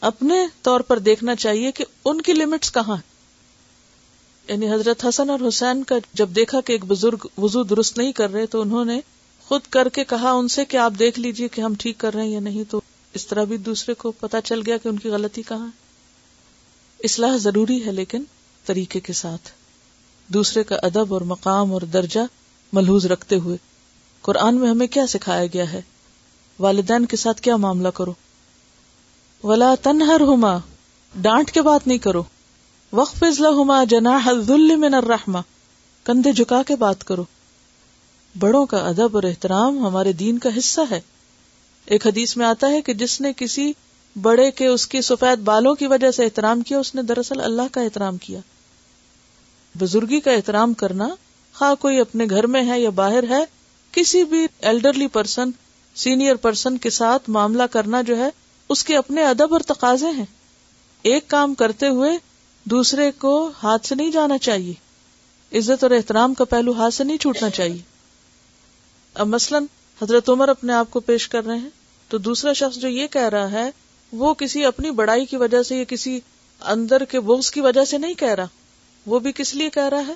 اپنے 0.00 0.46
طور 0.62 0.80
پر 0.80 0.98
دیکھنا 0.98 1.34
چاہیے 1.34 1.72
کہ 1.72 1.84
ان 2.04 2.20
کی 2.20 2.32
لمٹس 2.32 2.72
کہاں 2.72 2.94
ہیں۔ 2.94 3.09
یعنی 4.50 4.72
حضرت 4.72 5.04
حسن 5.04 5.30
اور 5.30 5.48
حسین 5.48 5.84
کا 5.84 5.94
جب 6.12 6.30
دیکھا 6.30 6.60
کہ 6.60 6.72
ایک 6.72 6.84
بزرگ 6.84 7.26
وضو 7.38 7.62
درست 7.62 7.98
نہیں 7.98 8.12
کر 8.12 8.32
رہے 8.32 8.46
تو 8.46 8.60
انہوں 8.60 8.84
نے 8.84 9.00
خود 9.48 9.60
کر 9.70 9.88
کے 9.88 10.04
کہا 10.04 10.30
ان 10.30 10.48
سے 10.48 10.64
کہ 10.64 10.76
آپ 10.76 10.92
دیکھ 10.98 11.20
لیجیے 11.20 11.48
کہ 11.48 11.60
ہم 11.60 11.74
ٹھیک 11.78 11.98
کر 11.98 12.14
رہے 12.14 12.22
ہیں 12.22 12.30
یا 12.30 12.40
نہیں 12.40 12.64
تو 12.70 12.80
اس 13.14 13.26
طرح 13.26 13.44
بھی 13.44 13.56
دوسرے 13.56 13.94
کو 13.94 14.12
پتا 14.12 14.40
چل 14.40 14.62
گیا 14.66 14.76
کہ 14.76 14.88
ان 14.88 14.98
کی 14.98 15.08
غلطی 15.08 15.42
کہاں 15.42 15.66
ہے۔ 15.66 15.70
اصلاح 17.04 17.36
ضروری 17.36 17.86
ہے 17.86 17.92
لیکن 17.92 18.24
طریقے 18.66 19.00
کے 19.00 19.12
ساتھ۔ 19.12 19.50
دوسرے 20.28 20.64
کا 20.64 20.76
ادب 20.82 21.14
اور 21.14 21.20
مقام 21.20 21.72
اور 21.72 21.82
درجہ 21.82 22.20
ملحوظ 22.72 23.06
رکھتے 23.06 23.36
ہوئے 23.36 23.56
قرآن 24.22 24.54
میں 24.54 24.70
ہمیں 24.70 24.86
کیا 24.86 25.06
سکھایا 25.06 25.46
گیا 25.46 25.72
ہے؟ 25.72 25.82
والدین 26.58 27.06
کے 27.06 27.16
ساتھ 27.16 27.42
کیا 27.42 27.56
معاملہ 27.56 27.88
کرو؟ 27.88 28.12
ولا 29.44 29.74
تنہر 29.82 30.20
ہوما 30.20 30.58
ڈانٹ 31.14 31.50
کے 31.50 31.62
بات 31.62 31.86
نہیں 31.86 31.98
کرو۔ 31.98 32.22
وقف 32.92 33.24
ہوما 33.40 33.84
جنا 33.84 34.18
من 34.76 34.94
الرحمہ 34.94 35.38
کندھے 36.04 36.32
جھکا 36.32 36.62
کے 36.62 36.76
بات 36.76 37.04
کرو۔ 37.04 37.24
بڑوں 38.38 38.66
کا 38.66 38.76
ادب 38.76 39.08
اور 39.12 39.22
احترام 39.22 39.86
ہمارے 39.86 40.12
دین 40.12 40.38
کا 40.38 40.48
حصہ 40.58 40.80
ہے۔ 40.90 41.00
ایک 41.84 42.06
حدیث 42.06 42.36
میں 42.36 42.46
آتا 42.46 42.68
ہے 42.68 42.80
کہ 42.80 42.94
جس 42.94 43.20
نے 43.20 43.32
کسی 43.36 43.72
بڑے 44.22 44.50
کے 44.50 44.66
اس 44.66 44.86
کی 44.86 45.02
سفید 45.02 45.38
بالوں 45.38 45.74
کی 45.74 45.86
وجہ 45.86 46.10
سے 46.10 46.24
احترام 46.24 46.60
کیا، 46.60 46.78
اس 46.78 46.94
نے 46.94 47.02
دراصل 47.02 47.40
اللہ 47.40 47.62
کا 47.72 47.80
احترام 47.80 48.16
کیا۔ 48.16 48.40
بزرگی 49.80 50.20
کا 50.20 50.30
احترام 50.30 50.74
کرنا، 50.74 51.08
خواہ 51.54 51.74
کوئی 51.74 52.00
اپنے 52.00 52.24
گھر 52.30 52.46
میں 52.46 52.66
ہے 52.66 52.80
یا 52.80 52.90
باہر 52.90 53.24
ہے، 53.28 53.44
کسی 53.92 54.24
بھی 54.24 54.46
ایلڈرلی 54.58 55.06
پرسن 55.06 55.50
سینئر 55.94 56.34
پرسن 56.34 56.78
کے 56.78 56.90
ساتھ 56.90 57.30
معاملہ 57.30 57.62
کرنا 57.62 58.02
جو 58.02 58.16
ہے، 58.16 58.28
اس 58.68 58.84
کے 58.84 58.96
اپنے 58.96 59.24
ادب 59.24 59.52
اور 59.52 59.60
تقاضے 59.60 60.10
ہیں۔ 60.10 60.26
ایک 61.02 61.28
کام 61.28 61.54
کرتے 61.54 61.88
ہوئے 61.88 62.29
دوسرے 62.64 63.10
کو 63.10 63.50
ہاتھ 63.62 63.86
سے 63.86 63.94
نہیں 63.94 64.10
جانا 64.10 64.38
چاہیے۔ 64.38 64.74
عزت 65.58 65.82
اور 65.82 65.90
احترام 65.90 66.34
کا 66.34 66.44
پہلو 66.44 66.72
ہاتھ 66.72 66.94
سے 66.94 67.04
نہیں 67.04 67.16
چھوٹنا 67.16 67.50
چاہیے۔ 67.50 67.78
اب 69.14 69.26
مثلاً 69.26 69.64
حضرت 70.02 70.28
عمر 70.28 70.48
اپنے 70.48 70.72
آپ 70.72 70.90
کو 70.90 71.00
پیش 71.00 71.28
کر 71.28 71.46
رہے 71.46 71.58
ہیں، 71.58 71.70
تو 72.08 72.18
دوسرا 72.18 72.52
شخص 72.52 72.78
جو 72.78 72.88
یہ 72.88 73.06
کہہ 73.06 73.28
رہا 73.28 73.52
ہے، 73.52 73.70
وہ 74.12 74.34
کسی 74.34 74.64
اپنی 74.64 74.90
بڑائی 74.90 75.26
کی 75.26 75.36
وجہ 75.36 75.62
سے 75.62 75.76
یا 75.76 75.84
کسی 75.84 76.20
اندر 76.60 77.04
کے 77.04 77.20
بغض 77.20 77.50
کی 77.50 77.60
وجہ 77.60 77.84
سے 77.84 77.98
نہیں 77.98 78.14
کہہ 78.14 78.28
رہا۔ 78.28 78.46
وہ 79.06 79.18
بھی 79.18 79.32
کس 79.32 79.54
لیے 79.54 79.70
کہہ 79.70 79.88
رہا 79.88 80.06
ہے؟ 80.06 80.14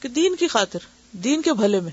کہ 0.00 0.08
دین 0.08 0.36
کی 0.36 0.48
خاطر، 0.48 0.78
دین 1.12 1.42
کے 1.42 1.52
بھلے 1.52 1.80
میں۔ 1.80 1.92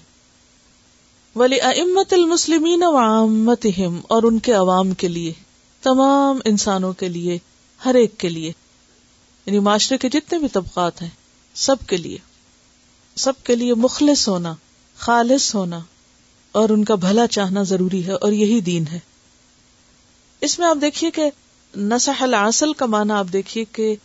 ولی 1.36 1.62
امت 1.62 2.14
المسلمین 2.14 2.84
اور 2.84 4.24
ان 4.24 4.40
کے 4.40 4.54
عوام 4.54 4.92
کے 4.92 5.08
لیے، 5.08 5.34
تمام 5.82 6.40
انسانوں 6.46 6.94
کے 6.94 7.10
لیے، 7.10 7.38
ہر 7.86 7.96
ایک 7.96 8.18
کے 8.18 8.30
لیے۔ 8.30 8.52
یعنی 9.50 9.60
معاشرے 9.60 9.98
کے 9.98 10.10
جتنے 10.10 10.40
بھی 10.40 10.48
طبقات 10.48 11.02
ہیں، 11.02 11.10
سب 11.54 11.76
کے 11.88 11.98
لیے، 11.98 12.18
سب 13.16 13.34
کے 13.44 13.56
لیے 13.56 13.74
مخلص 13.74 14.28
ہونا، 14.28 14.56
خالص 14.98 15.56
ہونا 15.56 15.80
اور 16.52 16.70
ان 16.70 16.84
کا 16.84 16.96
بھلا 16.96 17.28
چاہنا 17.28 17.64
ضروری 17.64 18.08
ہے 18.08 18.12
اور 18.12 18.32
یہی 18.32 18.62
دین 18.62 18.88
ہے۔ 18.88 19.00
اس 20.42 20.60
میں 20.60 20.68
آپ 20.68 20.78
دیکھیے 20.82 21.12
کہ 21.12 21.30
نسح 21.78 22.24
العسل 22.24 22.74
کا 22.74 22.86
معنی 22.86 23.14
آپ 23.14 23.28
دیکھیے 23.34 23.66
کہ 23.72 23.96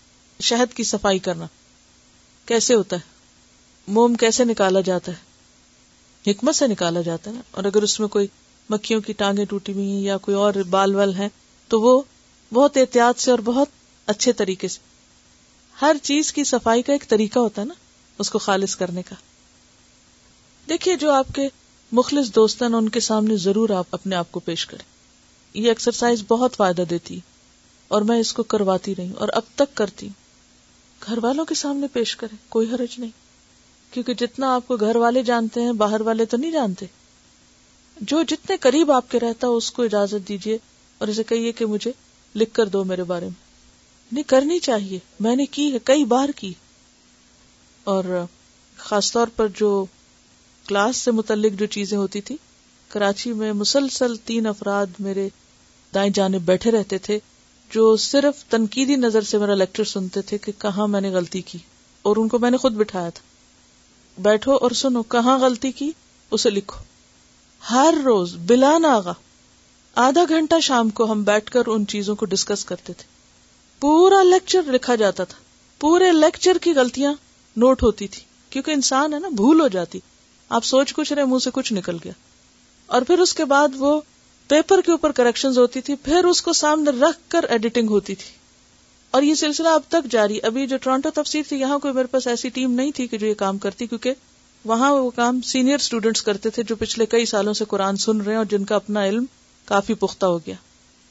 شہد 0.40 0.74
کی 0.74 0.84
صفائی 0.84 1.18
کرنا۔ 1.18 1.46
کیسے 2.46 2.74
ہوتا 2.74 2.96
ہے؟ 2.96 3.00
موم 3.88 4.14
کیسے 4.14 4.44
نکالا 4.44 4.80
جاتا 4.80 5.12
ہے؟ 5.12 6.30
حکمت 6.30 6.54
سے 6.54 6.66
نکالا 6.66 7.00
جاتا 7.00 7.30
ہے 7.30 7.40
اور 7.50 7.64
اگر 7.64 7.82
اس 7.82 8.00
میں 8.00 8.08
کوئی 8.08 8.26
مکھیوں 8.70 9.00
کی 9.00 9.12
ٹانگیں 9.12 9.44
ٹوٹی 9.44 9.72
ہوئی 9.72 9.90
ہیں 9.90 10.00
یا 10.00 10.16
کوئی 10.16 10.34
اور 10.34 10.54
بال 10.54 10.94
ول 10.94 11.14
ہیں، 11.14 11.28
تو 11.68 11.80
وہ 11.80 12.02
بہت 12.52 12.76
احتیاط 12.76 13.20
سے 13.20 13.30
اور 13.30 13.38
بہت 13.38 13.68
اچھے 14.06 14.32
طریقے 14.32 14.68
سے 14.68 14.93
ہر 15.82 15.96
چیز 16.02 16.32
کی 16.32 16.44
صفائی 16.44 16.82
کا 16.82 16.92
ایک 16.92 17.08
طریقہ 17.08 17.38
ہوتا 17.38 17.62
ہے 17.62 17.66
نا، 17.66 17.74
اس 18.18 18.30
کو 18.30 18.38
خالص 18.38 18.76
کرنے 18.76 19.02
کا۔ 19.02 19.14
دیکھیے 20.68 20.96
جو 20.96 21.12
آپ 21.12 21.26
کے 21.34 21.48
مخلص 21.92 22.34
دوست 22.34 22.62
ہیں، 22.62 22.68
ان 22.68 22.88
کے 22.88 23.00
سامنے 23.00 23.36
ضرور 23.36 23.70
آپ 23.70 23.86
اپنے 23.90 24.16
آپ 24.16 24.32
کو 24.32 24.40
پیش 24.40 24.66
کریں۔ 24.66 24.84
یہ 25.54 25.68
ایکسرسائز 25.68 26.22
بہت 26.28 26.56
فائدہ 26.56 26.82
دیتی، 26.90 27.20
اور 27.88 28.02
میں 28.02 28.18
اس 28.18 28.32
کو 28.32 28.42
کرواتی 28.42 28.94
رہی 28.94 29.12
اور 29.12 29.28
اب 29.32 29.42
تک 29.54 29.74
کرتی 29.74 30.06
ہوں۔ 30.06 30.24
گھر 31.06 31.18
والوں 31.22 31.44
کے 31.44 31.54
سامنے 31.54 31.86
پیش 31.88 32.16
کریں، 32.16 32.36
کوئی 32.48 32.70
حرج 32.70 32.98
نہیں۔ 32.98 33.10
کیونکہ 33.90 34.14
جتنا 34.14 34.54
آپ 34.54 34.68
کو 34.68 34.76
گھر 34.76 34.96
والے 34.96 35.22
جانتے 35.22 35.60
ہیں، 35.60 35.72
باہر 35.72 36.00
والے 36.00 36.24
تو 36.24 36.36
نہیں 36.36 36.50
جانتے۔ 36.50 36.86
جو 38.00 38.22
جتنے 38.22 38.56
قریب 38.56 38.92
آپ 38.92 39.10
کے 39.10 39.20
رہتا، 39.20 39.46
اس 39.46 39.70
کو 39.70 39.82
اجازت 39.82 40.28
دیجیے 40.28 40.58
اور 40.98 41.08
اسے 41.08 41.22
کہیے 41.22 41.52
کہ 41.52 41.66
مجھے 41.66 41.92
لکھ 42.34 42.54
کر 42.54 42.66
دو 42.66 42.84
میرے 42.84 43.04
بارے 43.04 43.24
میں۔ 43.24 43.43
نہیں 44.12 44.28
کرنی 44.28 44.58
چاہیے۔ 44.58 44.98
میں 45.20 45.36
نے 45.36 45.46
کی 45.46 45.72
ہے، 45.72 45.78
کئی 45.84 46.04
بار 46.04 46.28
کی۔ 46.36 46.54
اور 47.84 48.04
خاص 48.76 49.12
طور 49.12 49.26
پر 49.36 49.46
جو 49.54 49.84
کلاس 50.66 50.96
سے 50.96 51.10
متعلق 51.10 51.58
جو 51.60 51.66
چیزیں 51.66 51.98
ہوتی 51.98 52.20
تھی 52.20 52.36
کراچی 52.88 53.32
میں 53.32 53.52
مسلسل 53.52 54.16
تین 54.16 54.46
افراد 54.46 54.86
میرے 54.98 55.28
دائیں 55.94 56.10
جانب 56.12 56.42
بیٹھے 56.42 56.70
رہتے 56.70 56.98
تھے، 56.98 57.18
جو 57.70 57.96
صرف 57.96 58.44
تنقیدی 58.44 58.96
نظر 58.96 59.22
سے 59.22 59.38
میرا 59.38 59.54
لیکچر 59.54 59.84
سنتے 59.84 60.22
تھے 60.22 60.38
کہ 60.38 60.52
کہاں 60.58 60.88
میں 60.88 61.00
نے 61.00 61.10
غلطی 61.10 61.40
کی، 61.42 61.58
اور 62.02 62.16
ان 62.16 62.28
کو 62.28 62.38
میں 62.38 62.50
نے 62.50 62.56
خود 62.56 62.72
بٹھایا 62.72 63.08
تھا۔ 63.08 64.22
بیٹھو 64.22 64.56
اور 64.56 64.70
سنو، 64.70 65.02
کہاں 65.02 65.38
غلطی 65.38 65.72
کی؟ 65.72 65.90
اسے 66.30 66.50
لکھو۔ 66.50 66.82
ہر 67.70 67.94
روز 68.04 68.36
بلا 68.36 68.78
ناغا، 68.78 69.12
آدھا 69.94 70.24
گھنٹہ 70.28 70.60
شام 70.60 70.90
کو 70.90 71.12
ہم 71.12 71.22
بیٹھ 71.22 71.50
کر 71.50 71.62
ان 71.66 71.86
چیزوں 71.86 72.16
کو 72.16 72.26
ڈسکس 72.26 72.64
کرتے 72.64 72.92
تھے۔ 72.92 73.13
پورا 73.80 74.22
لیکچر 74.22 74.62
لکھا 74.62 74.94
جاتا 74.94 75.24
تھا۔ 75.24 75.38
پورے 75.80 76.12
لیکچر 76.12 76.58
کی 76.58 76.72
غلطیاں 76.72 77.14
نوٹ 77.56 77.82
ہوتی 77.82 78.08
تھی، 78.08 78.22
کیونکہ 78.50 78.70
انسان 78.70 79.14
ہے 79.14 79.18
نا، 79.18 79.28
بھول 79.28 79.60
ہو 79.60 79.68
جاتی۔ 79.68 80.00
آپ 80.48 80.64
سوچ 80.64 80.94
کچھ 80.94 81.12
رہے، 81.12 81.24
منہ 81.24 81.38
سے 81.38 81.50
کچھ 81.54 81.72
نکل 81.72 81.96
گیا۔ 82.04 82.12
اور 82.86 83.02
پھر 83.02 83.18
اس 83.18 83.34
کے 83.34 83.44
بعد 83.44 83.68
وہ 83.74 84.00
پیپر 84.48 84.80
کے 84.80 84.90
اوپر 84.90 85.12
کریکشن 85.12 85.48
ہوتی 85.56 85.80
تھی، 85.80 85.94
پھر 85.94 86.24
اس 86.24 86.42
کو 86.42 86.52
سامنے 86.52 86.90
رکھ 86.90 87.18
کر 87.28 87.44
ایڈیٹنگ 87.48 87.88
ہوتی 87.88 88.14
تھی۔ 88.14 88.32
اور 89.10 89.22
یہ 89.22 89.34
سلسلہ 89.34 89.68
اب 89.68 89.80
تک 89.88 90.10
جاری، 90.10 90.38
ابھی 90.42 90.66
جو 90.66 90.76
ٹورانٹو 90.76 91.10
تفسیر 91.10 91.42
تھی، 91.48 91.60
یہاں 91.60 91.78
کوئی 91.78 91.94
میرے 91.94 92.06
پاس 92.06 92.26
ایسی 92.26 92.48
ٹیم 92.48 92.72
نہیں 92.72 92.90
تھی 92.90 93.06
کہ 93.06 93.18
جو 93.18 93.26
یہ 93.26 93.34
کام 93.34 93.58
کرتی، 93.58 93.86
کیونکہ 93.86 94.14
وہاں 94.64 94.92
وہ 94.92 95.10
کام 95.10 95.40
سینئر 95.40 95.74
اسٹوڈینٹس 95.74 96.22
کرتے 96.22 96.50
تھے، 96.50 96.62
جو 96.62 96.76
پچھلے 96.76 97.06
کئی 97.06 97.26
سالوں 97.26 97.52
سے 97.52 97.64
قرآن 97.64 97.96
سن 97.96 98.20
رہے 98.20 98.32
ہیں 98.32 98.38
اور 98.38 98.46
جن 98.46 98.64
کا 98.64 98.76
اپنا 98.76 99.06
علم 99.06 99.24
کافی 99.64 99.94
پختہ 99.94 100.26
ہو 100.26 100.38
گیا۔ 100.38 100.54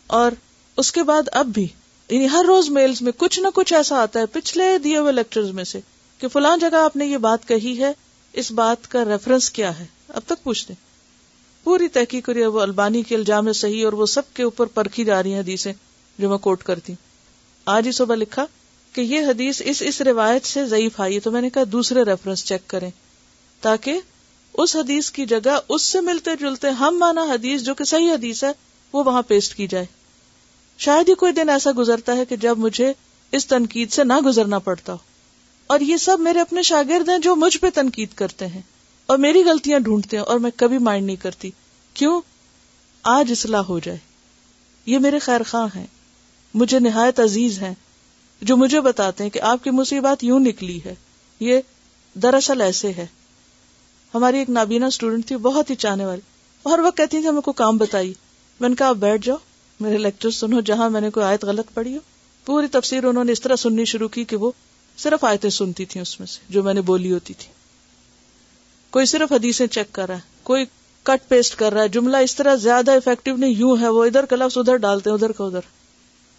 اور 0.07 0.31
اس 0.77 0.91
کے 0.91 1.03
بعد 1.03 1.23
اب 1.31 1.45
بھی 1.45 1.67
یعنی 2.13 2.29
ہر 2.29 2.43
روز 2.47 2.69
میلز 2.69 3.01
میں 3.01 3.11
کچھ 3.17 3.39
نہ 3.39 3.47
کچھ 3.53 3.73
ایسا 3.73 4.01
آتا 4.01 4.19
ہے 4.19 4.25
پچھلے 4.25 4.77
دیے 4.77 4.97
ہوئے 4.97 5.11
لیکچر 5.11 5.41
میں 5.41 5.63
سے 5.63 5.79
کہ 6.17 6.27
فلان 6.27 6.59
جگہ 6.59 6.75
آپ 6.75 6.95
نے 6.95 7.05
یہ 7.05 7.17
بات 7.17 7.47
کہی 7.47 7.79
ہے، 7.79 7.91
اس 8.33 8.51
بات 8.51 8.91
کا 8.91 9.05
ریفرنس 9.05 9.51
کیا 9.51 9.79
ہے؟ 9.79 9.85
اب 10.07 10.21
تک 10.25 10.43
پوچھتے 10.43 10.73
پوری 11.63 11.87
تحقیق 11.87 12.25
کری 12.25 12.45
وہ 12.45 12.61
البانی 12.61 13.01
کے 13.01 13.15
الجام 13.15 13.53
صحیح 13.53 13.85
اور 13.85 13.93
وہ 13.93 14.05
سب 14.05 14.21
کے 14.33 14.43
اوپر 14.43 14.65
پرکھی 14.65 15.05
جا 15.05 15.23
رہی 15.23 15.33
ہیں 15.33 15.39
حدیثیں 15.39 15.73
جو 16.17 16.29
میں 16.29 16.37
کوٹ 16.37 16.63
کرتی۔ 16.63 16.93
آج 17.65 17.87
ہی 17.87 17.91
صبح 17.91 18.15
لکھا 18.15 18.45
کہ 18.93 19.01
یہ 19.01 19.19
حدیث 19.19 19.61
اس 19.65 19.83
اس 19.85 20.01
روایت 20.01 20.45
سے 20.45 20.65
ضعیف 20.65 20.99
آئی 21.01 21.19
تو 21.19 21.31
میں 21.31 21.41
نے 21.41 21.49
کہا 21.49 21.63
دوسرے 21.71 22.03
ریفرنس 22.03 22.45
چیک 22.45 22.67
کریں۔ 22.67 22.89
تاکہ 23.61 23.99
اس 24.53 24.75
حدیث 24.75 25.11
کی 25.11 25.25
جگہ 25.25 25.59
اس 25.69 25.81
سے 25.81 26.01
ملتے 26.01 26.31
جلتے 26.39 26.69
ہم 26.69 26.95
مانا 26.99 27.23
حدیث 27.23 27.61
جو 27.61 27.73
کہ 27.73 27.83
صحیح 27.83 28.11
حدیث 28.11 28.43
ہے، 28.43 28.51
وہ 28.93 29.03
وہاں 29.03 29.21
پیسٹ 29.21 29.55
کی 29.55 29.67
جائے۔ 29.67 30.02
شاید 30.83 31.09
ہی 31.09 31.15
کوئی 31.15 31.33
دن 31.33 31.49
ایسا 31.49 31.71
گزرتا 31.77 32.17
ہے 32.17 32.25
کہ 32.25 32.35
جب 32.35 32.57
مجھے 32.57 32.93
اس 33.31 33.47
تنقید 33.47 33.91
سے 33.91 34.03
نہ 34.03 34.13
گزرنا 34.13 34.59
پڑتا 34.59 34.93
ہو۔ 34.93 34.97
اور 35.67 35.79
یہ 35.79 35.97
سب 35.97 36.19
میرے 36.19 36.41
اپنے 36.41 36.61
شاگرد 36.61 37.09
ہیں 37.09 37.17
جو 37.17 37.35
مجھ 37.35 37.57
پہ 37.57 37.69
تنقید 37.73 38.09
کرتے 38.15 38.47
ہیں 38.47 38.61
اور 39.05 39.17
میری 39.17 39.43
غلطیاں 39.43 39.79
ڈھونڈتے 39.79 40.17
ہیں 40.17 40.23
اور 40.23 40.39
میں 40.39 40.51
کبھی 40.55 40.77
مائنڈ 40.77 41.05
نہیں 41.05 41.15
کرتی۔ 41.15 41.51
کیوں؟ 41.93 42.21
آج 43.03 43.31
اصلاح 43.31 43.61
ہو 43.61 43.79
جائے۔ 43.79 43.97
یہ 44.85 44.99
میرے 44.99 45.19
خیر 45.19 45.41
خواہ 45.49 45.67
ہیں۔ 45.75 45.87
مجھے 46.53 46.79
نہایت 46.79 47.19
عزیز 47.19 47.61
ہیں 47.61 47.73
جو 48.41 48.57
مجھے 48.57 48.81
بتاتے 48.81 49.23
ہیں 49.23 49.31
کہ 49.31 49.41
آپ 49.41 49.63
کی 49.63 49.69
مصیبت 49.69 50.23
یوں 50.23 50.39
نکلی 50.39 50.79
ہے۔ 50.85 50.95
یہ 51.39 51.59
دراصل 52.13 52.61
ایسے 52.61 52.89
ہے۔ 52.89 53.07
ہماری 54.13 54.39
ایک 54.39 54.49
نابینا 54.49 54.85
اسٹوڈینٹ 54.85 55.27
تھی، 55.27 55.35
بہت 55.37 55.69
ہی 55.69 55.75
چاہنے 55.75 56.05
والی۔ 56.05 56.21
ہر 56.65 56.79
وقت 56.79 56.97
کہتی 56.97 57.21
تھی، 57.21 57.27
ہمیں 57.27 57.41
کو 57.41 57.51
کام 57.51 57.77
بتائی۔ 57.77 58.13
میں 58.59 58.69
نے 58.69 58.75
کہا، 58.75 58.87
آپ 58.87 58.95
بیٹھ 58.95 59.25
جاؤ۔ 59.25 59.37
میرے 59.83 59.97
لیکچر 59.97 60.31
سنو، 60.31 60.61
جہاں 60.61 60.89
میں 60.89 61.01
نے 61.01 61.09
کوئی 61.09 61.25
آیت 61.25 61.43
غلط 61.43 61.73
پڑھی 61.73 61.93
ہو۔ 61.93 61.99
پوری 62.45 62.67
تفسیر 62.67 63.03
انہوں 63.03 63.23
نے 63.23 63.31
اس 63.31 63.41
طرح 63.41 63.55
سننی 63.55 63.85
شروع 63.85 64.07
کی 64.07 64.23
کہ 64.23 64.35
وہ 64.35 64.51
صرف 64.97 65.23
آیتیں 65.23 65.49
سنتی 65.49 65.85
تھیں 65.85 66.01
اس 66.01 66.19
میں 66.19 66.27
سے، 66.27 66.39
جو 66.49 66.63
میں 66.63 66.73
نے 66.73 66.81
بولی 66.81 67.11
ہوتی 67.11 67.33
تھی۔ 67.33 67.51
کوئی 68.89 69.05
صرف 69.05 69.31
حدیثیں 69.31 69.67
چیک 69.67 69.93
کر 69.93 70.07
رہا 70.07 70.15
ہے، 70.15 70.19
کوئی 70.43 70.65
کٹ 71.03 71.29
پیسٹ 71.29 71.55
کر 71.55 71.73
رہا 71.73 71.83
ہے، 71.83 71.89
جملہ 71.89 72.17
اس 72.17 72.35
طرح 72.35 72.55
زیادہ 72.55 72.91
افیکٹو 72.91 73.35
نہیں، 73.35 73.49
یوں 73.49 73.77
ہے، 73.81 73.87
وہ 73.87 74.05
ادھر 74.05 74.25
کا 74.25 74.35
لفظ 74.35 74.57
ادھر 74.57 74.75
ڈالتے 74.75 75.09
ہیں، 75.09 75.17
ادھر 75.17 75.31
کا 75.31 75.43
ادھر۔ 75.43 75.59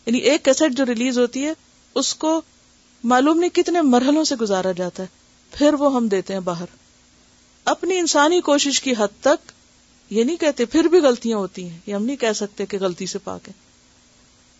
یعنی 0.07 0.19
ایک 0.19 0.45
کیسٹ 0.45 0.77
جو 0.77 0.87
ریلیز 0.87 1.19
ہوتی 1.19 1.45
ہے، 1.45 1.53
اس 1.95 2.15
کو 2.15 2.41
معلوم 3.05 3.39
نہیں 3.39 3.51
کتنے 3.51 3.81
مرحلوں 3.81 4.25
سے 4.25 4.37
گزارا 4.37 4.73
جاتا 4.73 5.03
ہے، 5.03 5.09
پھر 5.53 5.75
وہ 5.75 5.95
ہم 5.95 6.09
دیتے 6.09 6.33
ہیں 6.33 6.41
باہر۔ 6.41 6.67
اپنی 7.65 7.99
انسانی 7.99 8.41
کوشش 8.41 8.81
کی 8.81 8.93
حد 8.99 9.23
تک 9.23 9.53
یہ 10.11 10.25
نہیں 10.25 10.37
کہتے 10.37 10.65
پھر 10.65 10.85
بھی 10.85 10.99
غلطیاں 10.99 11.39
ہوتی 11.39 11.69
ہیں، 11.69 11.79
یہ 11.87 11.95
ہم 11.95 12.05
نہیں 12.05 12.17
کہہ 12.17 12.33
سکتے 12.33 12.67
کہ 12.67 12.79
غلطی 12.81 13.07
سے 13.07 13.19
پاک 13.19 13.49
ہے 13.49 13.53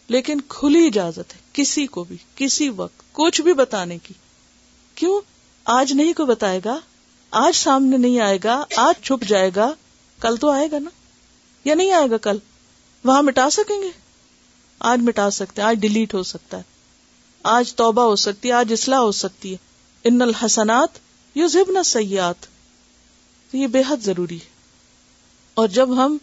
لیکن 0.09 0.41
کھلی 0.49 0.87
اجازت 0.87 1.35
ہے، 1.35 1.39
کسی 1.53 1.87
کو 1.87 2.05
بھی، 2.05 2.17
کسی 2.37 2.69
وقت، 2.69 3.03
کچھ 3.13 3.43
بھی 3.43 3.53
بتانے 3.53 3.99
کی۔ 4.03 4.15
کیوں؟ 4.95 5.21
آج 5.65 5.93
نہیں 5.93 6.13
کو 6.13 6.25
بتائے 6.25 6.61
گا، 6.65 6.79
آج 7.31 7.57
سامنے 7.57 7.97
نہیں 7.97 8.21
آئے 8.21 8.39
گا، 8.45 8.65
آج 8.77 9.05
چھپ 9.05 9.29
جائے 9.29 9.51
گا، 9.57 9.75
کل 10.21 10.37
تو 10.37 10.51
آئے 10.51 10.69
گا 10.73 10.79
نا۔ 10.79 10.91
یا 11.65 11.75
نہیں 11.75 11.93
آئے 11.93 12.11
گا 12.11 12.17
کل؟ 12.17 12.39
وہاں 13.05 13.23
مٹا 13.23 13.51
سکیں 13.51 13.83
گے؟ 13.83 13.91
آج 14.79 14.99
مٹا 15.03 15.31
سکتے 15.31 15.63
آج 15.63 15.77
ڈیلیٹ 15.77 16.15
ہو 16.15 16.23
سکتا 16.23 16.57
ہے۔ 16.57 16.63
آج 17.43 17.75
توبہ 17.75 18.03
ہو 18.03 18.17
سکتی 18.17 18.49
ہے، 18.49 18.53
آج 18.53 18.73
اصلاح 18.73 18.99
ہو 18.99 19.13
سکتی 19.13 19.53
ہے۔ 19.53 19.57
ان 20.05 20.23
الحسنات 20.23 20.89
یو 21.35 21.47
زبن 21.49 21.83
سیات 21.83 22.47
یہ 23.53 23.67
بے 23.67 23.83
حد 23.89 23.97
ضروری 24.05 24.37
ہے۔ 24.37 24.54
اور 25.55 25.69
جب 25.69 26.05
ہم 26.05 26.19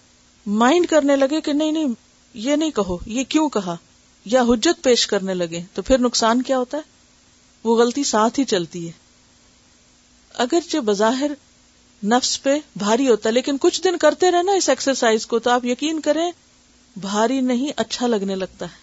مائنڈ 0.45 0.87
کرنے 0.87 1.15
لگے 1.15 1.41
کہ 1.41 1.53
نہیں 1.53 1.71
نہیں، 1.71 1.87
یہ 2.33 2.55
نہیں 2.55 2.71
کہو، 2.71 2.97
یہ 3.05 3.23
کیوں 3.23 3.49
کہا؟ 3.49 3.75
یا 4.25 4.41
حجت 4.41 4.83
پیش 4.83 5.07
کرنے 5.07 5.33
لگے، 5.33 5.61
تو 5.73 5.81
پھر 5.81 5.97
نقصان 5.97 6.41
کیا 6.41 6.57
ہوتا 6.57 6.77
ہے؟ 6.77 6.81
وہ 7.63 7.77
غلطی 7.77 8.03
ساتھ 8.03 8.39
ہی 8.39 8.45
چلتی 8.45 8.87
ہے۔ 8.87 8.91
اگرچہ 10.33 10.77
بظاہر 10.77 11.31
نفس 12.03 12.43
پہ 12.43 12.59
بھاری 12.75 13.09
ہوتا 13.09 13.29
ہے، 13.29 13.33
لیکن 13.33 13.57
کچھ 13.61 13.83
دن 13.83 13.97
کرتے 13.97 14.31
رہے 14.31 14.43
نا 14.43 14.51
اس 14.51 14.69
ایکسرسائز 14.69 15.27
کو، 15.27 15.39
تو 15.39 15.49
آپ 15.49 15.65
یقین 15.65 15.99
کریں، 15.99 16.31
بھاری 16.95 17.41
نہیں 17.41 17.71
اچھا 17.75 18.07
لگنے 18.07 18.35
لگتا 18.35 18.65
ہے۔ 18.65 18.75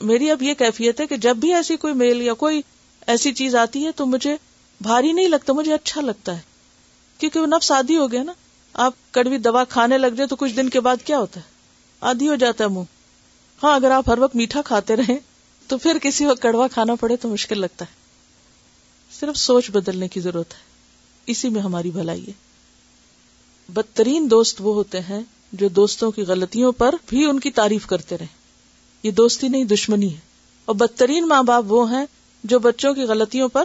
میری 0.00 0.30
اب 0.30 0.42
یہ 0.42 0.54
کیفیت 0.54 1.00
ہے 1.00 1.06
کہ 1.06 1.16
جب 1.16 1.36
بھی 1.36 1.54
ایسی 1.54 1.76
کوئی 1.76 1.94
میل 1.94 2.22
یا 2.22 2.34
کوئی 2.34 2.62
ایسی 3.06 3.32
چیز 3.32 3.54
آتی 3.54 3.86
ہے، 3.86 3.92
تو 3.92 4.06
مجھے 4.06 4.36
بھاری 4.80 5.12
نہیں 5.12 5.28
لگتا، 5.28 5.52
مجھے 5.52 5.74
اچھا 5.74 6.00
لگتا 6.00 6.36
ہے۔ 6.36 6.40
کیونکہ 7.18 7.40
وہ 7.40 7.46
نفس 7.46 7.72
آدھی 7.72 7.96
ہو 7.96 8.12
گیا 8.12 8.22
نا۔ 8.22 8.32
آپ 8.74 8.94
کڑوی 9.10 9.38
دوا 9.38 9.64
کھانے 9.64 9.98
لگ 9.98 10.06
جائے 10.06 10.28
تو 10.28 10.36
کچھ 10.36 10.52
دن 10.52 10.68
کے 10.68 10.80
بعد 10.80 10.96
کیا 11.04 11.18
ہوتا 11.18 11.40
ہے؟ 11.40 11.44
آدھی 12.00 12.28
ہو 12.28 12.34
جاتا 12.34 12.64
ہے 12.64 12.68
منہ۔ 12.68 12.82
ہاں 13.62 13.74
اگر 13.74 13.90
آپ 13.90 14.08
ہر 14.08 14.18
وقت 14.18 14.36
میٹھا 14.36 14.62
کھاتے 14.62 14.96
رہے 14.96 15.18
تو 15.66 15.78
پھر 15.78 15.98
کسی 16.02 16.26
وقت 16.26 16.42
کڑوا 16.42 16.68
کھانا 16.68 16.94
پڑے 16.94 17.16
تو 17.16 17.28
مشکل 17.28 17.58
لگتا 17.58 17.84
ہے۔ 17.84 17.94
صرف 19.20 19.36
سوچ 19.36 19.70
بدلنے 19.70 20.08
کی 20.08 20.20
ضرورت 20.20 20.54
ہے۔ 20.54 20.58
اسی 21.26 21.48
میں 21.48 21.62
ہماری 21.62 21.90
بھلائی 21.90 22.26
ہے۔ 22.26 22.32
بدترین 23.68 24.30
دوست 24.30 24.56
وہ 24.60 24.74
ہوتے 24.74 25.00
ہیں 25.00 25.20
جو 25.52 25.68
دوستوں 25.68 26.10
کی 26.10 26.22
غلطیوں 26.22 26.72
پر 26.72 26.94
بھی 27.06 27.24
ان 27.24 27.40
کی 27.40 27.50
تعریف 27.50 27.86
کرتے 27.86 28.18
رہے 28.18 28.26
یہ 29.02 29.10
دوستی 29.10 29.48
نہیں، 29.48 29.64
دشمنی 29.64 30.14
ہے۔ 30.14 30.20
اور 30.64 30.76
بدترین 30.76 31.28
ماں 31.28 31.42
باپ 31.42 31.64
وہ 31.68 31.92
ہیں 31.92 32.06
جو 32.44 32.58
بچوں 32.58 32.94
کی 32.94 33.02
غلطیوں 33.02 33.48
پر 33.48 33.64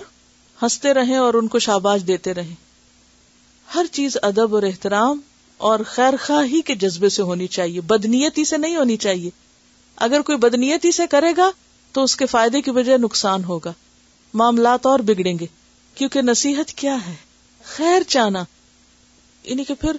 ہنستے 0.62 0.94
رہے 0.94 1.16
اور 1.16 1.34
ان 1.34 1.48
کو 1.48 1.60
شاباش 1.60 2.02
دیتے 2.08 2.34
رہے 2.34 2.54
ہر 3.76 3.86
چیز 3.92 4.18
ادب 4.22 4.56
اور 4.56 4.64
احترام 4.64 5.20
اور 5.58 5.80
خیر 5.86 6.14
خواہی 6.22 6.62
کے 6.62 6.76
جذبے 6.76 7.10
سے 7.10 7.22
ہونی 7.22 7.48
چاہیے، 7.48 7.82
بدنیتی 7.82 8.46
سے 8.46 8.58
نہیں 8.58 8.76
ہونی 8.76 8.98
چاہیے۔ 8.98 9.30
اگر 9.96 10.22
کوئی 10.22 10.38
بدنیتی 10.38 10.92
سے 10.92 11.08
کرے 11.08 11.34
گا 11.38 11.52
تو 11.92 12.04
اس 12.04 12.16
کے 12.16 12.26
فائدے 12.26 12.62
کی 12.62 12.72
وجہ 12.72 12.98
نقصان 12.98 13.44
ہوگا۔ 13.44 13.74
معاملات 14.34 14.86
اور 14.86 15.00
بگڑیں 15.00 15.40
گے۔ 15.40 15.46
کیونکہ 15.96 16.22
نصیحت 16.22 16.72
کیا 16.72 16.98
ہے؟ 17.08 17.16
خیر 17.64 18.04
چانا 18.08 18.44
یعنی 19.44 19.64
کہ 19.64 19.74
پھر 19.74 19.92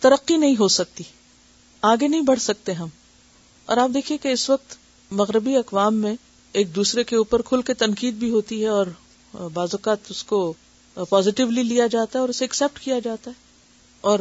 ترقی 0.00 0.36
نہیں 0.36 0.54
ہو 0.58 0.68
سکتی۔ 0.68 1.04
آگے 1.82 2.08
نہیں 2.08 2.20
بڑھ 2.20 2.40
سکتے 2.40 2.72
ہم۔ 2.72 2.88
اور 3.66 3.76
آپ 3.76 3.90
دیکھیے 3.94 4.18
کہ 4.18 4.28
اس 4.28 4.50
وقت 4.50 4.76
مغربی 5.10 5.56
اقوام 5.56 5.94
میں 5.94 6.16
ایک 6.52 6.74
دوسرے 6.74 7.04
کے 7.04 7.16
اوپر 7.16 7.42
کھل 7.42 7.62
کے 7.62 7.74
تنقید 7.74 8.14
بھی 8.14 8.30
ہوتی 8.30 8.62
ہے 8.62 8.68
اور 8.68 8.86
بعض 9.32 9.68
اوقات 9.72 9.98
اس 10.08 10.24
کو 10.24 10.54
پازیٹیولی 10.94 11.62
لیا 11.62 11.86
جاتا 11.86 12.18
ہے 12.18 12.20
اور 12.20 12.28
اسے 12.28 12.44
ایکسپٹ 12.44 12.80
کیا 12.80 12.98
جاتا 12.98 13.30
ہے۔ 13.30 13.42
اور 14.00 14.18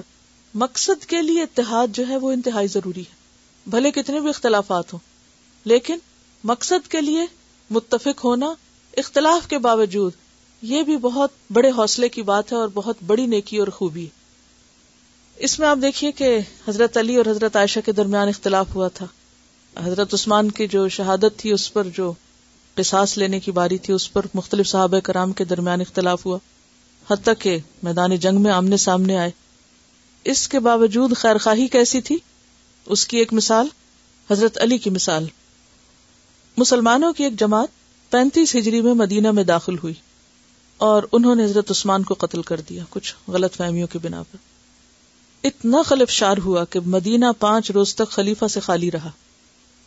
مقصد 0.54 1.06
کے 1.06 1.22
لیے 1.22 1.42
اتحاد 1.42 1.88
جو 1.88 2.08
ہے 2.08 2.18
وہ 2.18 2.32
انتہائی 2.32 2.68
ضروری 2.68 3.02
ہے۔ 3.02 3.24
بھلے 3.68 3.92
کتنے 3.92 4.20
بھی 4.20 4.30
اختلافات 4.30 4.94
ہوں، 4.94 5.00
لیکن 5.66 5.98
مقصد 6.44 6.88
کے 6.88 7.02
لیے 7.02 7.26
متفق 7.70 8.24
ہونا 8.24 8.54
اختلاف 8.98 9.48
کے 9.48 9.58
باوجود 9.58 10.12
یہ 10.62 10.84
بھی 10.84 10.98
بہت 10.98 11.30
بڑے 11.52 11.70
حوصلے 11.70 12.10
کی 12.10 12.22
بات 12.22 12.52
ہے 12.52 12.58
اور 12.58 12.70
بہت 12.74 12.96
بڑی 13.06 13.26
نیکی 13.26 13.58
اور 13.58 13.68
خوبی 13.68 14.08
اس 15.36 15.60
میں 15.60 15.68
آپ 15.68 15.78
دیکھیے 15.82 16.12
کہ 16.12 16.40
حضرت 16.68 16.98
علی 16.98 17.16
اور 17.16 17.26
حضرت 17.26 17.56
عائشہ 17.56 17.80
کے 17.86 17.92
درمیان 17.92 18.28
اختلاف 18.28 18.76
ہوا 18.76 18.88
تھا۔ 18.88 19.06
حضرت 19.84 20.14
عثمان 20.14 20.52
کی 20.52 20.68
جو 20.68 20.90
شہادت 20.90 21.38
تھی، 21.38 21.52
اس 21.52 21.74
پر 21.74 21.84
جو 21.84 22.14
قصاص 22.76 23.18
لینے 23.18 23.40
کی 23.40 23.52
باری 23.52 23.78
تھی، 23.78 23.94
اس 23.94 24.14
پر 24.14 24.26
مختلف 24.34 24.68
صحابہ 24.68 25.00
کرام 25.00 25.34
کے 25.34 25.46
درمیان 25.46 25.82
اختلاف 25.82 26.26
ہوا۔ 26.26 26.38
حتیٰ 27.12 27.34
کہ 27.40 27.58
میدان 27.84 28.16
جنگ 28.16 28.42
میں 28.42 28.52
آمنے 28.52 28.78
سامنے 28.78 29.18
آئے۔ 29.18 29.32
اس 30.24 30.48
کے 30.48 30.60
باوجود 30.60 31.18
خیر 31.18 31.38
خواہی 31.38 31.68
کیسی 31.68 32.02
تھی؟ 32.02 32.18
اس 32.86 33.08
کی 33.08 33.18
ایک 33.18 33.34
مثال، 33.34 33.68
حضرت 34.32 34.58
علی 34.62 34.78
کی 34.78 34.90
مثال۔ 34.90 35.26
مسلمانوں 36.58 37.14
کی 37.14 37.24
ایک 37.24 37.40
جماعت 37.40 37.68
پینتیس 38.12 38.56
ہجری 38.56 38.82
میں 38.82 38.94
مدینہ 38.94 39.32
میں 39.32 39.44
داخل 39.44 39.76
ہوئی 39.78 39.94
اور 40.78 41.04
انہوں 41.12 41.36
نے 41.36 41.44
حضرت 41.44 41.72
عثمان 41.72 42.04
کو 42.04 42.14
قتل 42.14 42.42
کر 42.42 42.62
دیا، 42.62 42.84
کچھ 42.90 43.16
غلط 43.28 43.54
فہمیوں 43.54 43.88
کی 43.88 44.00
بنا 44.00 44.24
پر۔ 44.24 44.38
اتنا 45.44 45.82
خلف 45.82 46.10
شار 46.10 46.38
ہوا 46.38 46.66
کہ 46.66 46.80
مدینہ 46.80 47.26
پانچ 47.40 47.72
روز 47.72 47.96
تک 47.96 48.12
خلیفہ 48.12 48.48
سے 48.48 48.60
خالی 48.60 48.92
رہا۔ 48.92 49.10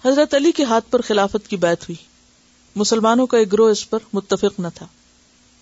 حضرت 0.05 0.35
علی 0.35 0.53
کے 0.53 0.64
ہاتھ 0.64 0.91
پر 0.91 1.01
خلافت 1.01 1.49
کی 1.49 1.57
بیعت 1.57 1.83
ہوئی۔ 1.83 2.05
مسلمانوں 2.77 3.27
کا 3.27 3.39
ایک 3.39 3.53
گروہ 3.53 3.71
اس 3.71 3.91
پر 3.91 3.99
متفق 4.12 4.61
نہ 4.61 4.67
تھا۔ 4.75 4.87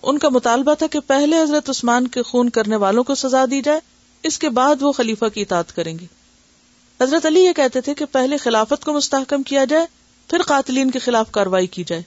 ان 0.01 0.17
کا 0.17 0.29
مطالبہ 0.29 0.73
تھا 0.73 0.87
کہ 0.87 0.99
پہلے 0.99 1.41
حضرت 1.41 1.69
عثمان 1.69 2.07
کے 2.07 2.21
خون 2.21 2.49
کرنے 2.49 2.75
والوں 2.75 3.03
کو 3.03 3.15
سزا 3.15 3.45
دی 3.51 3.61
جائے، 3.61 3.79
اس 4.23 4.39
کے 4.39 4.49
بعد 4.49 4.75
وہ 4.81 4.91
خلیفہ 4.91 5.25
کی 5.33 5.41
اطاعت 5.41 5.75
کریں 5.75 5.99
گے۔ 5.99 6.05
حضرت 7.01 7.25
علی 7.25 7.45
یہ 7.45 7.53
کہتے 7.53 7.81
تھے 7.81 7.93
کہ 7.93 8.05
پہلے 8.11 8.37
خلافت 8.37 8.85
کو 8.85 8.93
مستحکم 8.93 9.43
کیا 9.43 9.65
جائے، 9.65 9.85
پھر 10.29 10.41
قاتلین 10.41 10.91
کے 10.91 10.99
خلاف 10.99 11.31
کاروائی 11.31 11.67
کی 11.67 11.83
جائے۔ 11.83 12.01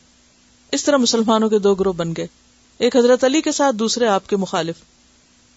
اس 0.72 0.84
طرح 0.84 0.96
مسلمانوں 0.96 1.48
کے 1.48 1.58
دو 1.58 1.74
گروہ 1.74 1.92
بن 1.92 2.12
گئے، 2.16 2.26
ایک 2.78 2.96
حضرت 2.96 3.24
علی 3.24 3.42
کے 3.42 3.52
ساتھ، 3.52 3.76
دوسرے 3.76 4.06
آپ 4.06 4.28
کے 4.28 4.36
مخالف۔ 4.36 4.74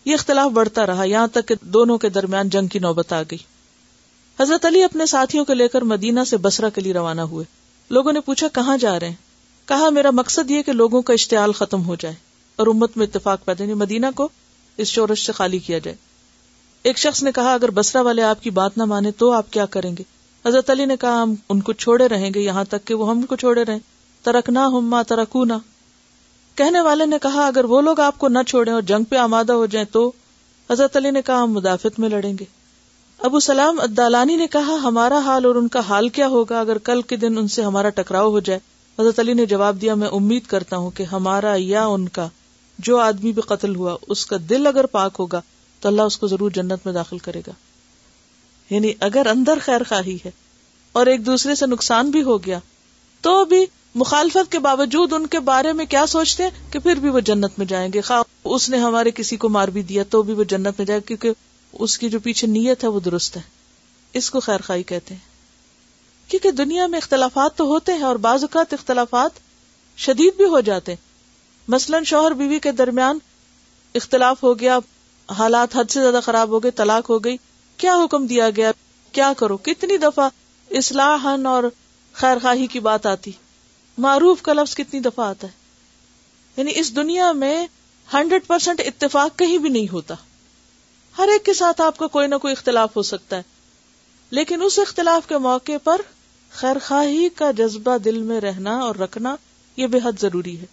یہ 0.05 0.13
اختلاف 0.13 0.51
بڑھتا 0.51 0.85
رہا، 0.85 1.03
یہاں 1.03 1.27
تک 1.27 1.47
کہ 1.47 1.55
دونوں 1.61 1.97
کے 1.97 2.09
درمیان 2.09 2.49
جنگ 2.49 2.67
کی 2.67 2.79
نوبت 2.79 3.13
آ 3.13 3.21
گئی۔ 3.21 3.37
حضرت 4.39 4.65
علی 4.65 4.83
اپنے 4.83 5.05
ساتھیوں 5.05 5.45
کو 5.45 5.53
لے 5.53 5.67
کر 5.67 5.81
مدینہ 5.81 6.19
سے 6.27 6.37
بسرا 6.37 6.69
کے 6.69 6.81
لیے 6.81 6.93
روانہ 6.93 7.21
ہوئے۔ 7.21 7.45
لوگوں 7.89 8.13
نے 8.13 8.19
پوچھا، 8.19 8.47
کہاں 8.47 8.77
جا 8.77 8.99
رہے 8.99 9.09
ہیں؟ 9.09 9.30
کہا، 9.65 9.89
میرا 9.89 10.09
مقصد 10.11 10.51
یہ 10.51 10.61
کہ 10.61 10.71
لوگوں 10.71 11.01
کا 11.01 11.13
اشتعال 11.13 11.51
ختم 11.51 11.85
ہو 11.85 11.95
جائے 11.95 12.15
اور 12.55 12.67
امت 12.67 12.97
میں 12.97 13.07
اتفاق 13.07 13.45
پیدا 13.45 13.65
نہیں 13.65 13.75
مدینہ 13.75 14.05
کو 14.15 14.29
اس 14.77 14.87
شورش 14.87 15.25
سے 15.25 15.31
خالی 15.31 15.59
کیا 15.59 15.77
جائے۔ 15.77 15.97
ایک 16.83 16.97
شخص 16.97 17.23
نے 17.23 17.31
کہا، 17.31 17.53
اگر 17.53 17.71
بسرا 17.71 18.01
والے 18.01 18.23
آپ 18.23 18.43
کی 18.43 18.49
بات 18.49 18.77
نہ 18.77 18.85
مانے 18.85 19.11
تو 19.11 19.31
آپ 19.31 19.53
کیا 19.53 19.65
کریں 19.65 19.97
گے؟ 19.97 20.03
حضرت 20.47 20.69
علی 20.69 20.85
نے 20.85 20.97
کہا، 20.97 21.23
ہم 21.23 21.35
ان 21.49 21.61
کو 21.61 21.73
چھوڑے 21.73 22.07
رہیں 22.07 22.31
گے، 22.35 22.39
یہاں 22.39 22.63
تک 22.63 22.87
کہ 22.87 22.93
وہ 22.93 23.09
ہم 23.09 23.21
کو 23.21 23.35
چھوڑے 23.35 23.63
رہیں۔ 23.63 23.79
ترک 24.23 24.49
نہ 24.49 24.59
ہما 24.59 25.01
ترکو 25.01 25.45
نہ 25.45 25.53
کہنے 26.55 26.81
والے 26.81 27.05
نے 27.05 27.17
کہا، 27.21 27.47
اگر 27.47 27.65
وہ 27.65 27.81
لوگ 27.81 27.99
آپ 27.99 28.17
کو 28.17 28.27
نہ 28.27 28.39
چھوڑیں 28.47 28.73
اور 28.73 28.81
جنگ 28.81 29.03
پہ 29.03 29.15
آمادہ 29.15 29.53
ہو 29.53 29.65
جائیں 29.65 29.93
تو؟ 29.93 30.11
حضرت 30.71 30.97
علی 30.97 31.11
نے 31.11 31.21
کہا، 31.21 31.43
ہم 31.43 31.51
مدافعت 31.51 31.99
میں 31.99 32.09
لڑیں 32.09 32.33
گے۔ 32.39 32.45
ابو 33.19 33.39
سلام 33.39 33.79
ادالانی 33.79 34.35
نے 34.35 34.47
کہا، 34.47 34.75
ہمارا 34.83 35.19
حال 35.19 35.45
اور 35.45 35.55
ان 35.55 35.67
کا 35.67 35.79
حال 35.79 36.09
کیا 36.09 36.27
ہوگا 36.27 36.59
اگر 36.59 36.77
کل 36.77 37.01
کے 37.01 37.15
دن 37.15 37.37
ان 37.37 37.47
سے 37.47 37.61
ہمارا 37.61 37.89
ٹکراؤ 37.89 38.31
ہو 38.31 38.39
جائے؟ 38.39 38.59
حضرت 39.01 39.19
علی 39.19 39.33
نے 39.33 39.45
جواب 39.45 39.81
دیا، 39.81 39.95
میں 39.95 40.07
امید 40.07 40.45
کرتا 40.45 40.77
ہوں 40.77 40.91
کہ 40.91 41.03
ہمارا 41.03 41.53
یا 41.57 41.85
ان 41.85 42.09
کا 42.09 42.27
جو 42.79 42.97
آدمی 42.99 43.31
بھی 43.31 43.41
قتل 43.41 43.75
ہوا، 43.75 43.97
اس 44.07 44.25
کا 44.25 44.37
دل 44.49 44.67
اگر 44.67 44.85
پاک 44.85 45.15
ہوگا 45.19 45.41
تو 45.79 45.87
اللہ 45.87 46.01
اس 46.01 46.17
کو 46.17 46.27
ضرور 46.27 46.51
جنت 46.51 46.85
میں 46.85 46.93
داخل 46.93 47.17
کرے 47.17 47.41
گا۔ 47.47 47.51
یعنی 48.69 48.93
اگر 48.99 49.25
اندر 49.25 49.59
خیر 49.61 49.83
خواہی 49.83 50.17
ہے 50.25 50.31
اور 50.91 51.05
ایک 51.05 51.25
دوسرے 51.25 51.55
سے 51.55 51.65
نقصان 51.65 52.11
بھی 52.11 52.23
ہو 52.23 52.43
گیا، 52.45 52.59
تو 53.21 53.45
بھی 53.45 53.65
مخالفت 53.95 54.51
کے 54.51 54.59
باوجود 54.59 55.13
ان 55.13 55.27
کے 55.27 55.39
بارے 55.39 55.73
میں 55.73 55.85
کیا 55.85 56.05
سوچتے 56.07 56.43
ہیں؟ 56.43 56.73
کہ 56.73 56.79
پھر 56.79 56.95
بھی 56.95 57.09
وہ 57.09 57.19
جنت 57.19 57.51
میں 57.57 57.65
جائیں 57.65 57.93
گے۔ 57.93 58.01
خواہ 58.01 58.21
اس 58.43 58.69
نے 58.69 58.77
ہمارے 58.77 59.11
کسی 59.11 59.37
کو 59.37 59.49
مار 59.49 59.67
بھی 59.67 59.83
دیا، 59.83 60.03
تو 60.09 60.21
بھی 60.21 60.33
وہ 60.33 60.43
جنت 60.43 60.73
میں 60.77 60.85
جائے 60.85 61.01
کیونکہ 61.01 61.31
اس 61.73 61.97
کی 61.97 62.09
جو 62.09 62.19
پیچھے 62.19 62.47
نیت 62.47 62.83
ہے 62.83 62.89
وہ 62.89 62.99
درست 62.99 63.37
ہے۔ 63.37 63.41
اس 64.13 64.31
کو 64.31 64.39
خیر 64.39 64.61
خائی 64.61 64.83
کہتے 64.83 65.13
ہیں۔ 65.13 65.30
کیونکہ 66.31 66.51
دنیا 66.51 66.87
میں 66.87 66.97
اختلافات 66.97 67.57
تو 67.57 67.63
ہوتے 67.63 67.93
ہیں 67.93 68.03
اور 68.03 68.15
بعض 68.15 68.43
اوقات 68.43 68.73
اختلافات 68.73 69.31
شدید 69.97 70.35
بھی 70.35 70.45
ہو 70.45 70.59
جاتے 70.59 70.91
ہیں۔ 70.91 71.07
مثلاً 71.67 72.03
شوہر 72.03 72.31
بیوی 72.31 72.59
کے 72.59 72.71
درمیان 72.71 73.19
اختلاف 73.95 74.43
ہو 74.43 74.59
گیا، 74.59 74.79
حالات 75.31 75.75
حد 75.75 75.91
سے 75.91 76.01
زیادہ 76.01 76.19
خراب 76.23 76.49
ہو 76.49 76.63
گئے، 76.63 76.71
طلاق 76.71 77.09
ہو 77.09 77.19
گئی۔ 77.19 77.37
کیا 77.77 77.95
حکم 77.95 78.25
دیا 78.25 78.49
گیا؟ 78.49 78.71
کیا 79.11 79.33
کرو؟ 79.37 79.57
کتنی 79.57 79.97
دفعہ 79.97 80.29
اصلاح 80.71 81.27
اور 81.47 81.63
خیر 82.13 82.37
خواہی 82.41 82.67
کی 82.67 82.79
بات 82.79 83.05
آتی؟ 83.05 83.31
معروف 83.97 84.41
کا 84.41 84.53
لفظ 84.53 84.75
کتنی 84.75 84.99
دفعہ 84.99 85.25
آتا 85.25 85.47
ہے؟ 85.47 85.51
یعنی 86.57 86.71
اس 86.75 86.95
دنیا 86.95 87.31
میں 87.31 87.67
ہنڈریڈ 88.13 88.47
پرسینٹ 88.47 88.81
اتفاق 88.85 89.39
کہیں 89.39 89.57
بھی 89.57 89.69
نہیں 89.69 89.91
ہوتا۔ 89.91 90.15
ہر 91.17 91.27
ایک 91.27 91.45
کے 91.45 91.53
ساتھ 91.53 91.81
آپ 91.81 91.97
کا 91.97 92.07
کوئی 92.07 92.27
نہ 92.27 92.35
کوئی 92.35 92.51
اختلاف 92.51 92.95
ہو 92.95 93.01
سکتا 93.01 93.37
ہے۔ 93.37 93.41
لیکن 94.29 94.61
اس 94.61 94.79
اختلاف 94.79 95.27
کے 95.27 95.37
موقع 95.37 95.71
پر 95.83 96.01
خیر 96.53 96.75
خواہی 96.87 97.29
کا 97.29 97.51
جذبہ 97.51 97.97
دل 97.97 98.17
میں 98.17 98.41
رہنا 98.41 98.79
اور 98.79 98.95
رکھنا 98.95 99.35
یہ 99.77 99.87
بے 99.87 99.99
حد 100.03 100.21
ضروری 100.21 100.59
ہے۔ 100.59 100.65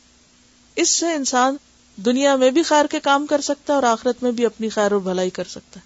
اس 0.76 0.90
سے 0.90 1.12
انسان 1.12 1.56
دنیا 1.96 2.36
میں 2.36 2.50
بھی 2.50 2.62
خیر 2.62 2.84
کے 2.86 3.00
کام 3.00 3.26
کر 3.26 3.40
سکتا 3.40 3.72
ہے 3.72 3.74
اور 3.74 3.82
آخرت 3.82 4.22
میں 4.22 4.32
بھی 4.32 4.46
اپنی 4.46 4.68
خیر 4.68 4.92
اور 4.92 5.00
بھلائی 5.00 5.30
کر 5.30 5.44
سکتا 5.44 5.80
ہے۔ 5.80 5.84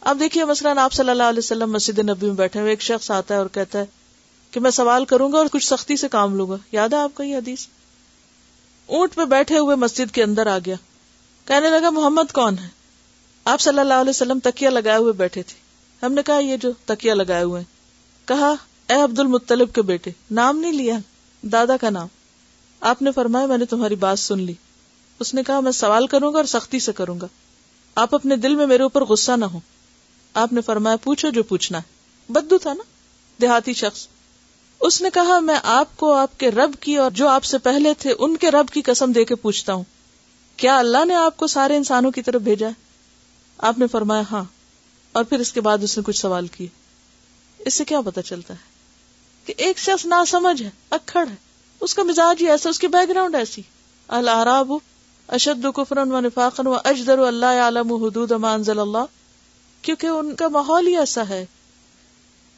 اب 0.00 0.20
دیکھیے 0.20 0.44
مثلاً 0.44 0.78
آپ 0.78 0.92
صلی 0.92 1.10
اللہ 1.10 1.22
علیہ 1.22 1.38
وسلم 1.38 1.72
مسجد 1.72 1.98
نبی 1.98 2.26
میں 2.26 2.34
بیٹھے 2.34 2.60
ہوئے، 2.60 2.72
ایک 2.72 2.82
شخص 2.82 3.10
آتا 3.10 3.34
ہے 3.34 3.38
اور 3.38 3.46
کہتا 3.46 3.78
ہے 3.78 3.84
کہ 4.50 4.60
میں 4.60 4.70
سوال 4.70 5.04
کروں 5.04 5.32
گا 5.32 5.38
اور 5.38 5.46
کچھ 5.52 5.66
سختی 5.66 5.96
سے 5.96 6.08
کام 6.08 6.36
لوں 6.36 6.50
گا۔ 6.50 6.56
یاد 6.72 6.88
ہے 6.88 6.98
آپ 6.98 7.14
کا 7.14 7.24
یہ 7.24 7.36
حدیث؟ 7.36 7.66
اونٹ 8.86 9.14
پہ 9.14 9.24
بیٹھے 9.24 9.58
ہوئے 9.58 9.76
مسجد 9.76 10.14
کے 10.14 10.22
اندر 10.22 10.46
آ 10.46 10.58
گیا۔ 10.66 10.76
کہنے 11.44 11.70
لگا، 11.70 11.90
محمد 11.90 12.32
کون 12.32 12.58
ہے؟ 12.58 12.68
آپ 13.44 13.60
صلی 13.60 13.78
اللہ 13.78 13.94
علیہ 13.94 14.10
وسلم 14.10 14.38
تکیا 14.38 14.70
لگائے 14.70 14.98
ہوئے 14.98 15.12
بیٹھے 15.12 15.42
تھے۔ 15.42 15.60
ہم 16.06 16.12
نے 16.12 16.22
کہا، 16.22 16.38
یہ 16.38 16.56
جو 16.56 16.70
تکیا 16.84 17.14
لگائے 17.14 17.42
ہوئے 17.42 17.62
کہا، 18.26 18.54
اے 18.88 19.02
عبد 19.02 19.18
المطلب 19.18 19.74
کے 19.74 19.82
بیٹے، 19.82 20.10
نام 20.30 20.58
نہیں 20.58 20.72
لیا؟ 20.72 20.98
دادا 21.42 21.76
کا 21.76 21.90
نام. 21.90 22.06
آپ 22.80 23.02
نے 23.02 23.12
فرمایا، 23.12 23.46
میں 23.46 23.58
نے 23.58 23.64
تمہاری 23.64 23.94
بات 23.94 24.18
سن 24.18 24.40
لی. 24.40 24.54
اس 25.18 25.34
نے 25.34 25.42
کہا، 25.42 25.60
میں 25.60 25.72
سوال 25.72 26.06
کروں 26.06 26.32
گا 26.32 26.36
اور 26.36 26.44
سختی 26.44 26.80
سے 26.80 26.92
کروں 26.92 27.20
گا۔ 27.20 27.26
آپ 27.94 28.14
اپنے 28.14 28.36
دل 28.36 28.54
میں 28.54 28.66
میرے 28.66 28.82
اوپر 28.82 29.04
غصہ 29.04 29.32
نہ 29.32 29.44
ہو 29.44 29.60
آپ 30.34 30.52
نے 30.52 30.60
فرمایا، 30.60 30.96
پوچھو 30.96 31.30
جو 31.30 31.42
پوچھنا 31.42 31.78
ہے. 31.78 31.82
بدو 32.32 32.58
تھا 32.58 32.72
نا، 32.72 32.82
دیہاتی 33.40 33.72
شخص۔ 33.72 34.06
اس 34.80 35.02
نے 35.02 35.08
کہا، 35.14 35.38
میں 35.38 35.60
آپ 35.62 35.96
کو 35.96 36.12
آپ 36.12 36.40
کے 36.40 36.50
رب 36.50 36.74
کی 36.80 36.96
اور 36.96 37.10
جو 37.10 37.28
آپ 37.28 37.44
سے 37.44 37.58
پہلے 37.58 37.94
تھے، 37.94 38.14
ان 38.18 38.36
کے 38.36 38.50
رب 38.50 38.68
کی 38.68 38.82
قسم 38.82 39.12
دے 39.12 39.24
کے 39.24 39.34
پوچھتا 39.34 39.72
ہوں۔ 39.72 39.84
کیا 40.56 40.78
اللہ 40.78 41.04
نے 41.04 41.14
آپ 41.14 41.36
کو 41.36 41.46
سارے 41.46 41.76
انسانوں 41.76 42.10
کی 42.10 42.22
طرف 42.22 42.42
بھیجا 42.42 42.66
ہے؟ 42.66 42.72
آپ 43.58 43.78
نے 43.78 43.86
فرمایا 43.86 44.22
ہاں۔ 44.30 44.44
اور 45.12 45.24
پھر 45.24 45.38
اس 45.38 45.52
کے 45.52 45.60
بعد 45.60 45.78
اس 45.82 45.98
نے 45.98 46.02
کچھ 46.06 46.16
سوال 46.16 46.46
کیے۔ 46.46 46.81
اس 47.66 47.74
سے 47.74 47.84
کیا 47.84 48.00
پتا 48.00 48.22
چلتا 48.22 48.54
ہے 48.54 48.72
کہ 49.46 49.54
ایک 49.56 49.78
شخص 49.78 50.06
نہ 50.06 50.24
سمجھ 50.28 50.62
ہے 50.62 50.70
اکڑ 50.90 51.28
ہے۔ 51.28 51.34
اس 51.80 51.94
کا 51.94 52.02
مزاج 52.02 52.42
ہی 52.42 52.48
ایسا، 52.48 52.70
اس 52.70 52.78
کی 52.78 52.86
بیک 52.88 53.08
گراؤنڈ 53.08 53.34
ایسی۔ 53.34 53.62
الراب 54.08 54.72
اشد 55.28 55.66
کفرن 55.74 56.12
و 56.12 56.20
نفاقن 56.20 56.66
و 56.66 56.74
اجدر 56.84 57.18
اللہ 57.18 57.46
عالم 57.46 57.92
حدود 57.92 58.30
منزل 58.30 58.78
اللہ۔ 58.78 59.04
کیونکہ 59.82 60.06
ان 60.06 60.34
کا 60.34 60.48
ماحول 60.48 60.86
ہی 60.86 60.96
ایسا 60.96 61.28
ہے۔ 61.28 61.46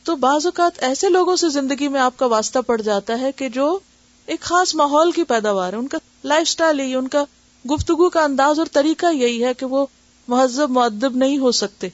تو 0.04 0.16
بعض 0.16 0.46
اوقات 0.46 0.72
ایسے 0.76 1.08
لوگوں 1.08 1.36
سے 1.36 1.48
زندگی 1.48 1.88
میں 1.88 2.00
آپ 2.00 2.16
کا 2.16 2.26
واسطہ 2.26 2.58
پڑ 2.58 2.80
جاتا 2.80 3.20
ہے 3.20 3.32
کہ 3.32 3.48
جو 3.48 3.78
ایک 4.26 4.40
خاص 4.40 4.74
ماحول 4.74 5.12
کی 5.12 5.24
پیداوار 5.24 5.72
ہے۔ 5.72 5.78
ان 5.78 5.88
کا 5.88 5.98
لائف 6.24 6.42
اسٹائل 6.42 6.80
یہی 6.80 6.94
ان 6.94 7.08
کا 7.08 7.24
گفتگو 7.70 8.10
کا 8.10 8.24
انداز 8.24 8.58
اور 8.58 8.66
طریقہ 8.72 9.06
یہی 9.14 9.44
ہے 9.44 9.54
کہ 9.54 9.66
وہ 9.66 9.86
مہذب 10.28 10.70
معدب 10.70 11.16
نہیں 11.16 11.38
ہو 11.38 11.52
سکتے۔ 11.52 11.88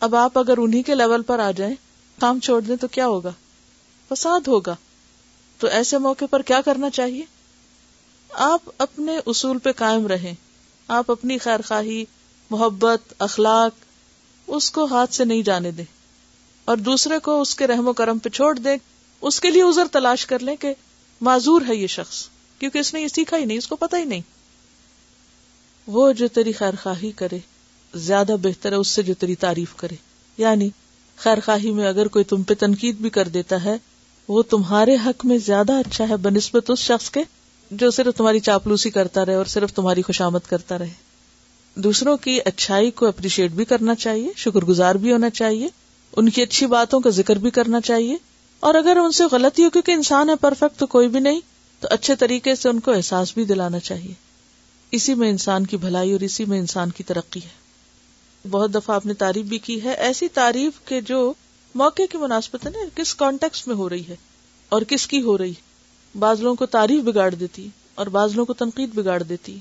اب 0.00 0.16
آپ 0.16 0.38
اگر 0.38 0.58
انہی 0.58 0.82
کے 0.82 0.94
لیول 0.94 1.22
پر 1.22 1.38
آ 1.38 1.50
جائیں 1.50 1.74
کام 2.20 2.40
چھوڑ 2.40 2.60
دیں 2.60 2.76
تو 2.76 2.88
کیا 2.88 3.06
ہوگا؟ 3.06 3.32
فساد 4.08 4.40
ہوگا۔ 4.48 4.76
تو 5.58 5.66
ایسے 5.66 5.98
موقع 5.98 6.24
پر 6.30 6.42
کیا 6.42 6.60
کرنا 6.60 6.90
چاہیے؟ 6.90 7.24
آپ 8.32 8.60
اپنے 8.78 9.18
اصول 9.26 9.58
پہ 9.58 9.72
قائم 9.72 10.06
رہیں۔ 10.06 10.34
آپ 10.88 11.10
اپنی 11.10 11.38
خیر 11.38 11.60
خواہی 11.66 12.04
محبت، 12.50 13.14
اخلاق، 13.18 13.84
اس 14.46 14.70
کو 14.70 14.84
ہاتھ 14.84 15.14
سے 15.14 15.24
نہیں 15.24 15.42
جانے 15.42 15.70
دیں۔ 15.70 15.84
اور 16.64 16.76
دوسرے 16.76 17.18
کو 17.18 17.40
اس 17.40 17.54
کے 17.54 17.66
رحم 17.66 17.88
و 17.88 17.92
کرم 17.92 18.18
پہ 18.18 18.28
چھوڑ 18.28 18.58
دیں۔ 18.58 18.76
اس 19.20 19.40
کے 19.40 19.50
لیے 19.50 19.62
ازر 19.62 19.86
تلاش 19.92 20.26
کر 20.26 20.38
لیں 20.38 20.56
کہ 20.56 20.74
معذور 21.20 21.62
ہے 21.68 21.76
یہ 21.76 21.86
شخص۔ 21.86 22.28
کیونکہ 22.58 22.78
اس 22.78 22.94
نے 22.94 23.00
یہ 23.00 23.08
سیکھا 23.08 23.36
ہی 23.36 23.44
نہیں، 23.44 23.58
اس 23.58 23.68
کو 23.68 23.76
پتا 23.76 23.98
ہی 23.98 24.04
نہیں۔ 24.04 24.20
وہ 25.86 26.12
جو 26.12 26.28
تیری 26.28 26.52
خیر 26.52 26.74
خواہی 26.82 27.10
کرے، 27.10 27.38
زیادہ 27.94 28.36
بہتر 28.42 28.70
ہے 28.70 28.76
اس 28.76 28.88
سے 28.88 29.02
جو 29.02 29.14
تیری 29.14 29.34
تعریف 29.34 29.74
کرے۔ 29.76 29.94
یعنی 30.38 30.68
خیر 31.16 31.38
خواہی 31.44 31.70
میں 31.70 31.88
اگر 31.88 32.08
کوئی 32.08 32.24
تم 32.24 32.42
پہ 32.42 32.54
تنقید 32.54 32.96
بھی 32.96 33.10
کر 33.10 33.28
دیتا 33.28 33.64
ہے، 33.64 33.76
وہ 34.28 34.42
تمہارے 34.42 34.96
حق 35.06 35.26
میں 35.26 35.38
زیادہ 35.38 35.72
اچھا 35.72 36.08
ہے، 36.08 36.16
بنسبت 36.16 36.70
اس 36.70 36.78
شخص 36.78 37.10
کے 37.10 37.20
جو 37.70 37.90
صرف 37.90 38.16
تمہاری 38.16 38.40
چاپلوسی 38.40 38.90
کرتا 38.90 39.26
رہے 39.26 39.34
اور 39.34 39.44
صرف 39.44 39.72
تمہاری 39.72 40.02
خوشامد 40.02 40.38
کرتا 40.48 40.78
رہے۔ 40.78 40.92
دوسروں 41.74 42.16
کی 42.16 42.40
اچھائی 42.44 42.90
کو 42.90 43.06
اپریشیٹ 43.06 43.50
بھی 43.50 43.64
کرنا 43.64 43.94
چاہیے 43.94 44.32
شکر 44.36 44.64
گزار 44.64 44.94
بھی 44.94 45.12
ہونا 45.12 45.30
چاہیے، 45.30 45.68
ان 46.16 46.28
کی 46.28 46.42
اچھی 46.42 46.66
باتوں 46.66 47.00
کا 47.00 47.10
ذکر 47.10 47.36
بھی 47.36 47.50
کرنا 47.50 47.80
چاہیے۔ 47.80 48.16
اور 48.60 48.74
اگر 48.74 48.96
ان 48.96 49.12
سے 49.12 49.24
غلطی 49.32 49.64
ہو 49.64 49.70
کیونکہ 49.70 49.92
انسان 49.92 50.30
ہے 50.30 50.34
پرفیکٹ 50.34 50.78
تو 50.78 50.86
کوئی 50.86 51.08
بھی 51.08 51.20
نہیں، 51.20 51.40
تو 51.80 51.88
اچھے 51.90 52.16
طریقے 52.16 52.54
سے 52.54 52.68
ان 52.68 52.80
کو 52.80 52.92
احساس 52.92 53.34
بھی 53.34 53.44
دلانا 53.44 53.78
چاہیے۔ 53.78 54.14
اسی 54.90 55.14
میں 55.14 55.30
انسان 55.30 55.66
کی 55.66 55.76
بھلائی 55.76 56.12
اور 56.12 56.20
اسی 56.20 56.44
میں 56.44 56.58
انسان 56.58 56.90
کی 56.90 57.04
ترقی 57.04 57.40
ہے۔ 57.40 57.65
بہت 58.46 58.74
دفعہ 58.74 58.94
آپ 58.96 59.06
نے 59.06 59.14
تعریف 59.14 59.46
بھی 59.46 59.58
کی 59.58 59.82
ہے۔ 59.82 59.94
ایسی 59.94 60.28
تعریف 60.28 60.72
کے 60.84 61.00
جو 61.00 61.32
موقع 61.74 62.02
کی 62.10 62.18
مناسبت 62.18 62.66
ہے 62.66 62.70
نا، 62.70 62.78
کس 62.94 63.14
کانٹیکس 63.14 63.66
میں 63.66 63.76
ہو 63.76 63.88
رہی 63.88 64.02
ہے 64.08 64.16
اور 64.68 64.82
کس 64.82 65.06
کی 65.06 65.22
ہو 65.22 65.38
رہی۔ 65.38 65.50
ہے 65.50 65.66
بعض 66.18 66.40
لوگوں 66.40 66.56
کو 66.56 66.66
تعریف 66.66 67.02
بگاڑ 67.02 67.34
دیتی 67.34 67.68
اور 67.94 68.06
بعض 68.06 68.32
لوگوں 68.32 68.46
کو 68.46 68.52
تنقید 68.52 68.90
بگاڑ 68.94 69.22
دیتی۔ 69.22 69.58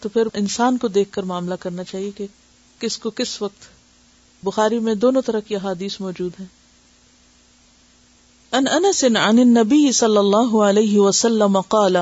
تو 0.00 0.08
پھر 0.08 0.22
انسان 0.34 0.78
کو 0.78 0.88
دیکھ 0.88 1.12
کر 1.12 1.22
معاملہ 1.22 1.54
کرنا 1.54 1.84
چاہیے 1.84 2.10
کہ 2.10 2.26
کس 2.78 2.98
کو 2.98 3.10
کس 3.10 3.42
وقت۔ 3.42 3.68
بخاری 4.42 4.78
میں 4.78 4.94
دونوں 4.94 5.22
طرح 5.22 5.40
کی 5.40 5.56
حادیث 5.56 6.00
موجود 6.00 6.32
ہیں۔ 6.40 6.46
ان 8.52 8.68
انس 8.68 9.04
عن 9.04 9.16
النبي 9.16 9.92
صلی 9.92 10.16
اللہ 10.16 10.56
علیہ 10.56 10.98
وسلم 10.98 11.60
قال، 11.60 11.96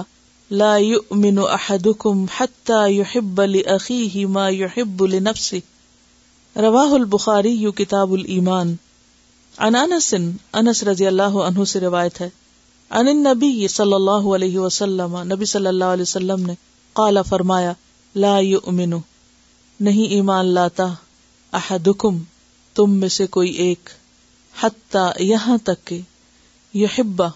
لا 0.51 0.77
يؤمن 0.77 1.39
احدكم 1.39 2.25
حتى 2.41 2.93
يحب 2.93 3.43
لاخيه 3.43 4.33
ما 4.33 4.49
يحب 4.49 5.07
لنفسه۔ 5.07 5.59
رواه 6.57 6.93
البخاری 6.93 7.71
کتاب 7.71 8.13
الایمان. 8.13 8.75
عن 9.59 9.75
انس 9.75 10.15
انس 10.53 10.83
رضی 10.83 11.07
اللہ 11.07 11.37
عنہ 11.41 11.65
سے 11.65 11.81
روایت 11.81 12.21
ہے. 12.21 12.29
عن 12.91 13.09
النبی 13.09 13.69
صلی 13.69 13.93
اللہ 13.93 14.29
علیہ 14.35 14.59
وسلم، 14.59 15.17
نبی 15.23 15.45
صلی 15.45 15.67
اللہ 15.67 15.85
علیہ 15.85 16.03
وسلم 16.03 16.47
نے 16.47 16.55
قال، 16.93 17.19
فرمایا، 17.29 17.73
لا 18.15 18.39
يؤمن 18.41 18.93
نہیں 19.81 20.11
ایمان 20.11 20.47
لاتا، 20.47 20.87
احدکم، 21.53 22.19
تم 22.75 22.91
میں 22.91 23.09
سے 23.09 23.27
کوئی 23.27 23.51
ایک، 23.51 23.89
حتی 24.63 25.25
یہاں 25.25 25.59
تک 25.65 25.85
کہ 25.85 26.01
یحبا 26.75 27.29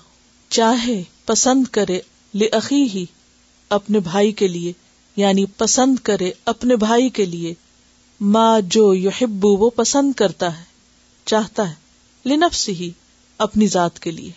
چاہے، 0.51 1.03
پسند 1.27 1.67
کرے 1.67 2.01
لعقی 2.35 2.83
ہی 2.83 3.05
اپنے 3.69 4.01
بھائی 4.01 4.33
کے 4.33 4.49
لیے 4.49 4.73
یعنی 5.17 5.45
پسند 5.45 5.99
کرے، 5.99 6.31
اپنے 6.45 6.77
بھائی 6.77 7.09
کے 7.09 7.25
لیے 7.25 7.55
ماں 8.21 8.61
جو 8.61 8.95
یحبو 8.95 9.49
وہ 9.49 9.71
پسند 9.71 10.13
کرتا 10.13 10.59
ہے، 10.59 10.65
چاہتا 11.25 11.71
ہے 11.71 11.75
لنفس 12.27 12.69
ہی 12.69 12.91
اپنی 13.39 13.67
ذات 13.67 13.99
کے 13.99 14.11
لیے۔ 14.11 14.31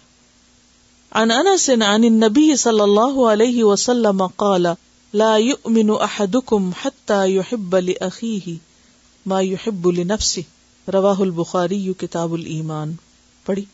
عن 1.12 1.32
انس 1.32 1.70
عن 1.70 1.82
النبی 1.82 2.56
صلی 2.56 2.80
اللہ 2.80 3.22
علیہ 3.22 3.64
وسلم 3.64 4.28
قال، 4.28 4.66
لا 5.14 5.38
يؤمن 5.38 5.90
احدكم 5.90 6.70
حتى 6.86 7.32
يحب 7.32 7.80
لاخيه 7.80 8.54
ما 9.26 9.42
يحب 9.42 9.92
لنفسه 9.92 10.42
رواه 10.94 11.22
البخاری، 11.22 11.94
کتاب 11.94 12.34
الایمان۔ 12.34 12.94
پڑھی۔ 13.46 13.66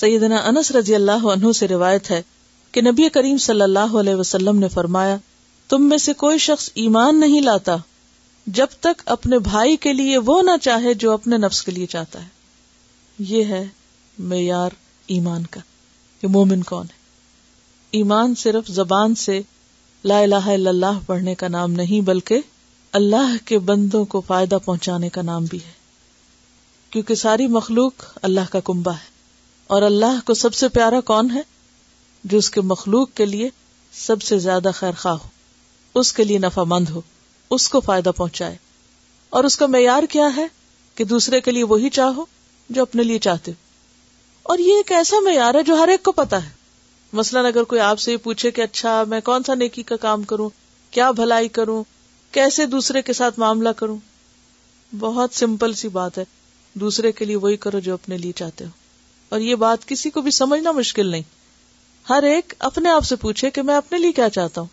سیدنا 0.00 0.36
انس 0.36 0.70
رضی 0.70 0.94
اللہ 0.94 1.26
عنہ 1.26 1.52
سے 1.52 1.68
روایت 1.68 2.10
ہے 2.10 2.22
کہ 2.72 2.80
نبی 2.80 3.08
کریم 3.08 3.38
صلی 3.38 3.62
اللہ 3.62 3.96
علیہ 4.00 4.14
وسلم 4.14 4.58
نے 4.58 4.68
فرمایا، 4.68 5.16
تم 5.68 5.88
میں 5.88 5.98
سے 5.98 6.12
کوئی 6.12 6.38
شخص 6.38 6.70
ایمان 6.74 7.20
نہیں 7.20 7.40
لاتا 7.40 7.76
جب 8.46 8.66
تک 8.80 9.02
اپنے 9.04 9.38
بھائی 9.38 9.76
کے 9.76 9.92
لیے 9.92 10.18
وہ 10.18 10.42
نہ 10.42 10.50
چاہے 10.62 10.94
جو 10.94 11.12
اپنے 11.12 11.36
نفس 11.36 11.62
کے 11.62 11.72
لیے 11.72 11.86
چاہتا 11.86 12.22
ہے۔ 12.22 12.28
یہ 13.18 13.44
ہے 13.44 13.66
معیار 14.18 14.70
ایمان 15.06 15.46
کا، 15.46 15.60
کہ 16.20 16.28
مومن 16.28 16.62
کون 16.62 16.86
ہے۔ 16.86 16.98
ایمان 17.90 18.34
صرف 18.34 18.68
زبان 18.68 19.14
سے 19.14 19.42
لا 20.04 20.18
الہ 20.18 20.34
الا 20.34 20.70
اللہ 20.70 20.98
پڑھنے 21.06 21.34
کا 21.34 21.48
نام 21.48 21.72
نہیں، 21.72 22.00
بلکہ 22.00 22.40
اللہ 22.92 23.36
کے 23.44 23.58
بندوں 23.58 24.04
کو 24.04 24.20
فائدہ 24.20 24.58
پہنچانے 24.64 25.08
کا 25.08 25.22
نام 25.22 25.44
بھی 25.44 25.58
ہے۔ 25.58 25.72
کیونکہ 26.90 27.14
ساری 27.14 27.46
مخلوق 27.46 27.92
اللہ 28.22 28.52
کا 28.52 28.60
کنبا 28.60 28.92
ہے۔ 28.92 29.19
اور 29.70 29.82
اللہ 29.82 30.26
کو 30.26 30.34
سب 30.34 30.54
سے 30.54 30.68
پیارا 30.68 31.00
کون 31.00 31.30
ہے 31.30 31.40
جو 32.24 32.38
اس 32.38 32.50
کے 32.50 32.60
مخلوق 32.60 33.08
کے 33.14 33.26
لیے 33.26 33.48
سب 33.92 34.22
سے 34.22 34.38
زیادہ 34.38 34.68
خیر 34.74 34.92
خواہ 34.92 35.14
ہو؟ 35.14 35.28
اس 35.94 36.12
کے 36.12 36.24
لیے 36.24 36.38
نفع 36.38 36.62
مند 36.66 36.88
ہو، 36.88 37.00
اس 37.50 37.68
کو 37.68 37.80
فائدہ 37.80 38.10
پہنچائے۔ 38.16 38.56
اور 39.30 39.44
اس 39.44 39.56
کا 39.56 39.66
معیار 39.66 40.02
کیا 40.10 40.36
ہے 40.36 40.46
کہ 40.94 41.04
دوسرے 41.04 41.40
کے 41.40 41.50
لیے 41.50 41.64
وہی 41.64 41.90
چاہو 41.90 42.24
جو 42.70 42.82
اپنے 42.82 43.02
لیے 43.02 43.18
چاہتے 43.18 43.50
ہو؟ 43.50 43.56
اور 44.42 44.58
یہ 44.58 44.76
ایک 44.76 44.92
ایسا 44.92 45.16
معیار 45.20 45.54
ہے 45.54 45.62
جو 45.62 45.74
ہر 45.74 45.88
ایک 45.88 46.02
کو 46.02 46.12
پتا 46.12 46.44
ہے۔ 46.44 46.50
مثلاً 47.12 47.44
اگر 47.44 47.62
کوئی 47.62 47.80
آپ 47.80 48.00
سے 48.00 48.12
یہ 48.12 48.16
پوچھے 48.16 48.50
کہ 48.50 48.60
اچھا 48.60 49.04
میں 49.06 49.20
کون 49.20 49.42
سا 49.42 49.54
نیکی 49.54 49.82
کا 49.82 49.96
کام 49.96 50.22
کروں؟ 50.22 50.50
کیا 50.90 51.10
بھلائی 51.10 51.48
کروں؟ 51.48 51.84
کیسے 52.30 52.66
دوسرے 52.66 53.02
کے 53.02 53.12
ساتھ 53.12 53.38
معاملہ 53.38 53.68
کروں؟ 53.68 53.96
بہت 54.98 55.30
سمپل 55.32 55.72
سی 55.72 55.88
بات 55.88 56.18
ہے۔ 56.18 56.24
دوسرے 56.74 57.12
کے 57.12 57.24
لیے 57.24 57.36
وہی 57.36 57.56
کرو 57.56 57.78
جو 57.78 57.94
اپنے 57.94 58.16
لیے 58.16 58.32
چاہتے 58.32 58.64
ہو۔ 58.64 58.79
اور 59.30 59.40
یہ 59.40 59.54
بات 59.54 59.88
کسی 59.88 60.10
کو 60.10 60.20
بھی 60.20 60.30
سمجھنا 60.30 60.72
مشکل 60.72 61.06
نہیں۔ 61.06 61.22
ہر 62.08 62.22
ایک 62.22 62.54
اپنے 62.58 62.90
آپ 62.90 63.04
سے 63.04 63.16
پوچھے 63.16 63.50
کہ 63.50 63.62
میں 63.62 63.74
اپنے 63.74 63.98
لیے 63.98 64.12
کیا 64.12 64.30
چاہتا 64.30 64.60
ہوں۔ 64.60 64.68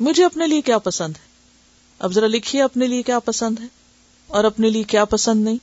مجھے 0.00 0.24
اپنے 0.24 0.46
لیے 0.46 0.60
کیا 0.60 0.78
پسند 0.78 1.16
ہے؟ 1.16 1.26
اب 1.98 2.12
ذرا 2.12 2.26
لکھیے 2.26 2.62
اپنے 2.62 2.86
لیے 2.86 3.02
کیا 3.02 3.18
پسند 3.18 3.60
ہے 3.60 3.66
اور 4.26 4.44
اپنے 4.44 4.70
لیے 4.70 4.82
کیا 4.82 5.04
پسند 5.04 5.44
نہیں۔ 5.44 5.56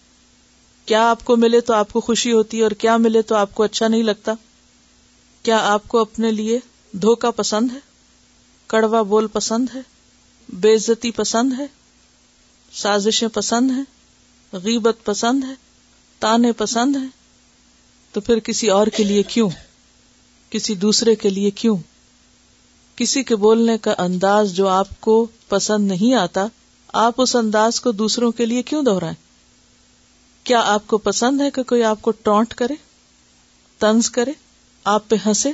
کیا 0.86 1.10
آپ 1.10 1.26
کو 1.26 1.36
ملے 1.36 1.62
تو 1.62 1.74
آپ 1.74 1.94
کو 1.94 2.02
خوشی 2.02 2.34
ہوتی 2.34 2.58
ہے 2.58 2.64
اور 2.64 2.72
کیا 2.72 2.98
ملے 2.98 3.22
تو 3.22 3.36
آپ 3.36 3.56
کو 3.56 3.64
اچھا 3.64 3.88
نہیں 3.88 4.04
لگتا؟ 4.04 4.34
کیا 5.44 5.58
آپ 5.58 5.88
کو 5.88 5.98
اپنے 5.98 6.32
لیے 6.32 6.60
دھوکا 6.92 7.32
پسند 7.32 7.72
ہے؟ 7.72 7.80
کڑوا 8.68 9.02
بول 9.02 9.28
پسند 9.28 9.66
ہے؟ 9.76 9.82
بے 10.50 10.76
عزتی 10.76 11.12
پسند 11.12 11.54
ہے؟ 11.60 11.66
سازشیں 12.74 13.28
پسند 13.28 13.72
ہیں؟ 13.72 13.84
غیبت 14.54 14.98
پسند 15.04 15.44
ہے؟ 15.44 15.54
تانے 16.20 16.52
پسند 16.52 16.96
ہیں؟ 16.96 17.23
تو 18.14 18.22
پھر 18.22 18.40
کسی 18.40 18.70
اور 18.70 18.88
کے 18.88 19.04
لیے 19.04 19.24
کیوں؟ 19.24 19.50
کسی 20.50 20.76
دوسرے 20.76 21.16
کے 21.16 21.30
لیے 21.30 21.50
کیوں؟ 21.50 21.78
کسی 22.96 23.24
کے 23.24 23.36
بولنے 23.36 23.78
کا 23.78 23.94
انداز 23.98 24.52
جو 24.52 24.68
آپ 24.68 24.88
کو 25.00 25.28
پسند 25.50 25.88
نہیں 25.88 26.14
آتا، 26.14 26.46
آپ 26.94 27.14
اس 27.18 27.36
انداز 27.36 27.82
کو 27.82 27.92
دوسروں 27.92 28.32
کے 28.32 28.46
لیے 28.46 28.64
کیوں 28.64 28.84
دوہرائیں 28.84 29.16
کیا 30.44 30.62
آپ 30.66 30.88
کو 30.88 30.98
پسند 30.98 31.42
ہے 31.42 31.52
کہ 31.52 31.64
کوئی 31.64 31.84
آپ 31.84 32.02
کو 32.02 32.12
ٹونٹ 32.12 32.54
کرے 32.54 32.74
تنز 33.78 34.10
کرے، 34.10 34.32
آپ 34.84 35.10
پہ 35.10 35.16
ہنسے، 35.26 35.52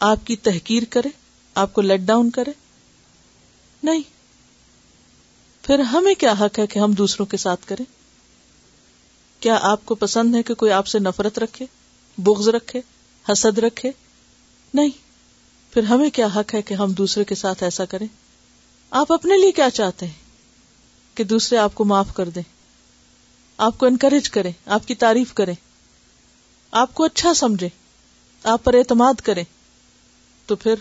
آپ 0.00 0.26
کی 0.26 0.36
تحقیر 0.36 0.82
کرے، 0.90 1.08
آپ 1.54 1.72
کو 1.72 1.80
لیٹ 1.80 2.00
ڈاؤن 2.00 2.30
کرے؟ 2.30 2.50
نہیں۔ 3.82 4.02
پھر 5.62 5.78
ہمیں 5.78 6.14
کیا 6.14 6.34
حق 6.40 6.58
ہے 6.58 6.66
کہ 6.66 6.78
ہم 6.78 6.92
دوسروں 6.92 7.26
کے 7.26 7.36
ساتھ 7.36 7.66
کریں؟ 7.66 7.84
کیا 9.40 9.58
آپ 9.62 9.86
کو 9.86 9.94
پسند 9.94 10.34
ہے 10.34 10.42
کہ 10.42 10.54
کوئی 10.54 10.72
آپ 10.72 10.86
سے 10.86 10.98
نفرت 10.98 11.38
رکھے؟ 11.38 11.66
بغض 12.18 12.48
رکھے، 12.48 12.80
حسد 13.28 13.58
رکھے۔ 13.58 13.90
نہیں، 14.74 14.90
پھر 15.70 15.82
ہمیں 15.82 16.10
کیا 16.10 16.26
حق 16.36 16.54
ہے 16.54 16.62
کہ 16.62 16.74
ہم 16.74 16.92
دوسرے 16.92 17.24
کے 17.24 17.34
ساتھ 17.34 17.62
ایسا 17.62 17.84
کریں؟ 17.84 18.06
آپ 18.90 19.12
اپنے 19.12 19.36
لیے 19.36 19.52
کیا 19.52 19.70
چاہتے 19.70 20.06
ہیں 20.06 20.12
کہ 21.14 21.24
دوسرے 21.24 21.58
آپ 21.58 21.74
کو 21.74 21.84
معاف 21.84 22.14
کر 22.14 22.28
دیں؟ 22.28 22.42
آپ 23.58 23.78
کو 23.78 23.86
انکریج 23.86 24.30
کریں، 24.30 24.52
آپ 24.66 24.88
کی 24.88 24.94
تعریف 24.94 25.34
کریں۔ 25.34 25.54
آپ 26.70 26.94
کو 26.94 27.04
اچھا 27.04 27.34
سمجھے 27.34 27.68
آپ 28.44 28.64
پر 28.64 28.74
اعتماد 28.74 29.14
کریں۔ 29.14 29.44
تو 30.46 30.56
پھر 30.56 30.74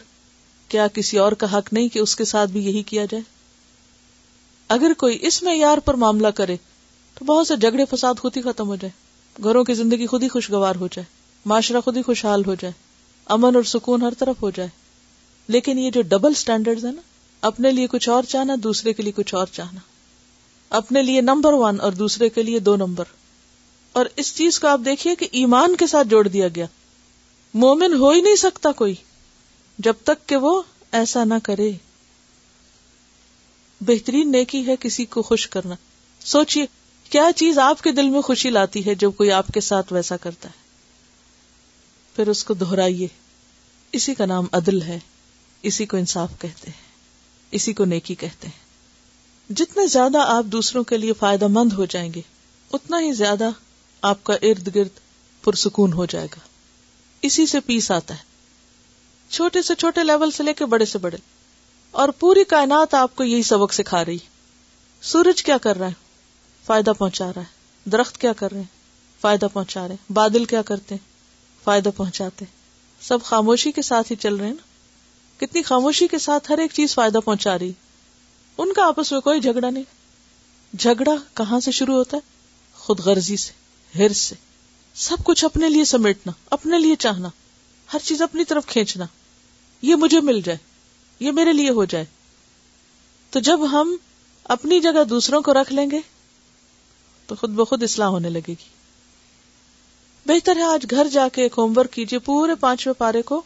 کیا 0.68 0.88
کسی 0.88 1.18
اور 1.18 1.32
کا 1.32 1.58
حق 1.58 1.74
نہیں 1.74 1.88
کہ 1.88 2.00
اس 2.00 2.16
کے 2.16 2.26
ساتھ 2.26 2.50
بھی 2.50 2.66
یہی 2.66 2.84
کیا 2.84 3.06
جائے؟ 3.06 3.24
اگر 4.68 4.92
کوئی 4.98 5.18
اس 5.22 5.44
میں 5.44 5.56
یار 5.56 5.78
پر 5.78 5.94
معاملہ 5.94 6.28
کرے 6.28 6.56
تو 7.16 7.26
بہت 7.26 7.48
سے 7.48 7.56
جھگڑے 7.56 7.86
فساد 7.86 8.14
خود 8.20 8.38
ہی 8.38 8.42
ختم 8.42 8.68
ہو 8.68 8.76
جائے۔ 8.76 9.12
گھروں 9.44 9.64
کی 9.64 9.74
زندگی 9.74 10.08
خود 10.08 10.24
ہی 10.24 10.28
خوشگوار 10.28 10.76
ہو 10.76 10.88
جائے۔ 10.88 11.21
معاشرہ 11.46 11.82
خود 11.82 11.98
ہی 11.98 12.02
خوشحال 12.02 12.46
ہو 12.46 12.56
جائے، 12.56 12.74
امن 13.26 13.56
اور 13.56 13.64
سکون 13.64 14.02
ہر 14.02 14.14
طرف 14.20 14.42
ہو 14.42 14.50
جائے۔ 14.50 14.70
لیکن 15.48 15.80
یہ 15.80 15.92
جو 15.92 16.02
ڈبل 16.02 16.32
اسٹینڈرڈ 16.32 16.86
ہے 16.86 16.92
نا، 16.92 17.02
اپنے 17.42 17.72
لیے 17.72 17.88
کچھ 17.88 18.10
اور 18.10 18.24
چاہنا، 18.24 18.56
دوسرے 18.64 18.94
کے 18.94 19.04
لیے 19.04 19.12
کچھ 19.12 19.36
اور 19.36 19.48
چاہنا۔ 19.52 19.80
اپنے 20.70 21.02
لیے 21.02 21.22
نمبر 21.22 21.54
ون 21.54 21.82
اور 21.82 21.92
دوسرے 21.92 22.30
کے 22.30 22.44
لیے 22.44 22.60
دو 22.60 22.76
نمبر 22.76 23.04
اور 23.94 24.06
اس 24.16 24.36
چیز 24.36 24.60
کو 24.60 24.68
آپ 24.68 24.80
دیکھیے 24.86 25.16
کہ 25.16 25.28
ایمان 25.32 25.76
کے 25.76 25.88
ساتھ 25.88 26.08
جوڑ 26.08 26.28
دیا 26.28 26.48
گیا۔ 26.48 26.66
مومن 27.54 27.94
ہو 27.94 28.10
ہی 28.10 28.22
نہیں 28.22 28.36
سکتا 28.36 28.72
کوئی، 28.72 28.96
جب 29.78 29.94
تک 30.04 30.30
کہ 30.30 30.36
وہ 30.36 30.62
ایسا 30.92 31.24
نہ 31.24 31.34
کرے۔ 31.44 31.72
بہترین 33.82 34.32
نیکی 34.32 34.68
ہے 34.68 34.76
کسی 34.80 35.06
کو 35.06 35.22
خوش 35.22 35.48
کرنا۔ 35.48 35.76
سوچئے، 36.26 36.66
کیا 37.10 37.30
چیز 37.36 37.60
آپ 37.60 37.82
کے 37.82 37.92
دل 37.92 38.10
میں 38.10 38.22
خوشی 38.22 38.50
لاتی 38.50 38.86
ہے 38.86 38.96
جب 38.96 39.12
کوئی 39.18 39.32
آپ 39.32 39.48
کے 39.54 39.62
ساتھ 39.62 39.94
ویسا 39.94 40.18
کرتا 40.18 40.50
ہے؟ 40.50 40.61
پھر 42.16 42.28
اس 42.28 42.44
کو 42.44 42.54
دہرائیے۔ 42.54 43.08
اسی 43.92 44.16
کا 44.16 44.26
نام 44.26 44.46
عدل 44.52 44.82
ہے۔ 44.82 45.00
اسی 45.62 45.86
کو 45.86 45.98
انصاف 45.98 46.30
کہتے 46.40 46.70
ہیں۔ 46.70 46.82
اسی 47.52 47.74
کو 47.74 47.86
نیکی 47.86 48.16
کہتے 48.16 48.48
ہیں۔ 48.48 48.62
جتنے 49.54 49.88
زیادہ 49.88 50.18
آپ 50.18 50.44
دوسروں 50.44 50.84
کے 50.84 50.98
لیے 50.98 51.14
فائدہ 51.14 51.48
مند 51.48 51.74
ہو 51.74 51.86
جائیں 51.86 52.14
گے، 52.14 52.22
اتنا 52.74 53.00
ہی 53.00 53.14
زیادہ 53.14 53.50
آپ 54.02 54.24
کا 54.24 54.34
ارد 54.34 54.76
گرد 54.76 55.00
پرسکون 55.44 55.94
ہو 55.94 56.06
جائے 56.06 56.26
گا۔ 56.26 56.40
اسی 57.22 57.46
سے 57.46 57.60
پیس 57.60 57.92
آتا 57.92 58.14
ہے۔ 58.14 58.20
چھوٹے 59.30 59.62
سے 59.62 59.76
چھوٹے 59.76 60.04
لیول 60.04 60.32
سے 60.32 60.44
لے 60.44 60.54
کے 60.54 60.66
بڑے 60.66 60.86
سے 60.86 60.98
بڑے۔ 60.98 61.18
اور 61.92 62.10
پوری 62.10 62.44
کائنات 62.44 62.94
آپ 62.94 63.16
کو 63.16 63.24
یہی 63.24 63.44
سبق 63.44 63.74
سکھا 63.74 64.06
رہی 64.06 64.18
سورج 65.02 65.44
کیا 65.44 65.58
کر 65.58 65.78
رہا 65.78 65.88
ہے؟ 65.88 65.94
فائدہ 66.66 66.92
پہنچا 66.98 67.32
رہا 67.36 67.42
ہے۔ 67.42 67.90
درخت 67.90 68.18
کیا 68.18 68.34
کر 68.34 68.52
رہے 68.52 68.60
ہیں؟ 68.60 68.68
فائدہ 69.22 69.46
پہنچا 69.54 69.88
رہے 69.88 69.96
ہیں۔ 69.96 70.14
بادل 70.14 70.46
کیا 70.46 70.62
کرتے 70.62 70.96
ہیں؟ 70.96 71.11
فائدہ 71.64 71.90
پہنچاتے 71.98 72.46
سب 73.02 73.24
خاموشی 73.24 73.72
کے 73.72 73.82
ساتھ 73.82 74.12
ہی 74.12 74.18
چل 74.18 74.36
رہے 74.36 74.48
ہیں 74.48 74.54
نا۔ 74.54 74.68
کتنی 75.38 75.62
خاموشی 75.62 76.08
کے 76.08 76.20
ساتھ 76.20 76.52
ہر 76.52 76.58
ایک 76.58 76.72
چیز 76.74 76.96
فائدہ 76.96 77.18
پہنچا 77.26 77.60
رہی۔ 77.60 77.72
ان 78.58 78.74
کا 78.74 78.86
آپس 78.86 79.12
میں 79.12 79.20
کوئی 79.20 79.42
جھگڑا 79.42 79.70
نہیں۔ 79.70 79.84
جھگڑا 80.80 81.12
کہاں 81.34 81.60
سے 81.60 81.72
شروع 81.72 81.96
ہوتا 81.96 82.18
ہے؟ 82.18 82.22
خود 82.74 83.00
غرضی 83.00 83.38
سے 83.38 83.52
ہر 83.98 84.14
سے۔ 84.14 84.36
سب 84.96 85.18
کچھ 85.24 85.46
اپنے 85.46 85.70
لیے 85.70 85.86
سمیٹنا، 85.86 86.32
اپنے 86.50 86.80
لیے 86.80 86.96
چاہنا۔ 86.96 87.30
ہر 87.94 88.00
چیز 88.04 88.22
اپنی 88.22 88.46
طرف 88.46 88.66
کھینچنا۔ 88.66 89.06
یہ 89.82 89.96
مجھے 89.96 90.22
مل 90.22 90.42
جائے، 90.42 90.58
یہ 91.20 91.32
میرے 91.32 91.54
لیے 91.54 91.70
ہو 91.70 91.86
جائے۔ 91.86 92.06
تو 93.30 93.40
جب 93.40 93.72
ہم 93.72 93.96
اپنی 94.44 94.80
جگہ 94.80 95.04
دوسروں 95.04 95.42
کو 95.42 95.54
رکھ 95.54 95.74
لیں 95.74 95.92
گے، 95.92 96.00
تو 97.28 97.36
خود 97.36 97.50
بخود 97.50 97.84
اصلاح 97.84 98.08
ہونے 98.08 98.30
لگے 98.30 98.48
گی۔ 98.48 98.81
بہتر 100.26 100.58
ہے 100.58 100.64
آج 100.64 100.86
گھر 100.90 101.08
جا 101.12 101.28
کے 101.34 101.42
ایک 101.42 101.54
ہوم 101.58 101.78
ورک 101.78 101.92
کیجیے، 101.92 102.20
پورے 102.20 102.56
پانچویں 102.56 102.94
پارے 102.98 103.22
کو 103.22 103.42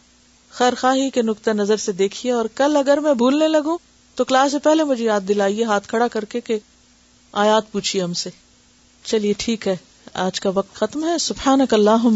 خیر 0.52 0.74
خواہی 0.80 1.08
کے 1.10 1.22
نقطۂ 1.22 1.50
نظر 1.50 1.76
سے 1.76 1.92
دیکھیے، 1.92 2.32
اور 2.32 2.44
کل 2.54 2.76
اگر 2.76 2.98
میں 2.98 3.14
بھولنے 3.14 3.48
لگوں 3.48 3.76
تو 4.16 4.24
کلاس 4.24 4.52
سے 4.52 4.58
پہلے 4.58 4.84
مجھے 4.84 5.04
یاد 5.04 5.28
دلائیے، 5.28 5.64
ہاتھ 5.64 5.88
کھڑا 5.88 6.08
کر 6.08 6.24
کے 6.24 6.40
کہ 6.40 6.58
آیات 7.34 7.70
پوچھیے 7.72 8.02
ہم 8.02 8.12
سے۔ 8.14 8.30
چلیے، 9.04 9.32
ٹھیک 9.38 9.68
ہے، 9.68 9.76
آج 10.14 10.40
کا 10.40 10.50
وقت 10.54 10.74
ختم 10.74 11.04
ہے۔ 11.04 11.16
سبحان 11.18 11.60
اللہ 11.70 12.06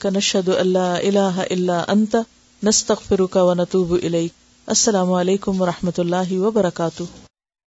کا 0.00 0.10
نشد 0.10 0.48
اللہ 0.48 0.78
اللہ 0.78 1.40
اللہ 1.50 1.84
انت، 1.88 2.16
نستغفرک 2.62 3.36
و 3.36 3.54
نتوب 3.54 3.92
الیک۔ 4.02 4.32
السلام 4.68 5.12
علیکم 5.12 5.60
و 5.62 5.66
رحمۃ 5.66 5.98
اللہ 5.98 6.32
وبرکاتہ۔ 6.32 7.02